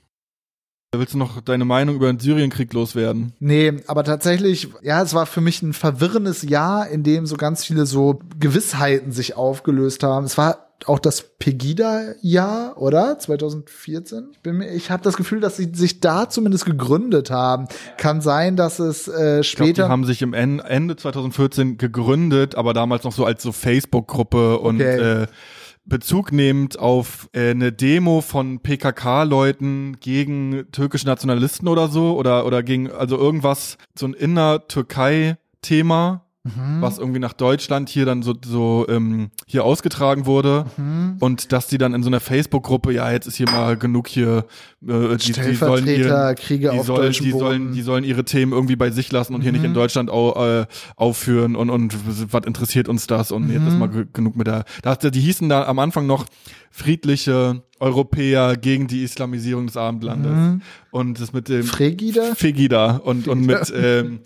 Willst 0.95 1.14
du 1.14 1.19
noch 1.19 1.40
deine 1.42 1.66
Meinung 1.66 1.97
über 1.97 2.11
den 2.11 2.21
Syrienkrieg 2.21 2.73
loswerden? 2.73 3.35
Nee, 3.38 3.83
aber 3.87 4.03
tatsächlich, 4.03 4.69
ja, 4.83 5.03
es 5.03 5.12
war 5.12 5.27
für 5.27 5.42
mich 5.42 5.61
ein 5.61 5.75
verwirrendes 5.75 6.42
Jahr, 6.42 6.88
in 6.88 7.03
dem 7.03 7.27
so 7.27 7.37
ganz 7.37 7.64
viele 7.64 7.85
so 7.85 8.21
Gewissheiten 8.38 9.12
sich 9.12 9.37
aufgelöst 9.37 10.03
haben. 10.05 10.25
Es 10.25 10.38
war 10.38 10.65
auch 10.84 10.98
das 10.98 11.38
Pegida-Jahr, 11.38 12.76
oder? 12.76 13.18
2014? 13.18 14.28
Ich, 14.32 14.40
bin 14.40 14.58
mir, 14.58 14.70
ich 14.72 14.90
habe 14.90 15.02
das 15.02 15.16
Gefühl, 15.16 15.40
dass 15.40 15.56
sie 15.56 15.70
sich 15.72 16.00
da 16.00 16.28
zumindest 16.28 16.66
gegründet 16.66 17.30
haben. 17.30 17.66
Kann 17.96 18.20
sein, 18.20 18.56
dass 18.56 18.78
es 18.78 19.08
äh, 19.08 19.42
später. 19.42 19.68
Ich 19.68 19.74
glaub, 19.74 19.86
die 19.86 19.92
haben 19.92 20.04
sich 20.04 20.22
im 20.22 20.34
Ende 20.34 20.96
2014 20.96 21.78
gegründet, 21.78 22.54
aber 22.54 22.74
damals 22.74 23.04
noch 23.04 23.12
so 23.12 23.24
als 23.24 23.42
so 23.42 23.52
Facebook-Gruppe 23.52 24.58
und 24.58 24.76
okay. 24.76 25.22
äh, 25.22 25.26
Bezug 25.86 26.32
nehmend 26.32 26.78
auf 26.78 27.28
äh, 27.32 27.50
eine 27.50 27.72
Demo 27.72 28.20
von 28.20 28.60
PKK-Leuten 28.60 29.98
gegen 30.00 30.66
türkische 30.72 31.06
Nationalisten 31.06 31.68
oder 31.68 31.86
so 31.88 32.16
oder 32.18 32.44
oder 32.44 32.64
gegen 32.64 32.90
also 32.90 33.16
irgendwas 33.16 33.78
so 33.96 34.06
ein 34.06 34.14
inner 34.14 34.66
Türkei-Thema 34.66 36.25
mhm. 36.46 36.80
was 36.80 36.98
irgendwie 36.98 37.18
nach 37.18 37.32
Deutschland 37.32 37.88
hier 37.88 38.06
dann 38.06 38.22
so, 38.22 38.35
so 38.44 38.87
ähm, 38.88 39.30
hier 39.46 39.64
ausgetragen 39.64 40.26
wurde 40.26 40.66
mhm. 40.76 41.16
und 41.20 41.52
dass 41.52 41.66
die 41.66 41.78
dann 41.78 41.94
in 41.94 42.02
so 42.02 42.09
einer 42.09 42.20
Facebook-Gruppe, 42.20 42.92
ja, 42.92 43.11
jetzt 43.11 43.26
ist 43.26 43.37
hier 43.37 43.50
mal 43.50 43.76
genug 43.76 44.09
hier, 44.09 44.44
äh, 44.87 45.16
die, 45.16 45.32
die 45.32 45.54
sollen 45.54 45.87
ihr, 45.87 46.35
Kriege 46.38 46.70
die 46.70 46.78
auf 46.78 46.87
sollen, 46.87 47.12
die 47.12 47.30
sollen, 47.30 47.72
die 47.72 47.82
sollen 47.82 48.04
ihre 48.04 48.24
Themen 48.24 48.52
irgendwie 48.52 48.76
bei 48.76 48.90
sich 48.90 49.11
lassen 49.12 49.35
und 49.35 49.40
mhm. 49.40 49.42
hier 49.42 49.52
nicht 49.52 49.64
in 49.64 49.70
mhm. 49.70 49.74
Deutschland 49.74 50.11
au, 50.11 50.61
äh, 50.61 50.66
aufführen 50.96 51.56
und, 51.56 51.70
und 51.70 51.94
was 52.32 52.44
interessiert 52.46 52.88
uns 52.88 53.06
das 53.06 53.32
und 53.32 53.50
jetzt 53.50 53.66
ist 53.66 53.72
mhm. 53.72 53.78
mal 53.78 54.06
genug 54.12 54.37
mit 54.37 54.46
der, 54.46 54.64
da, 54.82 54.94
die 54.94 55.20
hießen 55.20 55.48
da 55.48 55.66
am 55.66 55.78
Anfang 55.78 56.06
noch 56.06 56.26
friedliche 56.70 57.62
Europäer 57.80 58.56
gegen 58.56 58.86
die 58.86 59.02
Islamisierung 59.02 59.66
des 59.66 59.76
Abendlandes. 59.76 60.32
Mhm. 60.32 60.62
Und 60.90 61.20
das 61.20 61.32
mit 61.32 61.48
dem 61.48 61.64
Fregida? 61.64 62.34
Fegida 62.34 62.96
und, 62.96 63.28
und 63.28 63.44
mit 63.44 63.72
ähm, 63.76 64.20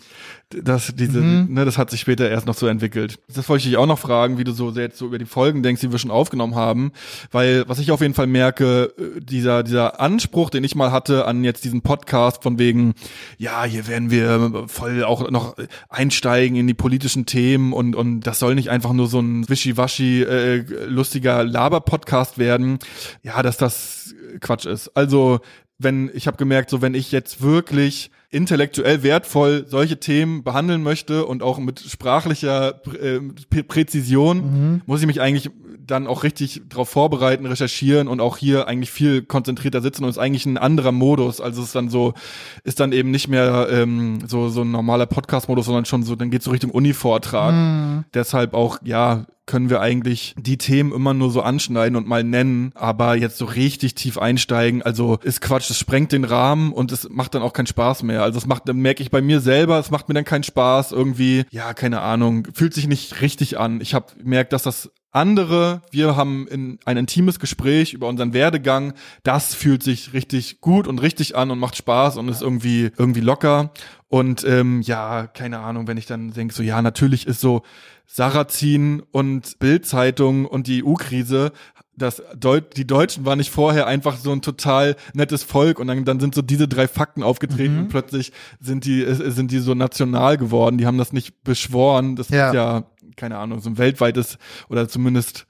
das, 0.51 0.93
diese, 0.97 1.21
mhm. 1.21 1.55
ne, 1.55 1.65
das 1.65 1.79
hat 1.79 1.91
sich 1.91 2.01
später 2.01 2.29
erst 2.29 2.47
noch 2.47 2.57
so 2.57 2.67
entwickelt. 2.67 3.21
Das 3.33 3.49
wollte 3.49 3.61
ich 3.61 3.69
dich 3.69 3.77
auch 3.77 3.87
noch 3.87 4.01
fragen, 4.01 4.37
wie 4.37 4.43
du 4.43 4.51
so 4.51 4.71
jetzt 4.73 4.99
so 4.99 5.07
über 5.07 5.19
die 5.19 5.25
Folgen 5.25 5.63
denkst, 5.63 5.81
die 5.81 5.93
wir 5.93 5.99
schon 6.01 6.11
aufgenommen 6.11 6.57
haben. 6.57 6.91
Weil, 7.31 7.69
was 7.69 7.79
ich 7.79 7.93
auf 7.93 8.01
jeden 8.01 8.15
Fall 8.15 8.27
merke, 8.27 8.93
äh, 8.99 9.21
dieser, 9.21 9.63
dieser 9.63 10.01
Anspruch, 10.01 10.51
den 10.51 10.65
ich 10.65 10.75
mal 10.75 10.91
hatte 10.91 11.27
an 11.27 11.45
jetzt 11.45 11.65
diesen 11.65 11.83
Podcast 11.83 12.43
von 12.43 12.59
wegen, 12.59 12.95
ja, 13.39 13.63
hier 13.63 13.87
werden 13.87 14.11
wir 14.11 14.65
voll 14.67 15.05
auch 15.05 15.31
noch 15.31 15.55
einsteigen 15.89 16.57
in 16.57 16.67
die 16.67 16.75
politischen 16.75 17.27
Themen 17.27 17.73
und, 17.73 17.95
und 17.95 18.23
das 18.23 18.41
soll 18.41 18.57
nicht 18.57 18.71
einfach 18.71 18.93
nur 18.93 19.07
so 19.07 19.21
ein 19.21 19.49
wischiwaschi, 19.49 20.23
äh, 20.23 20.65
lustiger 20.87 21.45
Laber-Podcast 21.45 22.39
werden. 22.39 22.81
Ja, 23.23 23.40
dass 23.43 23.57
das 23.57 24.15
Quatsch 24.41 24.67
ist. 24.67 24.97
Also, 24.97 25.41
wenn 25.79 26.11
ich 26.13 26.27
habe 26.27 26.37
gemerkt, 26.37 26.71
so 26.71 26.83
wenn 26.83 26.95
ich 26.95 27.11
jetzt 27.11 27.43
wirklich 27.43 28.11
intellektuell 28.29 29.03
wertvoll 29.03 29.65
solche 29.67 29.99
Themen 29.99 30.45
behandeln 30.45 30.83
möchte 30.83 31.27
und 31.27 31.43
auch 31.43 31.59
mit 31.59 31.81
sprachlicher 31.81 32.81
äh, 33.01 33.21
Präzision, 33.63 34.37
mhm. 34.37 34.83
muss 34.87 35.01
ich 35.01 35.07
mich 35.07 35.21
eigentlich 35.21 35.51
dann 35.91 36.07
auch 36.07 36.23
richtig 36.23 36.63
darauf 36.69 36.89
vorbereiten, 36.89 37.47
recherchieren 37.47 38.07
und 38.07 38.21
auch 38.21 38.37
hier 38.37 38.69
eigentlich 38.69 38.93
viel 38.93 39.23
konzentrierter 39.23 39.81
sitzen 39.81 40.05
und 40.05 40.11
ist 40.11 40.19
eigentlich 40.19 40.47
ein 40.47 40.59
anderer 40.59 40.93
Modus. 40.93 41.41
Also 41.41 41.61
es 41.61 41.69
ist 41.69 41.75
dann 41.75 41.89
so, 41.89 42.15
ist 42.63 42.79
dann 42.79 42.93
eben 42.93 43.11
nicht 43.11 43.27
mehr 43.29 43.69
ähm, 43.71 44.21
so 44.27 44.49
so 44.49 44.63
ein 44.63 44.71
normaler 44.71 45.07
Podcast-Modus, 45.07 45.67
sondern 45.67 45.87
schon 45.87 46.05
so, 46.05 46.15
dann 46.15 46.31
geht 46.31 46.43
so 46.43 46.53
Richtung 46.53 46.71
Uni-Vortrag. 46.71 47.55
Mhm. 47.55 48.05
Deshalb 48.15 48.55
auch, 48.55 48.79
ja, 48.85 49.27
können 49.47 49.71
wir 49.71 49.81
eigentlich 49.81 50.35
die 50.39 50.59
Themen 50.59 50.93
immer 50.93 51.15
nur 51.15 51.31
so 51.31 51.43
anschneiden 51.43 51.97
und 51.97 52.07
mal 52.07 52.23
nennen, 52.23 52.73
aber 52.75 53.17
jetzt 53.17 53.39
so 53.39 53.45
richtig 53.45 53.95
tief 53.95 54.19
einsteigen, 54.19 54.83
also 54.83 55.19
ist 55.23 55.41
Quatsch, 55.41 55.69
das 55.69 55.79
sprengt 55.79 56.13
den 56.13 56.25
Rahmen 56.25 56.73
und 56.73 56.93
es 56.93 57.09
macht 57.11 57.35
dann 57.35 57.43
auch 57.43 57.53
keinen 57.53 57.67
Spaß 57.67 58.03
mehr. 58.05 58.23
Also 58.23 58.39
es 58.39 58.47
macht, 58.47 58.69
dann 58.69 58.77
merke 58.79 59.03
ich 59.03 59.11
bei 59.11 59.21
mir 59.21 59.41
selber, 59.41 59.79
es 59.79 59.91
macht 59.91 60.09
mir 60.09 60.15
dann 60.15 60.25
keinen 60.25 60.45
Spaß 60.45 60.93
irgendwie, 60.93 61.45
ja, 61.51 61.75
keine 61.75 62.01
Ahnung, 62.01 62.47
fühlt 62.55 62.75
sich 62.75 62.87
nicht 62.87 63.21
richtig 63.21 63.59
an. 63.59 63.81
Ich 63.81 63.95
habe 63.95 64.07
merkt, 64.23 64.53
dass 64.53 64.63
das 64.63 64.91
andere, 65.13 65.83
wir 65.91 66.17
haben 66.17 66.47
in 66.49 66.79
ein 66.85 66.97
intimes 66.97 67.41
Gespräch 67.41 67.93
über 67.93 68.07
unseren 68.09 68.33
Werdegang. 68.33 68.95
Das 69.23 69.55
fühlt 69.55 69.83
sich 69.83 70.13
richtig 70.13 70.61
gut 70.61 70.87
und 70.87 71.01
richtig 71.01 71.37
an 71.37 71.51
und 71.51 71.59
macht 71.59 71.77
Spaß 71.77 72.17
und 72.17 72.29
ist 72.29 72.43
irgendwie 72.43 72.91
irgendwie 72.97 73.21
locker. 73.21 73.73
Und 74.09 74.45
ähm, 74.45 74.83
ja, 74.83 75.27
keine 75.27 75.61
Ahnung, 75.61 75.87
wenn 75.87 75.97
ich 75.97 76.07
dann 76.07 76.33
denke, 76.33 76.55
so 76.55 76.63
ja, 76.63 76.81
natürlich 76.83 77.27
ist 77.27 77.41
so 77.41 77.63
Sarrazin 78.07 79.03
und 79.13 79.59
Bildzeitung 79.59 80.47
und 80.47 80.67
die 80.67 80.85
EU-Krise 80.85 81.53
das 82.01 82.23
Deut 82.37 82.77
die 82.77 82.87
Deutschen 82.87 83.25
waren 83.25 83.39
nicht 83.39 83.51
vorher 83.51 83.87
einfach 83.87 84.17
so 84.17 84.33
ein 84.33 84.43
total 84.43 84.97
nettes 85.13 85.43
Volk 85.43 85.79
und 85.79 85.87
dann, 85.87 86.05
dann 86.05 86.21
sind 86.21 86.35
so 86.35 86.43
diese 86.43 86.67
drei 86.67 86.89
Fakten 86.89 87.23
aufgetreten 87.23 87.75
mhm. 87.75 87.81
und 87.83 87.89
plötzlich 87.89 88.33
sind 88.59 88.85
die 88.85 89.05
sind 89.09 89.51
die 89.51 89.59
so 89.59 89.75
national 89.75 90.37
geworden. 90.39 90.79
Die 90.79 90.87
haben 90.87 90.99
das 90.99 91.13
nicht 91.13 91.43
beschworen. 91.45 92.17
Das 92.17 92.29
ja. 92.31 92.49
ist 92.49 92.55
ja 92.55 92.85
keine 93.21 93.39
Ahnung 93.39 93.61
so 93.61 93.71
ein 93.71 93.79
weltweites 93.79 94.39
oder 94.69 94.89
zumindest 94.89 95.47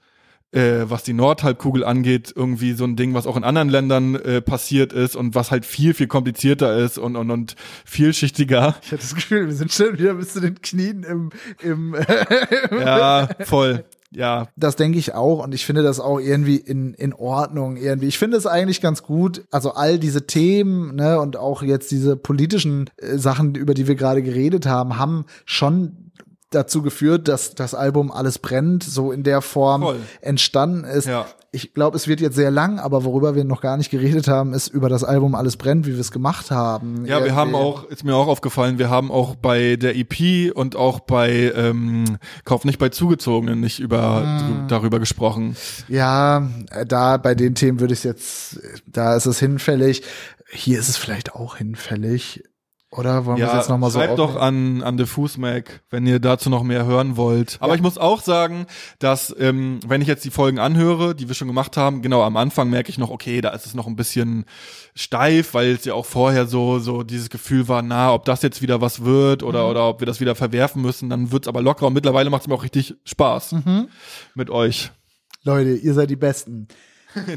äh, 0.51 0.89
was 0.89 1.03
die 1.03 1.13
Nordhalbkugel 1.13 1.85
angeht, 1.85 2.33
irgendwie 2.35 2.73
so 2.73 2.83
ein 2.83 2.97
Ding, 2.97 3.13
was 3.13 3.25
auch 3.25 3.37
in 3.37 3.45
anderen 3.45 3.69
Ländern 3.69 4.15
äh, 4.15 4.41
passiert 4.41 4.91
ist 4.91 5.15
und 5.15 5.33
was 5.33 5.49
halt 5.49 5.65
viel, 5.65 5.93
viel 5.93 6.07
komplizierter 6.07 6.77
ist 6.77 6.97
und, 6.97 7.15
und, 7.15 7.31
und 7.31 7.55
vielschichtiger. 7.85 8.75
Ich 8.81 8.91
hatte 8.91 9.01
das 9.01 9.15
Gefühl, 9.15 9.47
wir 9.47 9.55
sind 9.55 9.71
schon 9.71 9.97
wieder 9.97 10.13
bis 10.15 10.33
zu 10.33 10.41
den 10.41 10.61
Knien 10.61 11.03
im, 11.03 11.29
im 11.61 11.95
Ja, 12.71 13.29
voll. 13.45 13.85
Ja. 14.13 14.49
Das 14.57 14.75
denke 14.75 14.99
ich 14.99 15.13
auch 15.13 15.41
und 15.41 15.53
ich 15.53 15.65
finde 15.65 15.83
das 15.83 16.01
auch 16.01 16.19
irgendwie 16.19 16.57
in, 16.57 16.93
in 16.95 17.13
Ordnung 17.13 17.77
irgendwie. 17.77 18.07
Ich 18.07 18.19
finde 18.19 18.35
es 18.35 18.45
eigentlich 18.45 18.81
ganz 18.81 19.03
gut, 19.03 19.45
also 19.51 19.71
all 19.71 19.99
diese 19.99 20.27
Themen, 20.27 20.95
ne, 20.95 21.17
und 21.21 21.37
auch 21.37 21.63
jetzt 21.63 21.91
diese 21.91 22.17
politischen 22.17 22.89
äh, 22.97 23.17
Sachen, 23.17 23.55
über 23.55 23.73
die 23.73 23.87
wir 23.87 23.95
gerade 23.95 24.21
geredet 24.21 24.65
haben, 24.65 24.97
haben 24.97 25.25
schon 25.45 26.00
dazu 26.51 26.81
geführt, 26.81 27.27
dass 27.27 27.55
das 27.55 27.73
Album 27.73 28.11
Alles 28.11 28.37
brennt 28.37 28.83
so 28.83 29.11
in 29.11 29.23
der 29.23 29.41
Form 29.41 29.81
Voll. 29.81 29.99
entstanden 30.21 30.83
ist. 30.83 31.07
Ja. 31.07 31.25
Ich 31.53 31.73
glaube, 31.73 31.97
es 31.97 32.07
wird 32.07 32.21
jetzt 32.21 32.35
sehr 32.35 32.51
lang, 32.51 32.79
aber 32.79 33.03
worüber 33.03 33.35
wir 33.35 33.43
noch 33.43 33.59
gar 33.59 33.75
nicht 33.75 33.89
geredet 33.89 34.29
haben, 34.29 34.53
ist 34.53 34.69
über 34.69 34.87
das 34.87 35.03
Album 35.03 35.35
Alles 35.35 35.57
brennt, 35.57 35.85
wie 35.85 35.93
wir 35.93 35.99
es 35.99 36.11
gemacht 36.11 36.49
haben. 36.49 37.05
Ja, 37.05 37.23
wir 37.25 37.35
haben 37.35 37.55
auch, 37.55 37.85
ist 37.85 38.05
mir 38.05 38.15
auch 38.15 38.27
aufgefallen, 38.27 38.79
wir 38.79 38.89
haben 38.89 39.11
auch 39.11 39.35
bei 39.35 39.75
der 39.75 39.97
EP 39.97 40.55
und 40.55 40.77
auch 40.77 41.01
bei 41.01 41.51
ähm, 41.55 42.17
Kauf 42.45 42.63
nicht 42.63 42.79
bei 42.79 42.89
Zugezogenen 42.89 43.59
nicht 43.59 43.79
über 43.79 44.21
hm. 44.21 44.67
darüber 44.69 44.99
gesprochen. 44.99 45.57
Ja, 45.89 46.47
da 46.87 47.17
bei 47.17 47.35
den 47.35 47.55
Themen 47.55 47.81
würde 47.81 47.93
ich 47.93 48.03
jetzt, 48.05 48.59
da 48.87 49.15
ist 49.15 49.25
es 49.25 49.39
hinfällig. 49.39 50.03
Hier 50.53 50.79
ist 50.79 50.89
es 50.89 50.97
vielleicht 50.97 51.33
auch 51.33 51.57
hinfällig. 51.57 52.43
Oder 52.93 53.25
wollen 53.25 53.37
ja, 53.37 53.45
wir 53.45 53.51
es 53.53 53.57
jetzt 53.59 53.69
nochmal 53.69 53.89
so 53.89 53.99
Schreibt 53.99 54.19
doch 54.19 54.35
an, 54.35 54.83
an 54.83 54.97
Diffus 54.97 55.37
Mac, 55.37 55.81
wenn 55.89 56.05
ihr 56.05 56.19
dazu 56.19 56.49
noch 56.49 56.61
mehr 56.61 56.85
hören 56.85 57.15
wollt. 57.15 57.55
Aber 57.61 57.71
ja. 57.71 57.75
ich 57.75 57.81
muss 57.81 57.97
auch 57.97 58.21
sagen, 58.21 58.65
dass, 58.99 59.33
ähm, 59.39 59.79
wenn 59.87 60.01
ich 60.01 60.09
jetzt 60.09 60.25
die 60.25 60.29
Folgen 60.29 60.59
anhöre, 60.59 61.15
die 61.15 61.29
wir 61.29 61.35
schon 61.35 61.47
gemacht 61.47 61.77
haben, 61.77 62.01
genau 62.01 62.21
am 62.21 62.35
Anfang 62.35 62.69
merke 62.69 62.89
ich 62.89 62.97
noch, 62.97 63.09
okay, 63.09 63.39
da 63.39 63.51
ist 63.51 63.65
es 63.65 63.75
noch 63.75 63.87
ein 63.87 63.95
bisschen 63.95 64.43
steif, 64.93 65.53
weil 65.53 65.71
es 65.71 65.85
ja 65.85 65.93
auch 65.93 66.05
vorher 66.05 66.47
so, 66.47 66.79
so 66.79 67.03
dieses 67.03 67.29
Gefühl 67.29 67.69
war, 67.69 67.81
na, 67.81 68.13
ob 68.13 68.25
das 68.25 68.41
jetzt 68.41 68.61
wieder 68.61 68.81
was 68.81 69.05
wird 69.05 69.41
oder, 69.41 69.63
mhm. 69.63 69.69
oder 69.69 69.87
ob 69.87 70.01
wir 70.01 70.05
das 70.05 70.19
wieder 70.19 70.35
verwerfen 70.35 70.81
müssen, 70.81 71.09
dann 71.09 71.31
wird's 71.31 71.47
aber 71.47 71.61
locker 71.61 71.87
und 71.87 71.93
mittlerweile 71.93 72.29
macht 72.29 72.41
es 72.41 72.47
mir 72.49 72.55
auch 72.55 72.63
richtig 72.63 72.95
Spaß 73.05 73.53
mhm. 73.53 73.87
mit 74.35 74.49
euch. 74.49 74.91
Leute, 75.43 75.75
ihr 75.75 75.93
seid 75.93 76.09
die 76.09 76.17
Besten. 76.17 76.67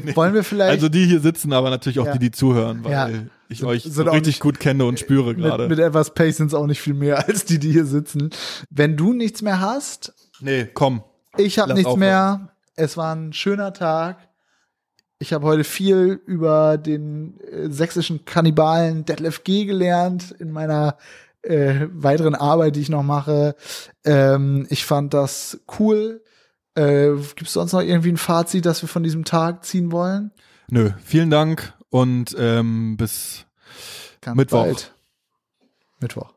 Nee. 0.03 0.15
Wollen 0.15 0.33
wir 0.33 0.43
vielleicht. 0.43 0.71
Also 0.71 0.89
die 0.89 1.05
hier 1.05 1.19
sitzen, 1.19 1.53
aber 1.53 1.69
natürlich 1.69 1.99
auch 1.99 2.05
ja. 2.05 2.13
die, 2.13 2.19
die 2.19 2.31
zuhören, 2.31 2.83
weil 2.83 2.91
ja. 2.91 3.09
ich 3.49 3.59
sind, 3.59 3.67
euch 3.67 3.83
sind 3.83 4.07
richtig 4.07 4.35
nicht, 4.35 4.39
gut 4.39 4.59
kenne 4.59 4.85
und 4.85 4.99
spüre 4.99 5.35
gerade. 5.35 5.67
Mit, 5.67 5.79
etwas 5.79 6.13
Patience 6.13 6.53
auch 6.53 6.67
nicht 6.67 6.81
viel 6.81 6.93
mehr 6.93 7.27
als 7.27 7.45
die, 7.45 7.59
die 7.59 7.71
hier 7.71 7.85
sitzen. 7.85 8.29
Wenn 8.69 8.97
du 8.97 9.13
nichts 9.13 9.41
mehr 9.41 9.59
hast. 9.59 10.13
Nee, 10.39 10.67
komm. 10.73 11.03
Ich 11.37 11.59
habe 11.59 11.73
nichts 11.73 11.87
aufhören. 11.87 11.99
mehr. 11.99 12.49
Es 12.75 12.97
war 12.97 13.15
ein 13.15 13.33
schöner 13.33 13.73
Tag. 13.73 14.17
Ich 15.17 15.31
habe 15.31 15.45
heute 15.45 15.63
viel 15.63 16.19
über 16.25 16.77
den 16.77 17.39
äh, 17.39 17.69
sächsischen 17.69 18.25
Kannibalen 18.25 19.05
Detlef 19.05 19.43
G. 19.43 19.65
gelernt 19.65 20.31
in 20.39 20.51
meiner 20.51 20.97
äh, 21.41 21.87
weiteren 21.91 22.35
Arbeit, 22.35 22.75
die 22.75 22.81
ich 22.81 22.89
noch 22.89 23.03
mache. 23.03 23.55
Ähm, 24.03 24.67
ich 24.69 24.85
fand 24.85 25.13
das 25.13 25.61
cool. 25.79 26.21
Äh, 26.75 27.11
Gibt 27.35 27.47
es 27.47 27.53
sonst 27.53 27.73
noch 27.73 27.81
irgendwie 27.81 28.11
ein 28.11 28.17
Fazit, 28.17 28.65
das 28.65 28.81
wir 28.81 28.89
von 28.89 29.03
diesem 29.03 29.25
Tag 29.25 29.63
ziehen 29.65 29.91
wollen? 29.91 30.31
Nö, 30.69 30.91
vielen 31.03 31.29
Dank 31.29 31.73
und 31.89 32.35
ähm, 32.37 32.97
bis 32.97 33.45
Ganz 34.21 34.37
Mittwoch. 34.37 34.63
Bald. 34.63 34.93
Mittwoch. 35.99 36.34